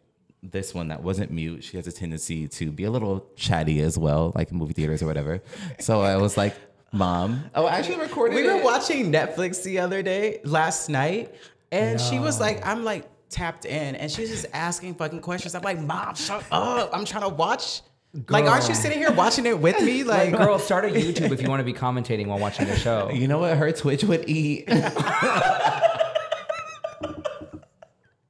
this 0.52 0.74
one 0.74 0.88
that 0.90 1.04
wasn't 1.04 1.32
mute, 1.32 1.64
she 1.64 1.78
has 1.78 1.88
a 1.88 1.92
tendency 1.92 2.48
to 2.48 2.72
be 2.72 2.84
a 2.86 2.92
little 2.92 3.26
chatty 3.36 3.82
as 3.82 3.98
well, 3.98 4.32
like 4.36 4.52
in 4.52 4.58
movie 4.58 4.74
theaters 4.74 5.02
or 5.02 5.08
whatever. 5.08 5.42
So 5.80 6.02
I 6.02 6.18
was 6.18 6.38
like, 6.38 6.56
Mom. 6.94 7.44
Oh, 7.54 7.66
I 7.66 7.76
actually 7.78 7.98
recorded 8.00 8.36
We 8.36 8.44
were 8.44 8.58
it. 8.58 8.64
watching 8.64 9.12
Netflix 9.12 9.64
the 9.64 9.80
other 9.80 10.02
day, 10.02 10.40
last 10.46 10.90
night, 10.90 11.36
and 11.72 12.00
she 12.00 12.18
was 12.20 12.40
like, 12.40 12.66
I'm 12.66 12.84
like 12.86 13.10
tapped 13.30 13.66
in, 13.66 13.96
and 13.96 14.10
she's 14.10 14.30
just 14.30 14.46
asking 14.54 14.96
fucking 14.96 15.20
questions. 15.22 15.54
I'm 15.54 15.64
like, 15.64 15.80
Mom, 15.80 16.16
shut 16.16 16.44
up. 16.52 16.90
I'm 16.94 17.04
trying 17.06 17.24
to 17.24 17.30
watch. 17.36 17.82
Like, 18.30 18.46
aren't 18.46 18.68
you 18.70 18.74
sitting 18.74 18.98
here 19.00 19.12
watching 19.12 19.46
it 19.46 19.60
with 19.60 19.80
me? 19.82 20.04
Like, 20.04 20.32
Like, 20.32 20.42
girl, 20.42 20.58
start 20.60 20.86
a 20.86 20.88
YouTube 20.94 21.32
if 21.32 21.42
you 21.42 21.50
want 21.50 21.60
to 21.60 21.66
be 21.66 21.74
commentating 21.74 22.28
while 22.28 22.40
watching 22.40 22.66
the 22.68 22.76
show. 22.76 23.10
You 23.12 23.28
know 23.28 23.40
what 23.40 23.58
her 23.58 23.72
Twitch 23.74 24.04
would 24.06 24.28
eat? 24.30 24.68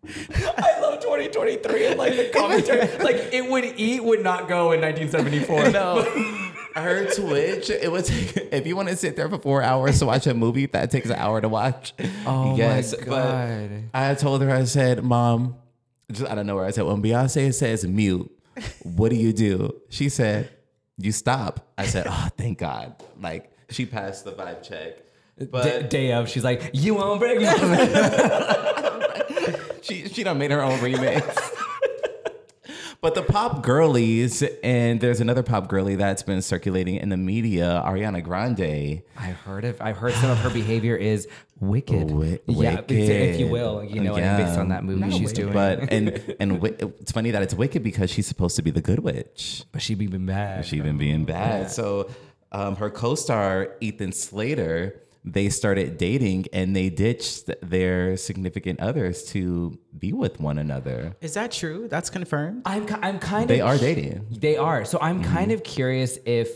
I 1.20 1.28
2023 1.28 1.88
and 1.88 1.98
like 1.98 2.16
the 2.16 2.30
commentary. 2.30 2.88
like 3.04 3.34
it 3.34 3.50
would 3.50 3.66
eat 3.78 4.04
would 4.04 4.24
not 4.24 4.48
go 4.48 4.72
in 4.72 4.82
1974. 4.82 5.72
No. 5.78 6.04
Her 6.76 7.08
Twitch, 7.12 7.72
it 7.72 7.92
would 7.92 8.06
take, 8.06 8.38
if 8.52 8.68
you 8.68 8.76
want 8.76 8.90
to 8.90 8.96
sit 8.96 9.16
there 9.16 9.28
for 9.28 9.40
four 9.40 9.64
hours 9.64 9.98
to 9.98 10.06
watch 10.06 10.28
a 10.28 10.36
movie, 10.36 10.68
that 10.68 10.92
takes 10.92 11.10
an 11.10 11.16
hour 11.16 11.42
to 11.42 11.50
watch. 11.50 11.96
Oh 12.26 12.56
my 12.56 12.84
but 12.92 13.06
God. 13.06 13.84
I 13.96 14.14
told 14.14 14.44
her, 14.44 14.52
I 14.52 14.64
said, 14.66 15.04
Mom, 15.04 15.56
just 16.12 16.30
out 16.30 16.38
of 16.38 16.46
nowhere, 16.46 16.66
I 16.66 16.72
said, 16.72 16.84
when 16.84 17.02
Beyonce 17.02 17.52
says 17.54 17.84
mute, 17.86 18.30
what 18.84 19.10
do 19.10 19.16
you 19.16 19.34
do? 19.34 19.82
She 19.90 20.10
said, 20.10 20.52
You 21.00 21.12
stop. 21.12 21.68
I 21.80 21.88
said, 21.88 22.06
Oh, 22.08 22.28
thank 22.38 22.60
God. 22.60 22.94
Like, 23.20 23.52
she 23.72 23.88
passed 23.88 24.24
the 24.26 24.34
vibe 24.34 24.62
check. 24.62 24.98
But 25.52 25.64
D- 25.64 25.88
day 25.88 26.12
of, 26.14 26.30
she's 26.30 26.44
like, 26.44 26.72
"You 26.74 26.96
won't 26.96 27.20
break 27.20 27.38
me." 27.38 27.46
she 29.88 30.08
she 30.10 30.24
done 30.24 30.38
made 30.38 30.52
her 30.52 30.62
own 30.62 30.80
remix. 30.80 31.24
but 33.02 33.16
the 33.16 33.22
pop 33.22 33.64
girlies, 33.64 34.44
and 34.64 35.00
there's 35.00 35.22
another 35.22 35.44
pop 35.44 35.68
girly 35.68 35.96
that's 35.96 36.24
been 36.24 36.42
circulating 36.42 36.96
in 36.96 37.10
the 37.10 37.18
media, 37.18 37.82
Ariana 37.86 38.24
Grande. 38.24 39.02
I 39.18 39.32
heard 39.32 39.66
of. 39.66 39.82
I've 39.82 39.98
heard 39.98 40.14
some 40.14 40.30
of 40.32 40.38
her 40.40 40.50
behavior 40.50 40.96
is 40.96 41.28
wicked. 41.60 42.08
Wi- 42.08 42.40
yeah, 42.48 42.76
wicked. 42.76 42.92
if 42.92 43.40
you 43.40 43.48
will, 43.48 43.84
you 43.84 44.02
know, 44.02 44.16
and 44.16 44.44
based 44.44 44.60
on 44.60 44.70
that 44.70 44.84
movie 44.84 45.12
she's 45.12 45.34
doing. 45.34 45.54
But 45.54 45.92
and 45.92 46.36
and 46.40 46.64
it's 46.64 47.12
funny 47.12 47.32
that 47.32 47.42
it's 47.42 47.54
wicked 47.54 47.84
because 47.84 48.10
she's 48.10 48.28
supposed 48.28 48.56
to 48.58 48.62
be 48.62 48.72
the 48.72 48.82
good 48.82 49.00
witch. 49.00 49.64
but 49.72 49.82
she 49.82 49.96
be 49.96 50.08
been 50.08 50.26
bad. 50.26 50.66
She 50.66 50.82
been 50.82 50.98
being 50.98 51.26
bad. 51.26 51.72
So 51.72 52.10
um, 52.52 52.76
her 52.78 52.90
co-star 52.90 53.76
Ethan 53.82 54.12
Slater, 54.12 55.02
they 55.34 55.50
started 55.50 55.98
dating 55.98 56.46
and 56.54 56.76
they 56.76 56.90
ditched 56.90 57.50
their 57.62 58.16
significant 58.18 58.80
others 58.80 59.24
to 59.32 59.78
be 59.98 60.14
with 60.14 60.40
one 60.40 60.58
another. 60.58 61.16
is 61.22 61.34
that 61.34 61.52
true? 61.52 61.88
That's 61.90 62.10
confirmed. 62.10 62.62
I'm. 62.66 62.86
I'm 63.02 63.20
kind 63.20 63.50
They 63.50 63.62
of. 63.62 63.68
are 63.68 63.78
dating. 63.78 64.26
They 64.32 64.58
are. 64.58 64.86
So 64.86 64.98
I'm 65.02 65.22
Mm-hmm. 65.22 65.34
kind 65.34 65.52
of 65.52 65.64
curious 65.64 66.18
if 66.26 66.48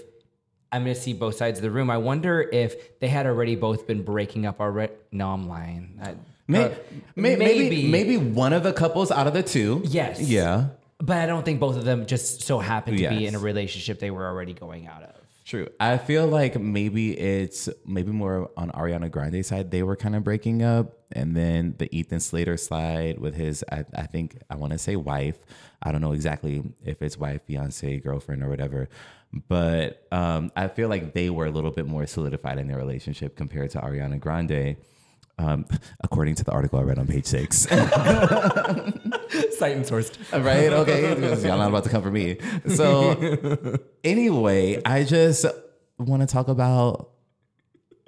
I'm 0.71 0.83
going 0.83 0.95
to 0.95 1.01
see 1.01 1.13
both 1.13 1.35
sides 1.35 1.59
of 1.59 1.63
the 1.63 1.71
room. 1.71 1.89
I 1.89 1.97
wonder 1.97 2.41
if 2.41 2.99
they 2.99 3.07
had 3.09 3.25
already 3.25 3.55
both 3.55 3.87
been 3.87 4.03
breaking 4.03 4.45
up 4.45 4.61
already. 4.61 4.93
No, 5.11 5.29
I'm 5.29 5.47
lying. 5.49 5.99
I, 6.01 6.15
May, 6.47 6.65
uh, 6.65 6.69
may, 7.15 7.35
maybe 7.35 7.87
maybe 7.89 8.17
one 8.17 8.51
of 8.53 8.63
the 8.63 8.73
couples 8.73 9.09
out 9.11 9.25
of 9.27 9.33
the 9.33 9.43
two. 9.43 9.81
Yes. 9.85 10.19
Yeah. 10.21 10.67
But 10.99 11.17
I 11.17 11.25
don't 11.25 11.43
think 11.43 11.59
both 11.59 11.77
of 11.77 11.83
them 11.85 12.05
just 12.05 12.41
so 12.43 12.59
happened 12.59 12.97
to 12.99 13.09
be 13.09 13.25
in 13.25 13.35
a 13.35 13.39
relationship 13.39 13.99
they 13.99 14.11
were 14.11 14.27
already 14.27 14.53
going 14.53 14.85
out 14.87 15.03
of. 15.03 15.15
True. 15.43 15.67
I 15.79 15.97
feel 15.97 16.27
like 16.27 16.59
maybe 16.59 17.17
it's 17.17 17.67
maybe 17.85 18.11
more 18.11 18.51
on 18.55 18.69
Ariana 18.71 19.09
Grande's 19.09 19.47
side. 19.47 19.71
They 19.71 19.81
were 19.81 19.95
kind 19.95 20.15
of 20.15 20.23
breaking 20.23 20.61
up, 20.61 20.99
and 21.11 21.35
then 21.35 21.75
the 21.77 21.93
Ethan 21.95 22.19
Slater 22.19 22.57
slide 22.57 23.19
with 23.19 23.35
his, 23.35 23.63
I, 23.71 23.85
I 23.95 24.03
think 24.03 24.37
I 24.49 24.55
want 24.55 24.73
to 24.73 24.77
say 24.77 24.95
wife. 24.95 25.39
I 25.81 25.91
don't 25.91 26.01
know 26.01 26.11
exactly 26.11 26.63
if 26.85 27.01
it's 27.01 27.17
wife, 27.17 27.41
fiance, 27.47 27.97
girlfriend, 27.99 28.43
or 28.43 28.49
whatever. 28.49 28.87
But 29.47 30.05
um, 30.11 30.51
I 30.55 30.67
feel 30.67 30.89
like 30.89 31.13
they 31.13 31.29
were 31.29 31.45
a 31.47 31.51
little 31.51 31.71
bit 31.71 31.87
more 31.87 32.05
solidified 32.05 32.59
in 32.59 32.67
their 32.67 32.77
relationship 32.77 33.35
compared 33.35 33.71
to 33.71 33.79
Ariana 33.79 34.19
Grande, 34.19 34.77
um, 35.37 35.65
according 36.01 36.35
to 36.35 36.43
the 36.43 36.51
article 36.51 36.79
I 36.79 36.83
read 36.83 36.99
on 36.99 37.07
page 37.07 37.25
six. 37.25 37.57
Sight 37.59 37.77
and 39.75 39.85
sourced. 39.85 40.11
right? 40.43 40.71
Okay, 40.71 41.09
y'all 41.47 41.57
not 41.57 41.69
about 41.69 41.83
to 41.85 41.89
come 41.89 42.01
for 42.01 42.11
me. 42.11 42.37
So 42.75 43.77
anyway, 44.03 44.81
I 44.85 45.03
just 45.03 45.45
want 45.97 46.21
to 46.21 46.27
talk 46.27 46.47
about 46.47 47.09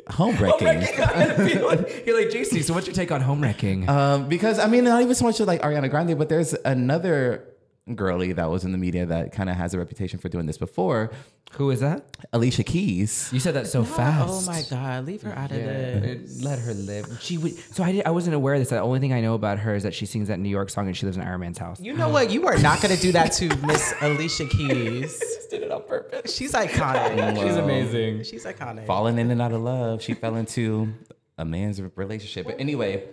home 0.10 0.36
wrecking. 0.38 0.68
You're 0.68 1.70
like, 1.70 2.30
Jaycee, 2.30 2.64
so 2.64 2.74
what's 2.74 2.88
your 2.88 2.96
take 2.96 3.12
on 3.12 3.22
home 3.22 3.42
wrecking? 3.42 3.88
Um, 3.88 4.28
because 4.28 4.60
I 4.60 4.68
mean, 4.68 4.84
not 4.84 5.02
even 5.02 5.16
so 5.16 5.26
much 5.26 5.40
like 5.40 5.62
Ariana 5.62 5.90
Grande, 5.90 6.18
but 6.18 6.30
there's 6.30 6.54
another 6.54 7.48
girly 7.96 8.32
that 8.32 8.50
was 8.50 8.63
in 8.63 8.72
the 8.72 8.78
media 8.78 9.06
that 9.06 9.34
kind 9.34 9.50
of 9.50 9.56
has 9.56 9.74
a 9.74 9.78
reputation 9.78 10.19
for 10.19 10.30
doing 10.30 10.46
this 10.46 10.58
before. 10.58 11.12
Who 11.54 11.69
is 11.69 11.82
that? 11.82 12.17
Alicia 12.32 12.63
Keys. 12.63 13.30
You 13.32 13.39
said 13.39 13.54
that 13.56 13.67
so 13.67 13.82
oh 13.82 13.84
fast. 13.84 14.30
Oh 14.30 14.52
my 14.52 14.63
God, 14.69 15.06
leave 15.06 15.22
her 15.22 15.34
out 15.34 15.52
of 15.52 15.58
this. 15.58 16.41
let 16.41 16.58
her 16.60 16.74
live. 16.74 17.19
She 17.22 17.38
would. 17.38 17.54
So 17.56 17.84
I 17.84 17.91
did, 17.91 18.06
I 18.06 18.12
wasn't 18.12 18.36
aware 18.36 18.56
of 18.56 18.62
this. 18.62 18.69
The 18.69 18.80
only 18.80 19.00
thing 19.00 19.13
I 19.13 19.22
know 19.22 19.36
about 19.36 19.60
her 19.60 19.76
is 19.76 19.84
that 19.84 19.93
she 19.93 20.06
sings 20.06 20.30
that 20.30 20.39
New 20.39 20.50
York 20.50 20.69
song 20.69 20.88
and 20.88 20.98
she 20.98 21.06
lives 21.06 21.17
in 21.17 21.24
Iron 21.24 21.41
Man's 21.41 21.60
house. 21.60 21.80
You 21.80 21.93
know 21.93 22.10
what? 22.10 22.32
You 22.32 22.48
are 22.48 22.58
not 22.58 22.82
going 22.82 22.96
to 22.96 23.02
do 23.02 23.12
that 23.12 23.34
to 23.34 23.56
Miss 23.58 23.93
Alicia 24.02 24.48
Keys. 24.48 25.22
did 25.50 25.63
it 25.63 25.72
on 25.72 25.84
purpose. 25.84 26.36
She's 26.36 26.54
iconic. 26.54 27.41
She's 27.41 27.56
amazing. 27.56 28.24
She's 28.24 28.46
iconic. 28.46 28.88
falling 28.88 29.19
in 29.19 29.30
and 29.30 29.41
out 29.41 29.52
of 29.52 29.62
love. 29.62 30.02
She 30.02 30.15
fell 30.15 30.36
into 30.36 30.91
a 31.38 31.46
man's 31.46 31.82
relationship. 31.96 32.46
But 32.48 32.60
anyway, 32.60 33.10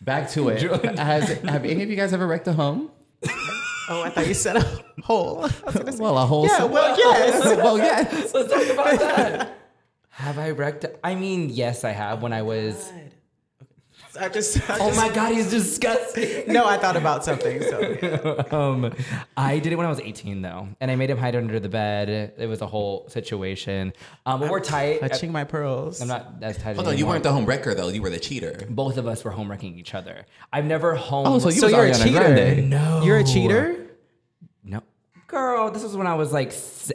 back 0.00 0.28
to 0.30 0.48
it. 0.50 0.60
Has, 0.98 1.28
have 1.40 1.64
any 1.64 1.82
of 1.82 1.88
you 1.88 1.96
guys 1.96 2.12
ever 2.12 2.26
wrecked 2.26 2.48
a 2.48 2.52
home? 2.52 2.90
Oh, 3.88 4.02
I 4.02 4.10
thought 4.10 4.26
you 4.26 4.34
said 4.34 4.56
a 4.56 4.82
hole. 5.02 5.40
I 5.40 5.42
was 5.42 5.74
gonna 5.74 5.96
Well, 6.02 6.18
a 6.18 6.26
hole. 6.26 6.46
yeah, 6.46 6.64
well, 6.64 6.96
yes. 6.98 7.44
well, 7.56 7.78
yes. 7.78 8.34
Let's 8.34 8.52
talk 8.52 8.66
about 8.68 8.98
that. 8.98 9.58
have 10.10 10.38
I 10.38 10.50
wrecked? 10.50 10.86
I 11.04 11.14
mean, 11.14 11.50
yes, 11.50 11.84
I 11.84 11.90
have. 11.90 12.22
When 12.22 12.32
I 12.32 12.42
was. 12.42 12.90
I 14.16 14.28
just, 14.28 14.68
I 14.70 14.74
Oh 14.80 14.88
just- 14.88 14.96
my 15.00 15.08
god, 15.14 15.32
he's 15.32 15.50
disgusting. 15.50 16.44
no, 16.52 16.66
I 16.66 16.78
thought 16.78 16.96
about 16.96 17.24
something. 17.24 17.62
So 17.62 17.96
yeah. 18.02 18.42
um, 18.50 18.92
I 19.36 19.58
did 19.58 19.72
it 19.72 19.76
when 19.76 19.86
I 19.86 19.90
was 19.90 20.00
18 20.00 20.42
though, 20.42 20.68
and 20.80 20.90
I 20.90 20.96
made 20.96 21.10
him 21.10 21.18
hide 21.18 21.36
under 21.36 21.58
the 21.60 21.68
bed. 21.68 22.08
It 22.38 22.46
was 22.46 22.60
a 22.62 22.66
whole 22.66 23.08
situation. 23.08 23.92
Um, 24.24 24.40
but 24.40 24.50
we're 24.50 24.60
tight. 24.60 25.00
touching 25.00 25.32
my 25.32 25.44
pearls. 25.44 26.00
I'm 26.00 26.08
not 26.08 26.34
as 26.42 26.56
tight. 26.58 26.76
Hold 26.76 26.88
on, 26.88 26.98
you 26.98 27.06
weren't 27.06 27.22
the 27.22 27.32
home 27.32 27.46
wrecker 27.46 27.74
though. 27.74 27.88
You 27.88 28.02
were 28.02 28.10
the 28.10 28.20
cheater. 28.20 28.66
Both 28.68 28.96
of 28.96 29.06
us 29.06 29.24
were 29.24 29.30
home 29.30 29.50
wrecking 29.50 29.78
each 29.78 29.94
other. 29.94 30.26
I've 30.52 30.64
never 30.64 30.94
home. 30.94 31.26
Oh, 31.26 31.38
so 31.38 31.48
you 31.48 31.60
so 31.60 31.68
you're 31.68 31.86
a 31.86 31.94
cheater. 31.94 32.10
Grande. 32.34 32.70
No. 32.70 33.02
You're 33.04 33.18
a 33.18 33.24
cheater. 33.24 33.86
no, 34.64 34.82
girl. 35.26 35.70
This 35.70 35.82
was 35.82 35.96
when 35.96 36.06
I 36.06 36.14
was 36.14 36.32
like 36.32 36.52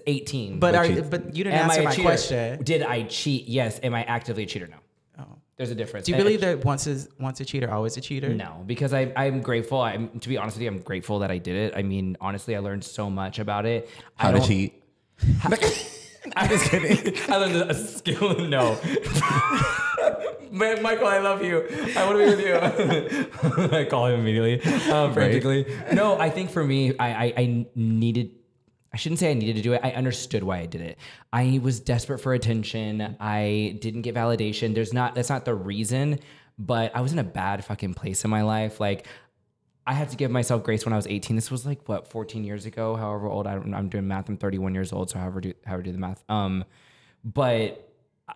18. 0.08 0.60
But 0.60 0.72
But 0.74 0.76
are 0.76 0.86
you- 0.86 1.02
but 1.04 1.36
you 1.36 1.44
didn't 1.44 1.60
Am 1.60 1.70
answer 1.70 1.82
a 1.82 1.84
my 1.86 1.92
cheater? 1.92 2.02
question. 2.08 2.64
Did 2.64 2.84
I 2.84 3.04
cheat? 3.04 3.48
Yes. 3.48 3.80
Am 3.84 3.94
I 3.94 4.04
actively 4.04 4.44
a 4.44 4.46
cheater? 4.46 4.68
No. 4.68 4.78
There's 5.62 5.70
a 5.70 5.76
difference. 5.76 6.08
Do 6.08 6.12
you 6.14 6.16
And- 6.16 6.24
believe 6.24 6.42
that 6.42 6.66
once 6.66 6.88
is 6.88 7.08
once 7.20 7.40
a 7.40 7.46
cheater, 7.46 7.72
always 7.72 7.96
a 7.96 8.02
cheater? 8.02 8.30
No, 8.30 8.64
because 8.66 8.94
I, 8.94 9.14
I'm 9.16 9.42
grateful. 9.42 9.80
I'm 9.80 10.10
to 10.22 10.28
be 10.28 10.36
honest 10.36 10.56
with 10.58 10.64
you, 10.64 10.68
I'm 10.68 10.80
grateful 10.80 11.20
that 11.20 11.30
I 11.30 11.38
did 11.38 11.56
it. 11.56 11.74
I 11.78 11.84
mean, 11.84 12.18
honestly, 12.20 12.56
I 12.56 12.60
learned 12.62 12.84
so 12.84 13.12
much 13.12 13.38
about 13.38 13.68
it. 13.68 13.88
I 14.18 14.24
How 14.24 14.32
to 14.32 14.38
don't- 14.40 14.48
cheat. 14.48 14.84
I'm 15.44 16.50
just 16.50 16.66
kidding. 16.72 17.16
I 17.30 17.38
learned 17.38 17.70
a 17.70 17.76
skill. 17.76 18.40
No, 18.40 18.76
Man, 20.52 20.82
Michael, 20.82 21.06
I 21.06 21.20
love 21.20 21.44
you. 21.44 21.60
I 21.96 22.06
want 22.08 22.18
to 22.18 22.26
be 22.26 22.30
with 22.32 23.70
you. 23.70 23.70
I 23.78 23.86
call 23.86 24.08
him 24.08 24.20
immediately, 24.22 24.64
um, 24.92 25.14
frantically. 25.14 25.68
No, 25.94 26.18
I 26.20 26.32
think 26.32 26.50
for 26.50 26.64
me, 26.64 26.98
I, 26.98 27.26
I, 27.26 27.34
I 27.38 27.66
needed. 27.76 28.32
I 28.94 28.98
shouldn't 28.98 29.20
say 29.20 29.32
I 29.32 29.34
needed 29.34 29.56
to 29.56 29.62
do 29.62 29.74
it. 29.74 29.82
I 29.84 29.92
understood 29.92 30.44
why 30.44 30.60
I 30.60 30.66
did 30.66 30.82
it. 30.82 30.98
I 31.32 31.60
was 31.64 31.80
desperate 31.80 32.20
for 32.20 32.34
attention. 32.34 33.16
I 33.20 33.78
didn't 33.80 34.02
get 34.02 34.16
validation. 34.16 34.76
There's 34.76 34.94
not. 34.94 35.16
That's 35.16 35.30
not 35.30 35.46
the 35.46 35.56
reason. 35.56 36.20
But 36.60 36.96
I 36.96 37.02
was 37.02 37.14
in 37.14 37.20
a 37.20 37.24
bad 37.24 37.64
fucking 37.64 37.94
place 37.94 38.24
in 38.26 38.30
my 38.30 38.42
life. 38.42 38.80
Like 38.80 39.08
I 39.88 39.94
had 39.94 40.10
to 40.10 40.18
give 40.18 40.30
myself 40.30 40.64
grace 40.64 40.86
when 40.86 40.94
I 40.94 40.98
was 40.98 41.08
18. 41.08 41.36
This 41.36 41.50
was 41.50 41.66
like 41.66 41.88
what 41.88 42.08
14 42.08 42.44
years 42.44 42.66
ago. 42.66 42.96
However 42.96 43.28
old 43.28 43.48
I 43.48 43.56
don't, 43.56 43.74
I'm 43.74 43.90
doing 43.90 44.08
math. 44.08 44.30
I'm 44.30 44.38
31 44.38 44.74
years 44.74 44.92
old. 44.92 45.10
So 45.10 45.20
however 45.20 45.42
do 45.42 45.54
however 45.66 45.84
do 45.84 45.92
the 45.92 45.98
math. 45.98 46.24
Um, 46.30 46.66
but 47.24 47.88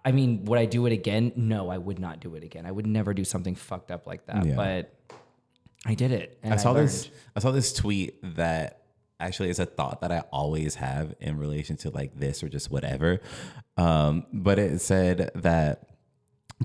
I 0.03 0.11
mean, 0.11 0.45
would 0.45 0.57
I 0.57 0.65
do 0.65 0.85
it 0.85 0.93
again? 0.93 1.33
No, 1.35 1.69
I 1.69 1.77
would 1.77 1.99
not 1.99 2.19
do 2.19 2.35
it 2.35 2.43
again. 2.43 2.65
I 2.65 2.71
would 2.71 2.87
never 2.87 3.13
do 3.13 3.23
something 3.23 3.55
fucked 3.55 3.91
up 3.91 4.07
like 4.07 4.25
that. 4.27 4.45
Yeah. 4.45 4.55
But 4.55 4.93
I 5.85 5.93
did 5.93 6.11
it. 6.11 6.39
And 6.43 6.53
I 6.53 6.57
saw 6.57 6.71
learned. 6.71 6.87
this. 6.87 7.09
I 7.35 7.39
saw 7.39 7.51
this 7.51 7.73
tweet 7.73 8.17
that 8.35 8.84
actually 9.19 9.49
it's 9.49 9.59
a 9.59 9.65
thought 9.65 10.01
that 10.01 10.11
I 10.11 10.19
always 10.31 10.75
have 10.75 11.15
in 11.19 11.37
relation 11.37 11.77
to 11.77 11.89
like 11.89 12.17
this 12.19 12.43
or 12.43 12.49
just 12.49 12.69
whatever. 12.71 13.21
Um, 13.77 14.25
but 14.33 14.59
it 14.59 14.81
said 14.81 15.31
that 15.35 15.89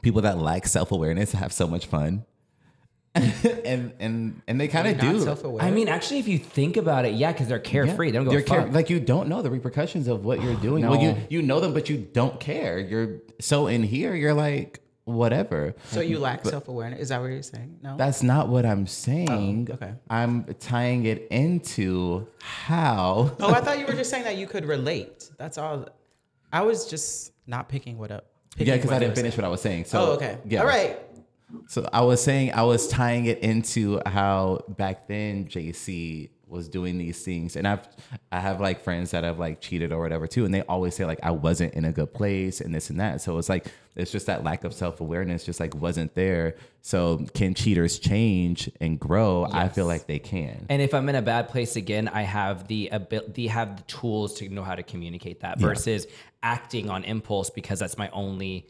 people 0.02 0.22
that 0.22 0.38
lack 0.38 0.66
self 0.66 0.92
awareness 0.92 1.32
have 1.32 1.52
so 1.52 1.66
much 1.66 1.86
fun, 1.86 2.24
and 3.14 3.92
and 3.98 4.42
and 4.46 4.60
they 4.60 4.68
kind 4.68 4.86
of 4.88 4.98
do. 4.98 5.20
self-aware. 5.20 5.62
I 5.62 5.70
mean, 5.70 5.88
actually, 5.88 6.20
if 6.20 6.28
you 6.28 6.38
think 6.38 6.76
about 6.76 7.04
it, 7.04 7.14
yeah, 7.14 7.32
because 7.32 7.48
they're 7.48 7.58
carefree. 7.58 8.10
They 8.12 8.18
don't 8.18 8.26
go 8.26 8.32
You're 8.32 8.42
care- 8.42 8.66
like 8.66 8.88
you 8.88 9.00
don't 9.00 9.28
know 9.28 9.42
the 9.42 9.50
repercussions 9.50 10.06
of 10.06 10.24
what 10.24 10.42
you're 10.42 10.54
doing. 10.54 10.86
Well, 10.86 11.00
you 11.00 11.16
you 11.30 11.42
know 11.42 11.60
them, 11.60 11.74
but 11.74 11.88
you 11.88 11.98
don't 11.98 12.38
care. 12.38 12.78
You're 12.78 13.16
so 13.40 13.66
in 13.66 13.82
here. 13.82 14.14
You're 14.14 14.34
like 14.34 14.80
whatever. 15.12 15.74
so 15.86 16.00
you 16.00 16.18
lack 16.18 16.44
self 16.44 16.68
awareness. 16.68 17.00
Is 17.00 17.08
that 17.10 17.20
what 17.20 17.28
you're 17.28 17.42
saying? 17.42 17.78
No. 17.82 17.96
That's 17.96 18.22
not 18.22 18.48
what 18.48 18.64
I'm 18.64 18.86
saying. 18.86 19.68
Oh, 19.70 19.74
okay. 19.74 19.94
I'm 20.08 20.44
tying 20.54 21.06
it 21.06 21.28
into 21.30 22.26
how. 22.40 23.32
oh, 23.40 23.54
I 23.54 23.60
thought 23.60 23.78
you 23.78 23.86
were 23.86 23.92
just 23.92 24.10
saying 24.10 24.24
that 24.24 24.36
you 24.36 24.46
could 24.46 24.64
relate. 24.64 25.30
That's 25.38 25.58
all. 25.58 25.86
I 26.52 26.62
was 26.62 26.86
just 26.86 27.32
not 27.46 27.68
picking 27.68 27.98
what 27.98 28.10
up. 28.10 28.26
picking 28.56 28.68
Yeah, 28.68 28.76
because 28.76 28.92
I 28.92 28.98
didn't 28.98 29.14
finish 29.14 29.34
saying. 29.34 29.42
what 29.42 29.46
I 29.46 29.50
was 29.50 29.60
saying. 29.62 29.84
So 29.84 30.00
Oh, 30.00 30.12
okay. 30.12 30.38
Yeah. 30.44 30.60
All 30.60 30.66
right. 30.66 30.98
So 31.66 31.88
I 31.92 32.02
was 32.02 32.22
saying 32.22 32.52
I 32.52 32.62
was 32.62 32.88
tying 32.88 33.26
it 33.26 33.40
into 33.40 34.00
how 34.06 34.60
back 34.68 35.08
then 35.08 35.46
Jaycee 35.46 36.30
was 36.50 36.68
doing 36.68 36.98
these 36.98 37.24
things, 37.24 37.56
and 37.56 37.66
I've 37.66 37.86
I 38.32 38.40
have 38.40 38.60
like 38.60 38.82
friends 38.82 39.12
that 39.12 39.24
have 39.24 39.38
like 39.38 39.60
cheated 39.60 39.92
or 39.92 40.00
whatever 40.00 40.26
too, 40.26 40.44
and 40.44 40.52
they 40.52 40.62
always 40.62 40.94
say 40.94 41.04
like 41.04 41.20
I 41.22 41.30
wasn't 41.30 41.74
in 41.74 41.84
a 41.84 41.92
good 41.92 42.12
place 42.12 42.60
and 42.60 42.74
this 42.74 42.90
and 42.90 43.00
that. 43.00 43.20
So 43.20 43.38
it's 43.38 43.48
like 43.48 43.66
it's 43.96 44.12
just 44.12 44.26
that 44.26 44.44
lack 44.44 44.64
of 44.64 44.72
self 44.72 45.00
awareness, 45.00 45.44
just 45.44 45.60
like 45.60 45.74
wasn't 45.74 46.14
there. 46.14 46.56
So 46.82 47.26
can 47.34 47.54
cheaters 47.54 47.98
change 47.98 48.70
and 48.80 48.98
grow? 48.98 49.46
I 49.50 49.68
feel 49.68 49.86
like 49.86 50.06
they 50.06 50.18
can. 50.18 50.66
And 50.68 50.80
if 50.80 50.94
I'm 50.94 51.08
in 51.08 51.14
a 51.14 51.22
bad 51.22 51.48
place 51.48 51.76
again, 51.76 52.08
I 52.08 52.22
have 52.22 52.68
the 52.68 52.88
ability, 52.88 53.48
have 53.48 53.76
the 53.76 53.82
tools 53.84 54.34
to 54.34 54.48
know 54.48 54.62
how 54.62 54.74
to 54.74 54.82
communicate 54.82 55.40
that 55.40 55.58
versus 55.58 56.06
acting 56.42 56.88
on 56.88 57.04
impulse 57.04 57.50
because 57.50 57.80
that's 57.80 57.98
my 57.98 58.08
only, 58.10 58.66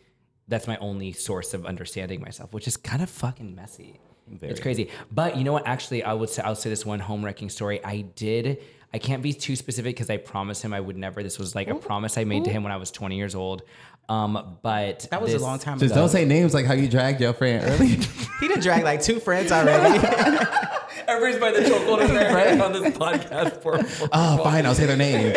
that's 0.48 0.66
my 0.66 0.76
only 0.78 1.12
source 1.12 1.54
of 1.54 1.66
understanding 1.66 2.20
myself, 2.20 2.52
which 2.52 2.66
is 2.66 2.76
kind 2.76 3.02
of 3.02 3.10
fucking 3.10 3.54
messy. 3.54 4.00
It's 4.42 4.60
crazy. 4.60 4.90
But 5.10 5.36
you 5.36 5.44
know 5.44 5.52
what? 5.52 5.66
Actually, 5.66 6.02
I 6.02 6.12
would 6.12 6.28
say 6.28 6.42
I'll 6.42 6.54
say 6.54 6.70
this 6.70 6.86
one 6.86 7.00
home 7.00 7.24
wrecking 7.24 7.50
story. 7.50 7.84
I 7.84 8.02
did. 8.02 8.58
I 8.92 8.98
can't 8.98 9.22
be 9.22 9.32
too 9.32 9.54
specific 9.54 9.94
because 9.94 10.10
I 10.10 10.16
promised 10.16 10.62
him 10.62 10.72
I 10.72 10.80
would 10.80 10.96
never. 10.96 11.22
This 11.22 11.38
was 11.38 11.54
like 11.54 11.68
a 11.68 11.76
promise 11.76 12.18
I 12.18 12.24
made 12.24 12.44
to 12.44 12.50
him 12.50 12.64
when 12.64 12.72
I 12.72 12.76
was 12.76 12.90
20 12.90 13.16
years 13.16 13.34
old. 13.34 13.62
Um, 14.08 14.58
but 14.62 15.06
That 15.12 15.22
was 15.22 15.30
this- 15.32 15.40
a 15.40 15.44
long 15.44 15.60
time 15.60 15.78
Just 15.78 15.92
ago. 15.92 16.00
don't 16.00 16.08
say 16.08 16.24
names 16.24 16.52
like 16.52 16.66
how 16.66 16.74
you 16.74 16.88
dragged 16.88 17.20
your 17.20 17.32
friend 17.32 17.64
earlier. 17.64 17.96
He 18.40 18.48
done 18.48 18.60
drag 18.60 18.84
like 18.84 19.02
two 19.02 19.20
friends 19.20 19.52
already. 19.52 19.98
Everybody's 21.06 21.40
by 21.40 21.50
the 21.52 21.60
chokehold 21.60 22.08
in 22.08 22.60
on 22.60 22.72
this 22.72 22.96
podcast. 22.96 23.60
Poor, 23.62 23.78
poor 23.78 24.08
oh, 24.12 24.42
fine, 24.42 24.64
I'll 24.64 24.74
say 24.74 24.86
their 24.86 24.96
name. 24.96 25.34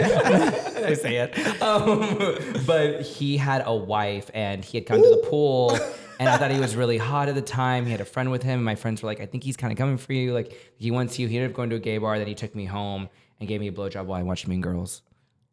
I 0.87 0.93
say 0.93 1.15
it. 1.17 1.61
Um, 1.61 2.63
but 2.65 3.01
he 3.01 3.37
had 3.37 3.63
a 3.65 3.75
wife 3.75 4.29
and 4.33 4.63
he 4.63 4.77
had 4.77 4.85
come 4.85 5.01
to 5.01 5.09
the 5.09 5.27
pool 5.29 5.77
and 6.19 6.29
I 6.29 6.37
thought 6.37 6.51
he 6.51 6.59
was 6.59 6.75
really 6.75 6.97
hot 6.97 7.29
at 7.29 7.35
the 7.35 7.41
time. 7.41 7.85
He 7.85 7.91
had 7.91 8.01
a 8.01 8.05
friend 8.05 8.31
with 8.31 8.43
him. 8.43 8.59
And 8.59 8.65
my 8.65 8.75
friends 8.75 9.01
were 9.01 9.07
like, 9.07 9.19
I 9.19 9.25
think 9.25 9.43
he's 9.43 9.57
kind 9.57 9.71
of 9.71 9.77
coming 9.77 9.97
for 9.97 10.13
you. 10.13 10.33
Like 10.33 10.73
he 10.77 10.91
wants 10.91 11.19
you. 11.19 11.27
He 11.27 11.37
ended 11.37 11.51
up 11.51 11.55
going 11.55 11.69
to 11.71 11.75
a 11.75 11.79
gay 11.79 11.97
bar. 11.97 12.17
Then 12.17 12.27
he 12.27 12.35
took 12.35 12.55
me 12.55 12.65
home 12.65 13.09
and 13.39 13.49
gave 13.49 13.59
me 13.59 13.67
a 13.67 13.71
blowjob 13.71 14.05
while 14.05 14.19
I 14.19 14.23
watched 14.23 14.47
Mean 14.47 14.61
Girls. 14.61 15.01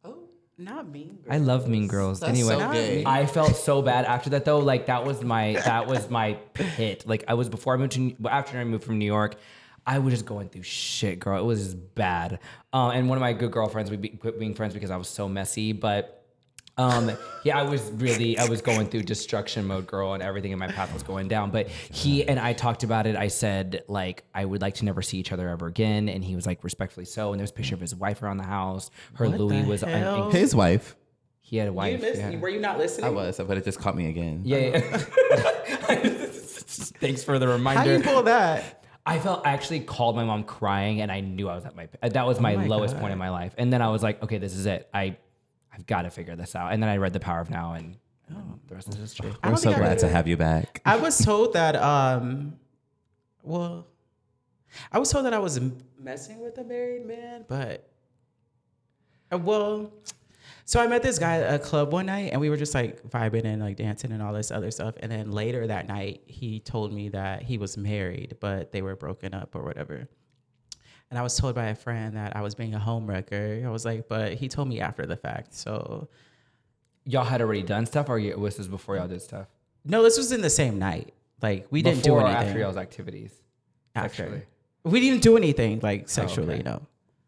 Oh, 0.03 0.17
not 0.57 0.87
me. 0.89 1.11
I 1.29 1.37
love 1.37 1.67
Mean 1.67 1.87
Girls. 1.87 2.23
anyway, 2.23 2.57
so 2.57 2.71
gay. 2.71 3.03
I 3.05 3.25
felt 3.25 3.55
so 3.55 3.81
bad 3.81 4.05
after 4.05 4.31
that 4.31 4.45
though. 4.45 4.59
Like 4.59 4.85
that 4.85 5.05
was 5.05 5.23
my 5.23 5.53
that 5.65 5.87
was 5.87 6.09
my 6.09 6.33
pit. 6.53 7.03
Like 7.05 7.25
I 7.27 7.33
was 7.33 7.49
before 7.49 7.73
I 7.73 7.77
moved 7.77 7.93
to 7.93 8.15
after 8.29 8.57
I 8.57 8.63
moved 8.63 8.83
from 8.83 8.97
New 8.97 9.05
York. 9.05 9.35
I 9.85 9.99
was 9.99 10.13
just 10.13 10.25
going 10.25 10.49
through 10.49 10.63
shit, 10.63 11.19
girl. 11.19 11.39
It 11.39 11.45
was 11.45 11.63
just 11.63 11.95
bad. 11.95 12.39
Uh, 12.73 12.89
and 12.89 13.09
one 13.09 13.17
of 13.17 13.21
my 13.21 13.33
good 13.33 13.51
girlfriends, 13.51 13.89
we 13.91 13.97
be, 13.97 14.09
quit 14.09 14.39
being 14.39 14.53
friends 14.53 14.73
because 14.73 14.91
I 14.91 14.97
was 14.97 15.07
so 15.09 15.27
messy. 15.27 15.71
But 15.73 16.23
um, 16.77 17.11
yeah, 17.43 17.59
I 17.59 17.63
was 17.63 17.91
really, 17.95 18.37
I 18.37 18.45
was 18.45 18.61
going 18.61 18.87
through 18.87 19.03
destruction 19.03 19.65
mode, 19.67 19.87
girl, 19.87 20.13
and 20.13 20.21
everything 20.23 20.51
in 20.51 20.59
my 20.59 20.67
path 20.67 20.93
was 20.93 21.03
going 21.03 21.27
down. 21.27 21.51
But 21.51 21.67
he 21.67 22.25
and 22.27 22.39
I 22.39 22.53
talked 22.53 22.83
about 22.83 23.07
it. 23.07 23.15
I 23.15 23.27
said, 23.27 23.83
like, 23.87 24.23
I 24.33 24.45
would 24.45 24.61
like 24.61 24.75
to 24.75 24.85
never 24.85 25.01
see 25.01 25.17
each 25.17 25.31
other 25.31 25.49
ever 25.49 25.67
again. 25.67 26.09
And 26.09 26.23
he 26.23 26.35
was 26.35 26.45
like, 26.45 26.63
respectfully 26.63 27.05
so. 27.05 27.31
And 27.33 27.39
there's 27.39 27.49
a 27.51 27.53
picture 27.53 27.75
of 27.75 27.81
his 27.81 27.95
wife 27.95 28.21
around 28.23 28.37
the 28.37 28.45
house. 28.45 28.89
Her 29.15 29.27
What 29.29 29.39
Louis 29.39 29.63
was, 29.63 29.83
I 29.83 29.89
hell? 29.89 30.29
think, 30.31 30.33
His 30.41 30.55
wife. 30.55 30.95
he 31.41 31.57
had 31.57 31.67
a 31.67 31.71
You 31.71 31.75
wife. 31.75 32.01
missed, 32.01 32.19
yeah. 32.21 32.39
Were 32.39 32.49
you 32.49 32.59
not 32.61 32.77
listening? 32.77 33.05
I 33.07 33.09
was, 33.09 33.37
but 33.45 33.57
it 33.57 33.65
just 33.65 33.79
caught 33.79 33.95
me 33.97 34.09
again. 34.09 34.41
Yeah. 34.45 34.57
yeah. 34.57 34.79
Thanks 37.01 37.23
for 37.23 37.37
the 37.39 37.47
reminder. 37.47 37.79
How 37.81 37.85
reminder. 37.85 38.09
you 38.09 38.13
pull 38.15 38.23
that? 38.23 38.80
I 39.05 39.19
felt 39.19 39.45
I 39.45 39.51
actually 39.51 39.79
called 39.81 40.15
my 40.15 40.23
mom 40.23 40.43
crying, 40.43 41.01
and 41.01 41.11
I 41.11 41.21
knew 41.21 41.49
I 41.49 41.55
was 41.55 41.65
at 41.65 41.75
my 41.75 41.87
that 42.01 42.25
was 42.25 42.39
my, 42.39 42.55
my 42.55 42.65
lowest 42.65 42.93
God. 42.95 43.01
point 43.01 43.13
in 43.13 43.19
my 43.19 43.29
life. 43.29 43.53
And 43.57 43.71
then 43.73 43.81
I 43.81 43.89
was 43.89 44.03
like, 44.03 44.21
okay, 44.23 44.37
this 44.37 44.53
is 44.53 44.65
it. 44.65 44.89
I 44.93 45.17
I've 45.73 45.85
got 45.85 46.03
to 46.03 46.09
figure 46.09 46.35
this 46.35 46.55
out. 46.55 46.73
And 46.73 46.81
then 46.81 46.89
I 46.89 46.97
read 46.97 47.13
The 47.13 47.19
Power 47.19 47.39
of 47.39 47.49
Now, 47.49 47.73
and 47.73 47.97
the 48.67 48.75
rest 48.75 48.89
is 48.89 48.95
history. 48.95 49.33
I 49.43 49.49
We're 49.49 49.57
so 49.57 49.73
glad 49.73 49.99
to 49.99 50.07
have 50.07 50.27
you 50.27 50.37
back. 50.37 50.81
I 50.85 50.97
was 50.97 51.17
told 51.23 51.53
that 51.53 51.75
um 51.75 52.57
well 53.43 53.87
I 54.91 54.99
was 54.99 55.09
told 55.11 55.25
that 55.25 55.33
I 55.33 55.39
was 55.39 55.59
messing 55.99 56.39
with 56.39 56.57
a 56.57 56.63
married 56.63 57.05
man, 57.05 57.45
but 57.47 57.89
uh, 59.31 59.37
well 59.37 59.91
so 60.65 60.79
I 60.79 60.87
met 60.87 61.03
this 61.03 61.19
guy 61.19 61.37
at 61.37 61.53
a 61.53 61.59
club 61.59 61.91
one 61.91 62.05
night 62.05 62.31
and 62.31 62.39
we 62.41 62.49
were 62.49 62.57
just 62.57 62.73
like 62.73 63.01
vibing 63.09 63.45
and 63.45 63.61
like 63.61 63.77
dancing 63.77 64.11
and 64.11 64.21
all 64.21 64.33
this 64.33 64.51
other 64.51 64.71
stuff. 64.71 64.95
And 64.99 65.11
then 65.11 65.31
later 65.31 65.67
that 65.67 65.87
night 65.87 66.21
he 66.25 66.59
told 66.59 66.93
me 66.93 67.09
that 67.09 67.43
he 67.43 67.57
was 67.57 67.77
married, 67.77 68.37
but 68.39 68.71
they 68.71 68.81
were 68.81 68.95
broken 68.95 69.33
up 69.33 69.55
or 69.55 69.63
whatever. 69.63 70.07
And 71.09 71.19
I 71.19 71.23
was 71.23 71.35
told 71.35 71.55
by 71.55 71.65
a 71.65 71.75
friend 71.75 72.15
that 72.15 72.35
I 72.37 72.41
was 72.41 72.55
being 72.55 72.73
a 72.73 72.79
homewrecker. 72.79 73.65
I 73.65 73.69
was 73.69 73.83
like, 73.83 74.07
but 74.07 74.35
he 74.35 74.47
told 74.47 74.69
me 74.69 74.79
after 74.79 75.05
the 75.05 75.17
fact. 75.17 75.53
So 75.53 76.07
Y'all 77.05 77.23
had 77.25 77.41
already 77.41 77.63
done 77.63 77.85
stuff, 77.85 78.09
or 78.09 78.19
you, 78.19 78.35
this 78.43 78.59
was 78.59 78.67
before 78.67 78.95
y'all 78.95 79.07
did 79.07 79.21
stuff? 79.21 79.47
no, 79.83 80.03
this 80.03 80.17
was 80.17 80.31
in 80.31 80.41
the 80.41 80.49
same 80.49 80.77
night. 80.77 81.13
Like 81.41 81.65
we 81.71 81.81
didn't 81.81 82.03
do 82.03 82.11
Before 82.11 82.21
or 82.21 82.27
anything. 82.27 82.47
after 82.47 82.59
y'all's 82.59 82.77
activities. 82.77 83.33
after. 83.95 84.15
sexually? 84.17 84.43
We 84.83 84.99
didn't 84.99 85.21
do 85.21 85.35
anything 85.37 85.79
like 85.81 86.07
sexually, 86.09 86.55
oh, 86.55 86.59
okay. 86.59 86.63
no. 86.63 86.81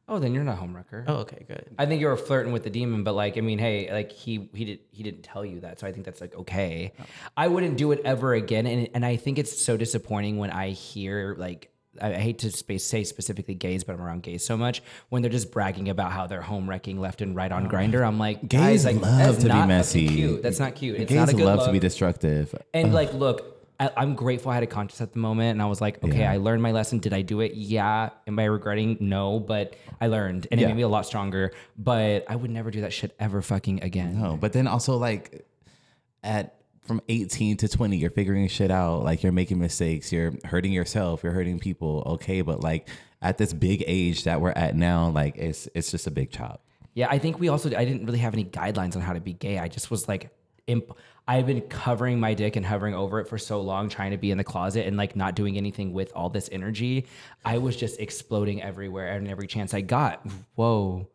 Oh, 0.07 0.19
then 0.19 0.33
you're 0.33 0.43
not 0.43 0.59
homewrecker. 0.59 1.05
Oh, 1.07 1.15
okay, 1.17 1.45
good. 1.47 1.65
I 1.79 1.85
think 1.85 2.01
you 2.01 2.07
were 2.07 2.17
flirting 2.17 2.51
with 2.51 2.63
the 2.63 2.69
demon, 2.69 3.03
but 3.03 3.13
like, 3.13 3.37
I 3.37 3.41
mean, 3.41 3.57
hey, 3.57 3.91
like 3.91 4.11
he 4.11 4.49
he 4.53 4.65
did 4.65 4.79
he 4.91 5.01
didn't 5.01 5.23
tell 5.23 5.45
you 5.45 5.61
that, 5.61 5.79
so 5.79 5.87
I 5.87 5.93
think 5.93 6.05
that's 6.05 6.19
like 6.19 6.35
okay. 6.35 6.91
I 7.37 7.47
wouldn't 7.47 7.77
do 7.77 7.91
it 7.93 8.01
ever 8.03 8.33
again, 8.33 8.65
and 8.65 8.89
and 8.93 9.05
I 9.05 9.15
think 9.15 9.39
it's 9.39 9.57
so 9.57 9.77
disappointing 9.77 10.37
when 10.37 10.51
I 10.51 10.69
hear 10.69 11.35
like. 11.37 11.69
I 12.01 12.07
I 12.07 12.17
hate 12.17 12.39
to 12.39 12.51
space, 12.51 12.83
say 12.83 13.03
specifically 13.03 13.53
gays, 13.53 13.83
but 13.83 13.93
I'm 13.93 14.01
around 14.01 14.23
gays 14.23 14.43
so 14.43 14.57
much 14.57 14.81
when 15.09 15.21
they're 15.21 15.29
just 15.29 15.51
bragging 15.51 15.89
about 15.89 16.11
how 16.11 16.25
they're 16.25 16.41
home 16.41 16.67
wrecking 16.67 16.99
left 16.99 17.21
and 17.21 17.35
right 17.35 17.51
on 17.51 17.67
oh, 17.67 17.69
Grindr. 17.69 18.03
I'm 18.03 18.17
like, 18.17 18.41
Gays 18.47 18.83
guys, 18.83 18.85
like, 18.85 18.95
love 18.95 19.19
that's 19.19 19.37
to 19.37 19.43
be 19.43 19.47
not 19.49 19.55
fucking 19.55 19.67
messy. 19.67 20.07
Cute. 20.07 20.41
That's 20.41 20.59
not 20.59 20.73
cute. 20.73 20.99
It's 20.99 21.09
Gays 21.09 21.19
not 21.19 21.29
a 21.29 21.33
good 21.33 21.45
love 21.45 21.59
look. 21.59 21.67
to 21.67 21.71
be 21.71 21.77
destructive. 21.77 22.55
And 22.73 22.95
like, 22.95 23.13
look, 23.13 23.52
I, 23.79 23.89
I'm 23.97 24.13
grateful 24.15 24.51
I 24.51 24.53
had 24.55 24.63
a 24.63 24.67
conscience 24.67 25.01
at 25.01 25.13
the 25.13 25.19
moment, 25.19 25.51
and 25.51 25.61
I 25.61 25.65
was 25.65 25.81
like, 25.81 26.03
okay, 26.03 26.19
Yeah. 26.19 26.31
I 26.31 26.37
learned 26.37 26.61
my 26.61 26.71
lesson. 26.71 26.99
Did 26.99 27.13
I 27.13 27.21
do 27.21 27.41
it? 27.41 27.53
Yeah. 27.55 28.09
Am 28.27 28.37
I 28.39 28.45
regretting? 28.45 28.97
No, 28.99 29.39
but 29.39 29.75
I 29.99 30.07
learned, 30.07 30.47
and 30.51 30.59
it 30.59 30.63
Yeah. 30.63 30.67
made 30.69 30.77
me 30.77 30.83
a 30.83 30.87
lot 30.87 31.05
stronger. 31.05 31.51
But 31.77 32.25
I 32.29 32.35
would 32.35 32.51
never 32.51 32.69
do 32.71 32.81
that 32.81 32.93
shit 32.93 33.15
ever 33.19 33.41
fucking 33.41 33.83
again. 33.83 34.21
No, 34.21 34.37
but 34.37 34.53
then 34.53 34.67
also 34.67 34.97
like 34.97 35.45
at 36.23 36.55
from 36.81 37.01
18 37.07 37.57
to 37.57 37.67
20, 37.69 37.95
you're 37.97 38.09
figuring 38.11 38.47
shit 38.49 38.69
out. 38.69 39.03
Like 39.03 39.23
you're 39.23 39.31
making 39.31 39.57
mistakes, 39.59 40.11
you're 40.11 40.33
hurting 40.43 40.71
yourself, 40.73 41.23
you're 41.23 41.31
hurting 41.31 41.59
people. 41.59 42.03
Okay, 42.15 42.41
but 42.41 42.61
like 42.61 42.89
at 43.21 43.37
this 43.37 43.53
big 43.53 43.83
age 43.87 44.25
that 44.25 44.41
we're 44.41 44.51
at 44.51 44.75
now, 44.75 45.09
like 45.09 45.37
it's 45.37 45.67
it's 45.73 45.91
just 45.91 46.07
a 46.07 46.11
big 46.11 46.29
chop. 46.31 46.61
Yeah, 46.93 47.07
I 47.09 47.17
think 47.19 47.39
we 47.39 47.47
also 47.49 47.69
I 47.75 47.85
didn't 47.85 48.05
really 48.05 48.19
have 48.19 48.33
any 48.33 48.45
guidelines 48.45 48.95
on 48.95 49.01
how 49.01 49.13
to 49.13 49.21
be 49.21 49.33
gay. 49.33 49.57
I 49.59 49.67
just 49.67 49.89
was 49.89 50.07
like 50.07 50.29
imp- 50.67 50.91
I've 51.27 51.45
been 51.45 51.61
covering 51.61 52.19
my 52.19 52.33
dick 52.33 52.55
and 52.57 52.65
hovering 52.65 52.93
over 52.95 53.19
it 53.21 53.27
for 53.29 53.37
so 53.37 53.61
long, 53.61 53.87
trying 53.89 54.11
to 54.11 54.17
be 54.17 54.29
in 54.31 54.37
the 54.37 54.43
closet 54.43 54.85
and 54.85 54.97
like 54.97 55.15
not 55.15 55.35
doing 55.35 55.55
anything 55.57 55.93
with 55.93 56.11
all 56.15 56.29
this 56.29 56.49
energy. 56.51 57.07
I 57.45 57.59
was 57.59 57.77
just 57.77 57.99
exploding 57.99 58.61
everywhere 58.61 59.15
and 59.15 59.27
every 59.27 59.47
chance 59.47 59.73
I 59.73 59.81
got. 59.81 60.25
Whoa. 60.55 61.07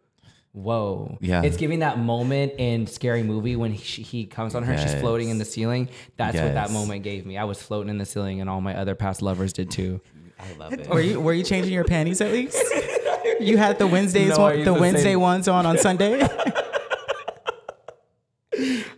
Whoa. 0.53 1.19
Yeah. 1.21 1.43
It's 1.43 1.59
giving 1.59 1.81
that 1.81 1.99
moment 1.99 2.55
in 2.59 2.87
Scary 2.87 3.23
Movie 3.23 3.55
when 3.55 3.73
he, 3.73 4.03
he 4.03 4.25
comes 4.27 4.55
on 4.55 4.63
her 4.63 4.73
and 4.73 4.81
she's 4.81 4.99
floating 4.99 5.29
in 5.29 5.37
the 5.39 5.45
ceiling. 5.45 5.89
That's 6.17 6.37
what 6.39 6.55
that 6.55 6.71
moment 6.71 7.03
gave 7.03 7.27
me. 7.27 7.37
I 7.37 7.45
was 7.45 7.63
floating 7.63 7.91
in 7.91 7.99
the 7.99 8.07
ceiling 8.07 8.41
and 8.41 8.49
all 8.49 8.61
my 8.63 8.75
other 8.77 8.95
past 8.95 9.21
lovers 9.21 9.53
did 9.53 9.71
too. 9.71 10.01
I 10.41 10.53
love 10.59 10.73
it. 10.73 10.89
Were 10.89 11.01
you 11.01 11.21
were 11.21 11.33
you 11.35 11.43
changing 11.43 11.73
your 11.73 11.85
panties 11.85 12.21
at 12.21 12.33
least? 12.33 12.57
You 13.41 13.57
had 13.57 13.79
the 13.79 13.87
Wednesdays 13.87 14.31
No, 14.31 14.39
one, 14.43 14.55
used 14.57 14.67
the 14.67 14.75
Wednesday 14.75 15.03
say- 15.13 15.17
ones 15.17 15.47
on 15.47 15.65
on 15.65 15.79
Sunday. 15.79 16.19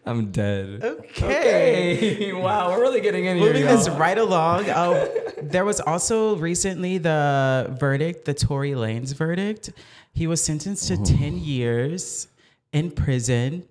I'm 0.07 0.31
dead. 0.31 0.83
Okay. 0.83 2.33
wow, 2.35 2.71
we're 2.71 2.81
really 2.81 3.01
getting 3.01 3.27
in 3.27 3.37
here. 3.37 3.47
Moving 3.47 3.67
this 3.67 3.87
y'all. 3.87 3.99
right 3.99 4.19
along. 4.19 4.69
Uh, 4.69 5.09
there 5.43 5.65
was 5.65 5.81
also 5.81 6.37
recently 6.37 6.99
the 6.99 7.75
verdict, 7.79 8.25
the 8.25 8.35
Tory 8.35 8.73
Lanez 8.73 9.15
verdict. 9.15 9.71
He 10.13 10.27
was 10.27 10.43
sentenced 10.43 10.89
to 10.89 10.97
10 10.97 11.39
years 11.39 12.29
in 12.73 12.91
prison. 12.91 13.65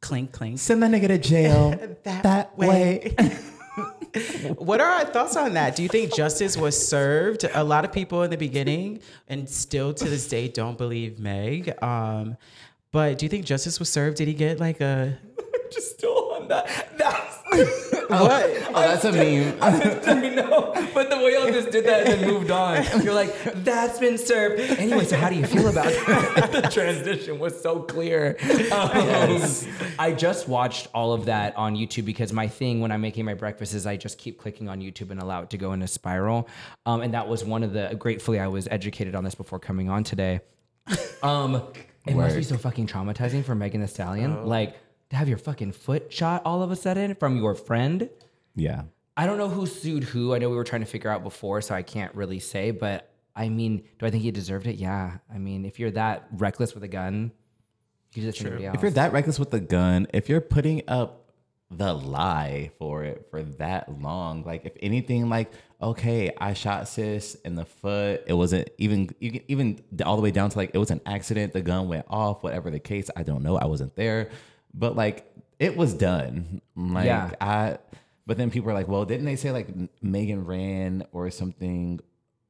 Clink, 0.00 0.32
clink. 0.32 0.58
Send 0.58 0.82
that 0.82 0.90
nigga 0.90 1.08
to 1.08 1.18
jail 1.18 1.70
That 2.04 2.22
that, 2.22 2.58
way. 2.58 3.14
way. 3.18 3.38
What 4.58 4.80
are 4.80 4.88
our 4.88 5.04
thoughts 5.06 5.36
on 5.36 5.54
that? 5.54 5.74
Do 5.74 5.82
you 5.82 5.88
think 5.88 6.14
justice 6.14 6.56
was 6.56 6.86
served? 6.88 7.44
A 7.52 7.64
lot 7.64 7.84
of 7.84 7.90
people 7.90 8.22
in 8.22 8.30
the 8.30 8.36
beginning 8.36 9.00
and 9.26 9.48
still 9.48 9.92
to 9.92 10.04
this 10.04 10.28
day 10.28 10.46
don't 10.46 10.78
believe 10.78 11.18
Meg. 11.18 11.74
Um, 11.82 12.36
but 12.94 13.18
do 13.18 13.26
you 13.26 13.28
think 13.28 13.44
justice 13.44 13.80
was 13.80 13.88
served? 13.88 14.18
Did 14.18 14.28
he 14.28 14.34
get 14.34 14.60
like 14.60 14.80
a 14.80 15.18
just 15.72 15.98
still 15.98 16.32
on 16.34 16.46
that. 16.46 16.96
That's 16.96 17.42
what? 18.08 18.60
Oh, 18.74 18.80
that's 18.80 19.04
a 19.04 19.12
meme. 19.12 19.56
I 19.60 20.30
know, 20.30 20.72
but 20.92 21.08
the 21.08 21.16
way 21.16 21.34
y'all 21.34 21.46
just 21.46 21.70
did 21.70 21.86
that 21.86 22.08
and 22.08 22.22
then 22.22 22.28
moved 22.28 22.50
on, 22.50 22.84
you're 23.04 23.14
like, 23.14 23.32
that's 23.62 24.00
been 24.00 24.18
served. 24.18 24.58
Anyway, 24.80 25.04
so 25.04 25.16
how 25.16 25.28
do 25.28 25.36
you 25.36 25.46
feel 25.46 25.68
about 25.68 25.84
that? 25.84 26.50
the 26.50 26.62
transition 26.62 27.38
was 27.38 27.60
so 27.60 27.78
clear. 27.80 28.36
Um, 28.72 29.40
I 29.96 30.12
just 30.12 30.48
watched 30.48 30.88
all 30.92 31.12
of 31.12 31.26
that 31.26 31.56
on 31.56 31.76
YouTube 31.76 32.04
because 32.04 32.32
my 32.32 32.48
thing 32.48 32.80
when 32.80 32.90
I'm 32.90 33.00
making 33.00 33.24
my 33.24 33.34
breakfast 33.34 33.74
is 33.74 33.86
I 33.86 33.96
just 33.96 34.18
keep 34.18 34.40
clicking 34.40 34.68
on 34.68 34.80
YouTube 34.80 35.12
and 35.12 35.20
allow 35.20 35.42
it 35.42 35.50
to 35.50 35.56
go 35.56 35.72
in 35.72 35.80
a 35.82 35.88
spiral. 35.88 36.48
Um, 36.86 37.00
and 37.00 37.14
that 37.14 37.28
was 37.28 37.44
one 37.44 37.62
of 37.62 37.72
the, 37.72 37.94
gratefully, 37.96 38.40
I 38.40 38.48
was 38.48 38.66
educated 38.72 39.14
on 39.14 39.22
this 39.22 39.36
before 39.36 39.60
coming 39.60 39.88
on 39.88 40.02
today. 40.02 40.40
Um, 41.22 41.62
it 42.06 42.14
must 42.14 42.36
be 42.36 42.42
so 42.42 42.56
fucking 42.56 42.86
traumatizing 42.86 43.44
for 43.44 43.54
Megan 43.54 43.80
Thee 43.80 43.86
Stallion. 43.86 44.36
Oh. 44.42 44.46
Like, 44.46 44.76
to 45.10 45.16
have 45.16 45.28
your 45.28 45.38
fucking 45.38 45.72
foot 45.72 46.12
shot 46.12 46.42
all 46.44 46.62
of 46.62 46.70
a 46.70 46.76
sudden 46.76 47.14
from 47.14 47.36
your 47.36 47.54
friend. 47.54 48.08
yeah. 48.54 48.84
I 49.16 49.26
don't 49.26 49.38
know 49.38 49.48
who 49.48 49.64
sued 49.66 50.02
who. 50.02 50.34
I 50.34 50.38
know 50.38 50.50
we 50.50 50.56
were 50.56 50.64
trying 50.64 50.80
to 50.80 50.88
figure 50.88 51.08
out 51.08 51.22
before, 51.22 51.60
so 51.62 51.72
I 51.72 51.82
can't 51.82 52.12
really 52.16 52.40
say. 52.40 52.72
But 52.72 53.08
I 53.36 53.48
mean, 53.48 53.84
do 54.00 54.06
I 54.06 54.10
think 54.10 54.24
he 54.24 54.32
deserved 54.32 54.66
it? 54.66 54.74
Yeah. 54.74 55.18
I 55.32 55.38
mean, 55.38 55.64
if 55.64 55.78
you're 55.78 55.92
that 55.92 56.26
reckless 56.32 56.74
with 56.74 56.82
a 56.82 56.88
gun, 56.88 57.30
you 58.12 58.22
do 58.22 58.26
this 58.26 58.38
to 58.38 58.46
anybody 58.46 58.66
else. 58.66 58.74
If 58.74 58.82
you're 58.82 58.90
that 58.90 59.12
reckless 59.12 59.38
with 59.38 59.54
a 59.54 59.60
gun, 59.60 60.08
if 60.12 60.28
you're 60.28 60.40
putting 60.40 60.82
up 60.88 61.30
the 61.70 61.92
lie 61.92 62.72
for 62.76 63.04
it 63.04 63.28
for 63.30 63.44
that 63.44 64.00
long, 64.00 64.42
like 64.42 64.64
if 64.64 64.72
anything, 64.82 65.28
like 65.28 65.52
okay, 65.80 66.32
I 66.38 66.54
shot 66.54 66.88
sis 66.88 67.34
in 67.44 67.54
the 67.56 67.64
foot. 67.64 68.22
It 68.26 68.32
wasn't 68.34 68.68
even 68.78 69.10
even 69.20 69.42
even 69.48 69.80
all 70.04 70.16
the 70.16 70.22
way 70.22 70.30
down 70.30 70.50
to 70.50 70.56
like 70.58 70.70
it 70.74 70.78
was 70.78 70.90
an 70.90 71.00
accident. 71.06 71.52
The 71.52 71.60
gun 71.62 71.88
went 71.88 72.06
off. 72.08 72.42
Whatever 72.42 72.70
the 72.70 72.80
case, 72.80 73.10
I 73.16 73.22
don't 73.22 73.42
know. 73.42 73.56
I 73.56 73.66
wasn't 73.66 73.94
there, 73.96 74.30
but 74.72 74.96
like 74.96 75.30
it 75.58 75.76
was 75.76 75.94
done. 75.94 76.60
Like 76.76 77.06
Yeah. 77.06 77.30
I. 77.40 77.78
But 78.26 78.38
then 78.38 78.50
people 78.50 78.70
are 78.70 78.74
like, 78.74 78.88
well, 78.88 79.04
didn't 79.04 79.26
they 79.26 79.36
say 79.36 79.50
like 79.50 79.68
Megan 80.02 80.46
ran 80.46 81.04
or 81.12 81.30
something? 81.30 82.00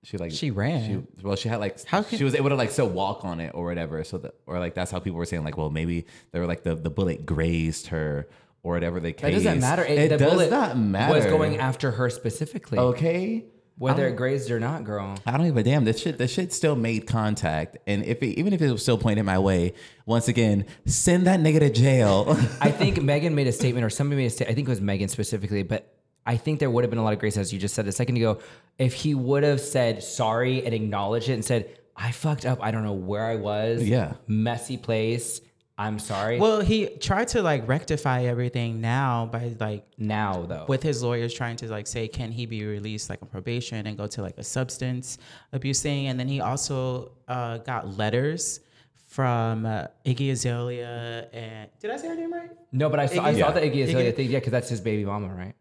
She 0.04 0.18
like 0.18 0.30
She 0.30 0.50
ran. 0.52 0.86
She, 1.18 1.22
well, 1.24 1.34
she 1.34 1.48
had 1.48 1.58
like 1.58 1.84
How 1.86 2.02
can- 2.02 2.16
she 2.18 2.24
was 2.24 2.34
able 2.36 2.50
to 2.50 2.54
like 2.54 2.70
still 2.70 2.88
walk 2.88 3.24
on 3.24 3.40
it 3.40 3.50
or 3.54 3.64
whatever. 3.64 4.04
So 4.04 4.18
that 4.18 4.34
or 4.46 4.58
like 4.60 4.74
that's 4.74 4.90
how 4.92 5.00
people 5.00 5.18
were 5.18 5.26
saying 5.26 5.42
like, 5.44 5.56
well, 5.56 5.70
maybe 5.70 6.06
they 6.30 6.38
were 6.38 6.46
like 6.46 6.62
the 6.62 6.74
the 6.76 6.90
bullet 6.90 7.26
grazed 7.26 7.88
her 7.88 8.28
or 8.64 8.72
whatever 8.72 8.98
the 8.98 9.10
that 9.10 9.18
case. 9.18 9.44
doesn't 9.44 9.60
matter. 9.60 9.84
It, 9.84 10.08
the 10.08 10.16
does 10.16 10.32
bullet 10.32 10.50
not 10.50 10.76
matter. 10.76 11.14
Was 11.14 11.26
going 11.26 11.58
after 11.58 11.92
her 11.92 12.10
specifically, 12.10 12.78
okay. 12.78 13.44
whether 13.76 14.08
it 14.08 14.16
grazed 14.16 14.50
or 14.50 14.58
not, 14.58 14.84
girl. 14.84 15.16
I 15.26 15.36
don't 15.36 15.46
give 15.46 15.56
a 15.56 15.62
damn. 15.62 15.84
This 15.84 16.00
shit, 16.00 16.18
this 16.18 16.32
shit 16.32 16.52
still 16.52 16.74
made 16.74 17.06
contact, 17.06 17.76
and 17.86 18.04
if 18.04 18.22
it, 18.22 18.38
even 18.38 18.52
if 18.52 18.62
it 18.62 18.72
was 18.72 18.82
still 18.82 18.98
pointed 18.98 19.24
my 19.24 19.38
way, 19.38 19.74
once 20.06 20.26
again, 20.26 20.64
send 20.86 21.26
that 21.26 21.38
nigga 21.40 21.60
to 21.60 21.70
jail. 21.70 22.36
I 22.60 22.70
think 22.72 23.00
Megan 23.00 23.34
made 23.34 23.46
a 23.46 23.52
statement, 23.52 23.84
or 23.84 23.90
somebody 23.90 24.22
made 24.22 24.26
a 24.26 24.30
statement. 24.30 24.52
I 24.52 24.54
think 24.56 24.66
it 24.66 24.72
was 24.72 24.80
Megan 24.80 25.08
specifically, 25.08 25.62
but 25.62 25.94
I 26.26 26.38
think 26.38 26.58
there 26.58 26.70
would 26.70 26.84
have 26.84 26.90
been 26.90 26.98
a 26.98 27.04
lot 27.04 27.12
of 27.12 27.18
grace, 27.18 27.36
as 27.36 27.52
you 27.52 27.58
just 27.58 27.74
said 27.74 27.86
a 27.86 27.92
second 27.92 28.16
ago, 28.16 28.40
if 28.78 28.94
he 28.94 29.14
would 29.14 29.42
have 29.42 29.60
said 29.60 30.02
sorry 30.02 30.64
and 30.64 30.74
acknowledged 30.74 31.28
it 31.28 31.34
and 31.34 31.44
said, 31.44 31.78
"I 31.94 32.12
fucked 32.12 32.46
up. 32.46 32.60
I 32.62 32.70
don't 32.70 32.82
know 32.82 32.94
where 32.94 33.26
I 33.26 33.36
was. 33.36 33.86
Yeah. 33.86 34.14
messy 34.26 34.78
place. 34.78 35.42
I'm 35.76 35.98
sorry." 35.98 36.38
Well, 36.38 36.60
he 36.60 36.86
tried 36.86 37.28
to 37.28 37.42
like 37.42 37.66
rectify 37.68 38.22
everything 38.24 38.80
now 38.80 39.26
by 39.26 39.54
like 39.58 39.84
now 39.98 40.46
though, 40.46 40.66
with 40.68 40.82
his 40.82 41.02
lawyers 41.02 41.34
trying 41.34 41.56
to 41.56 41.68
like 41.68 41.86
say 41.86 42.06
can 42.08 42.30
he 42.30 42.46
be 42.46 42.64
released 42.64 43.10
like 43.10 43.20
on 43.22 43.28
probation 43.28 43.86
and 43.86 43.96
go 43.98 44.06
to 44.06 44.22
like 44.22 44.38
a 44.38 44.44
substance 44.44 45.18
abuse 45.52 45.82
thing 45.82 46.06
and 46.06 46.18
then 46.20 46.28
he 46.28 46.40
also 46.40 47.12
uh, 47.28 47.58
got 47.58 47.96
letters 47.98 48.60
from 49.08 49.64
uh, 49.66 49.86
Iggy 50.04 50.30
Azalea 50.32 51.28
and 51.32 51.70
did 51.80 51.90
I 51.90 51.96
say 51.96 52.08
her 52.08 52.14
name 52.16 52.32
right? 52.32 52.50
no, 52.72 52.88
but 52.88 52.98
I 53.00 53.06
saw, 53.06 53.24
I 53.24 53.32
Iggy- 53.32 53.38
saw 53.40 53.50
the 53.52 53.60
Iggy 53.60 53.84
Azalea 53.84 54.12
Iggy- 54.12 54.16
thing. 54.16 54.30
Yeah, 54.30 54.38
because 54.40 54.50
that's 54.52 54.68
his 54.68 54.80
baby 54.80 55.04
mama, 55.04 55.28
right? 55.34 55.54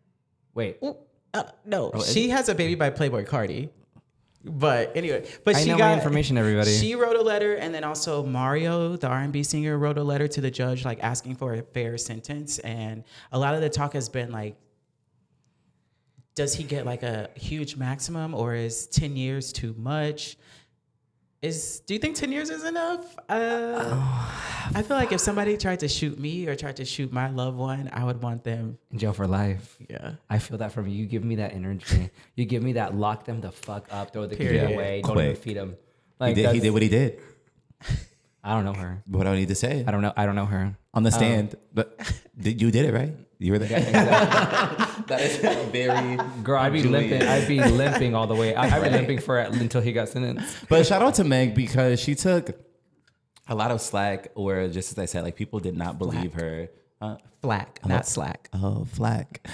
Wait, 0.56 0.78
uh, 1.34 1.44
no, 1.66 1.92
Oh, 1.94 2.04
she 2.04 2.30
has 2.30 2.50
a 2.50 2.56
baby 2.56 2.76
by 2.76 2.90
Playboi 2.92 3.28
Carti. 3.28 3.70
But 4.46 4.96
anyway, 4.98 5.26
but 5.46 5.56
I 5.56 5.64
she 5.64 5.70
got 5.70 5.94
information, 5.94 6.38
everybody. 6.38 6.76
She 6.78 6.96
wrote 6.96 7.16
a 7.16 7.22
letter, 7.22 7.56
and 7.56 7.74
then 7.74 7.86
also 7.86 8.24
Mario, 8.24 8.98
the 8.98 9.08
R 9.08 9.20
and 9.20 9.32
B 9.32 9.42
singer, 9.42 9.78
wrote 9.78 9.98
a 9.98 10.04
letter 10.04 10.28
to 10.28 10.42
the 10.42 10.52
judge, 10.52 10.84
like 10.84 11.02
asking 11.02 11.36
for 11.36 11.54
a 11.54 11.62
fair 11.62 11.98
sentence. 11.98 12.60
And 12.60 13.06
a 13.32 13.40
lot 13.40 13.56
of 13.56 13.62
the 13.62 13.70
talk 13.70 13.94
has 13.94 14.10
been 14.10 14.32
like, 14.32 14.58
does 16.36 16.56
he 16.56 16.64
get 16.66 16.86
like 16.86 17.04
a 17.04 17.30
huge 17.36 17.78
maximum, 17.78 18.34
or 18.34 18.54
is 18.54 18.88
ten 18.88 19.16
years 19.16 19.54
too 19.54 19.74
much? 19.78 20.36
Is 21.44 21.82
do 21.86 21.94
you 21.94 22.00
think 22.00 22.16
ten 22.16 22.32
years 22.32 22.50
is 22.50 22.64
enough? 22.64 23.04
Uh, 23.28 24.00
I 24.74 24.82
feel 24.82 24.96
like 24.96 25.12
if 25.12 25.20
somebody 25.20 25.58
tried 25.58 25.82
to 25.82 25.90
shoot 25.90 26.18
me 26.18 26.48
or 26.48 26.56
tried 26.56 26.78
to 26.78 26.86
shoot 26.86 27.12
my 27.12 27.30
loved 27.30 27.58
one, 27.58 27.90
I 27.92 28.06
would 28.06 28.22
want 28.24 28.46
them. 28.46 28.78
in 28.92 28.98
jail 28.98 29.12
for 29.12 29.28
life. 29.28 29.76
Yeah. 29.90 30.14
I 30.30 30.40
feel 30.40 30.58
that 30.60 30.72
from 30.72 30.88
you. 30.88 30.96
You 30.96 31.06
give 31.06 31.26
me 31.26 31.36
that 31.36 31.52
energy. 31.52 32.10
you 32.38 32.46
give 32.46 32.64
me 32.64 32.74
that 32.80 32.96
lock 32.96 33.26
them 33.26 33.42
the 33.42 33.52
fuck 33.52 33.88
up, 33.92 34.14
throw 34.14 34.26
the 34.26 34.38
kid 34.38 34.52
Period. 34.56 34.72
away, 34.72 35.02
don't 35.02 35.18
even 35.20 35.32
Quick. 35.34 35.44
feed 35.44 35.58
them. 35.58 35.72
he 35.72 35.76
Like 36.24 36.36
did. 36.36 36.56
He 36.56 36.60
did 36.62 36.70
what 36.72 36.82
he 36.82 36.88
did. 36.88 37.20
I 38.42 38.56
don't 38.56 38.64
know 38.64 38.74
her. 38.74 39.04
What 39.06 39.24
do 39.24 39.30
I 39.32 39.36
need 39.36 39.50
to 39.50 39.56
say 39.56 39.84
I 39.86 39.92
don't 39.92 40.02
know. 40.02 40.14
I 40.16 40.26
don't 40.26 40.36
know 40.36 40.46
her. 40.46 40.78
on 40.94 41.04
the 41.04 41.12
stand? 41.12 41.56
but 41.74 42.00
did 42.40 42.62
you 42.62 42.72
did 42.72 42.86
it 42.86 42.94
right? 42.94 43.14
You 43.44 43.52
were 43.54 43.60
there. 43.60 43.80
that 45.08 45.20
is 45.22 45.38
very. 45.72 46.18
Girl, 46.44 46.60
I'd 46.60 46.72
be 46.74 46.82
Julian. 46.82 47.10
limping. 47.10 47.28
I'd 47.28 47.48
be 47.48 47.62
limping 47.62 48.16
all 48.16 48.26
the 48.28 48.36
way. 48.36 48.56
I- 48.56 48.78
I'd 48.78 48.84
be 48.84 48.90
limping 48.90 49.20
for 49.20 49.40
it 49.40 49.52
until 49.54 49.82
he 49.82 49.92
got 49.92 50.08
sentenced. 50.10 50.56
But 50.70 50.86
shout 50.88 51.02
out 51.02 51.16
to 51.16 51.24
Meg 51.24 51.54
because 51.54 52.00
she 52.00 52.16
took 52.16 52.52
a 53.48 53.56
lot 53.56 53.72
of 53.72 53.82
slack, 53.82 54.32
where 54.36 54.70
just 54.70 54.92
as 54.94 54.98
I 55.00 55.06
said, 55.06 55.24
like 55.24 55.36
people 55.36 55.60
did 55.60 55.76
not 55.76 55.98
believe 56.00 56.34
her. 56.36 56.70
Uh, 57.02 57.18
Flack, 57.42 57.86
not 57.86 58.08
slack. 58.08 58.48
oh, 58.54 58.86
flack. 58.86 59.46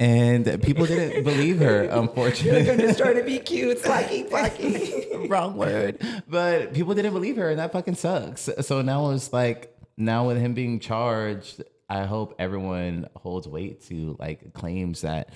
And 0.00 0.46
people 0.62 0.86
didn't 0.86 1.22
believe 1.24 1.58
her, 1.58 1.82
unfortunately. 1.90 2.64
just 2.86 2.98
trying 2.98 3.16
to 3.16 3.22
be 3.24 3.38
cute, 3.38 3.82
slacky, 3.82 4.26
slacky. 4.30 5.28
Wrong 5.28 5.54
word. 5.58 5.98
But 6.26 6.72
people 6.72 6.94
didn't 6.94 7.12
believe 7.12 7.36
her, 7.36 7.50
and 7.50 7.58
that 7.58 7.72
fucking 7.72 7.96
sucks. 7.96 8.48
So 8.62 8.80
now 8.80 9.10
it's 9.10 9.30
like, 9.34 9.76
now 9.98 10.26
with 10.26 10.38
him 10.38 10.54
being 10.54 10.80
charged, 10.80 11.62
I 11.88 12.04
hope 12.04 12.34
everyone 12.38 13.08
holds 13.14 13.46
weight 13.46 13.82
to 13.86 14.16
like 14.18 14.52
claims 14.54 15.02
that 15.02 15.30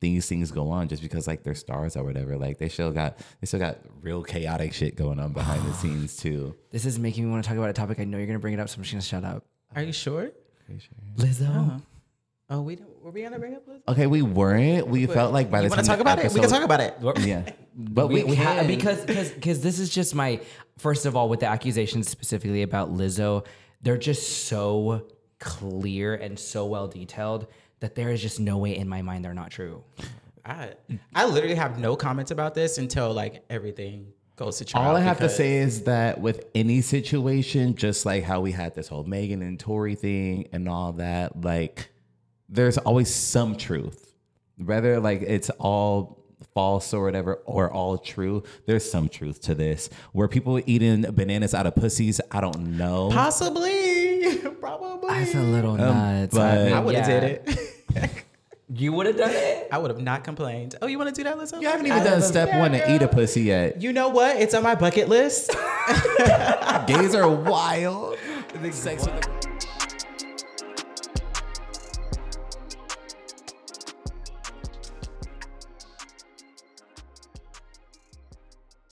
these 0.00 0.28
things 0.28 0.50
go 0.50 0.70
on 0.70 0.88
just 0.88 1.02
because 1.02 1.26
like 1.26 1.42
they're 1.42 1.54
stars 1.54 1.96
or 1.96 2.04
whatever. 2.04 2.36
Like 2.36 2.58
they 2.58 2.68
still 2.68 2.90
got 2.90 3.18
they 3.40 3.46
still 3.46 3.60
got 3.60 3.78
real 4.02 4.22
chaotic 4.22 4.74
shit 4.74 4.96
going 4.96 5.18
on 5.18 5.32
behind 5.32 5.64
the 5.66 5.72
scenes 5.74 6.16
too. 6.16 6.54
This 6.70 6.84
is 6.84 6.98
making 6.98 7.24
me 7.24 7.30
want 7.30 7.42
to 7.42 7.48
talk 7.48 7.56
about 7.56 7.70
a 7.70 7.74
topic. 7.74 8.00
I 8.00 8.04
know 8.04 8.18
you're 8.18 8.26
gonna 8.26 8.38
bring 8.38 8.54
it 8.54 8.60
up, 8.60 8.68
so 8.68 8.76
I'm 8.76 8.82
just 8.82 8.92
gonna 8.92 9.02
shut 9.02 9.24
up. 9.24 9.44
Are 9.74 9.82
you 9.82 9.92
sure? 9.92 10.30
Lizzo. 11.16 11.48
Uh-huh. 11.48 11.78
Oh, 12.50 12.60
we 12.60 12.76
don't, 12.76 13.02
were 13.02 13.10
we 13.10 13.22
gonna 13.22 13.38
bring 13.38 13.54
up 13.54 13.66
Liz? 13.66 13.80
Okay, 13.88 14.06
we 14.06 14.20
weren't. 14.20 14.86
We 14.86 15.06
felt 15.06 15.32
like 15.32 15.50
by 15.50 15.62
the 15.62 15.70
time 15.70 15.78
want 15.78 15.84
to 15.84 15.88
talk 15.88 15.96
the 15.96 16.02
about 16.02 16.18
it? 16.18 16.32
We 16.32 16.40
can 16.40 16.50
talk 16.50 16.62
about 16.62 16.80
it. 16.80 16.94
Yeah, 17.26 17.50
but 17.74 18.08
we, 18.08 18.22
we, 18.22 18.30
we 18.30 18.36
ha- 18.36 18.64
because 18.66 19.04
because 19.04 19.30
because 19.30 19.62
this 19.62 19.78
is 19.78 19.88
just 19.88 20.14
my 20.14 20.40
first 20.76 21.06
of 21.06 21.16
all 21.16 21.30
with 21.30 21.40
the 21.40 21.46
accusations 21.46 22.08
specifically 22.08 22.62
about 22.62 22.92
Lizzo, 22.92 23.46
they're 23.80 23.96
just 23.96 24.46
so 24.46 25.06
clear 25.38 26.14
and 26.14 26.38
so 26.38 26.66
well 26.66 26.88
detailed 26.88 27.46
that 27.80 27.94
there 27.94 28.10
is 28.10 28.22
just 28.22 28.40
no 28.40 28.58
way 28.58 28.76
in 28.76 28.88
my 28.88 29.02
mind 29.02 29.24
they're 29.24 29.34
not 29.34 29.50
true. 29.50 29.84
I, 30.44 30.72
I 31.14 31.26
literally 31.26 31.54
have 31.54 31.78
no 31.78 31.96
comments 31.96 32.30
about 32.30 32.54
this 32.54 32.78
until 32.78 33.12
like 33.12 33.44
everything 33.48 34.12
goes 34.36 34.58
to 34.58 34.64
trial. 34.64 34.90
All 34.90 34.96
I 34.96 35.00
have 35.00 35.18
to 35.20 35.28
say 35.28 35.56
is 35.56 35.82
that 35.84 36.20
with 36.20 36.46
any 36.54 36.80
situation, 36.80 37.74
just 37.74 38.04
like 38.04 38.24
how 38.24 38.40
we 38.40 38.52
had 38.52 38.74
this 38.74 38.88
whole 38.88 39.04
Megan 39.04 39.42
and 39.42 39.58
Tory 39.58 39.94
thing 39.94 40.48
and 40.52 40.68
all 40.68 40.92
that, 40.94 41.42
like 41.42 41.90
there's 42.48 42.78
always 42.78 43.14
some 43.14 43.56
truth. 43.56 44.14
Whether 44.56 45.00
like 45.00 45.22
it's 45.22 45.50
all 45.50 46.24
false 46.52 46.92
or 46.92 47.02
whatever, 47.04 47.34
or 47.46 47.72
all 47.72 47.98
true, 47.98 48.42
there's 48.66 48.88
some 48.88 49.08
truth 49.08 49.40
to 49.42 49.54
this. 49.54 49.90
Were 50.12 50.28
people 50.28 50.60
eating 50.66 51.02
bananas 51.02 51.54
out 51.54 51.66
of 51.66 51.74
pussies? 51.74 52.20
I 52.30 52.40
don't 52.40 52.76
know. 52.76 53.10
possibly, 53.10 54.03
probably. 55.06 55.24
That's 55.24 55.34
a 55.34 55.40
little 55.40 55.72
um, 55.72 55.78
nuts. 55.78 56.34
but- 56.34 56.64
mean, 56.64 56.72
I 56.72 56.80
would 56.80 56.94
have 56.94 57.08
yeah. 57.08 57.20
did 57.20 57.48
it. 57.48 58.10
You 58.76 58.92
would 58.92 59.06
have 59.06 59.16
done 59.16 59.30
it. 59.30 59.68
I 59.70 59.78
would 59.78 59.90
have 59.90 60.00
not 60.00 60.24
complained. 60.24 60.74
Oh, 60.82 60.86
you 60.86 60.98
want 60.98 61.14
to 61.14 61.14
do 61.14 61.22
that, 61.24 61.36
Lizzo? 61.36 61.60
you 61.60 61.68
haven't 61.68 61.86
even 61.86 61.98
I 61.98 62.02
done 62.02 62.22
step 62.22 62.48
one 62.58 62.72
to 62.72 62.94
eat 62.94 63.02
a 63.02 63.08
pussy 63.08 63.42
yet. 63.42 63.80
You 63.80 63.92
know 63.92 64.08
what? 64.08 64.36
It's 64.36 64.52
on 64.54 64.64
my 64.64 64.74
bucket 64.74 65.08
list. 65.08 65.50
Gays 66.86 67.14
are 67.14 67.28
wild. 67.30 68.18
Sex 68.72 69.04
with 69.04 69.26
a- 69.26 69.33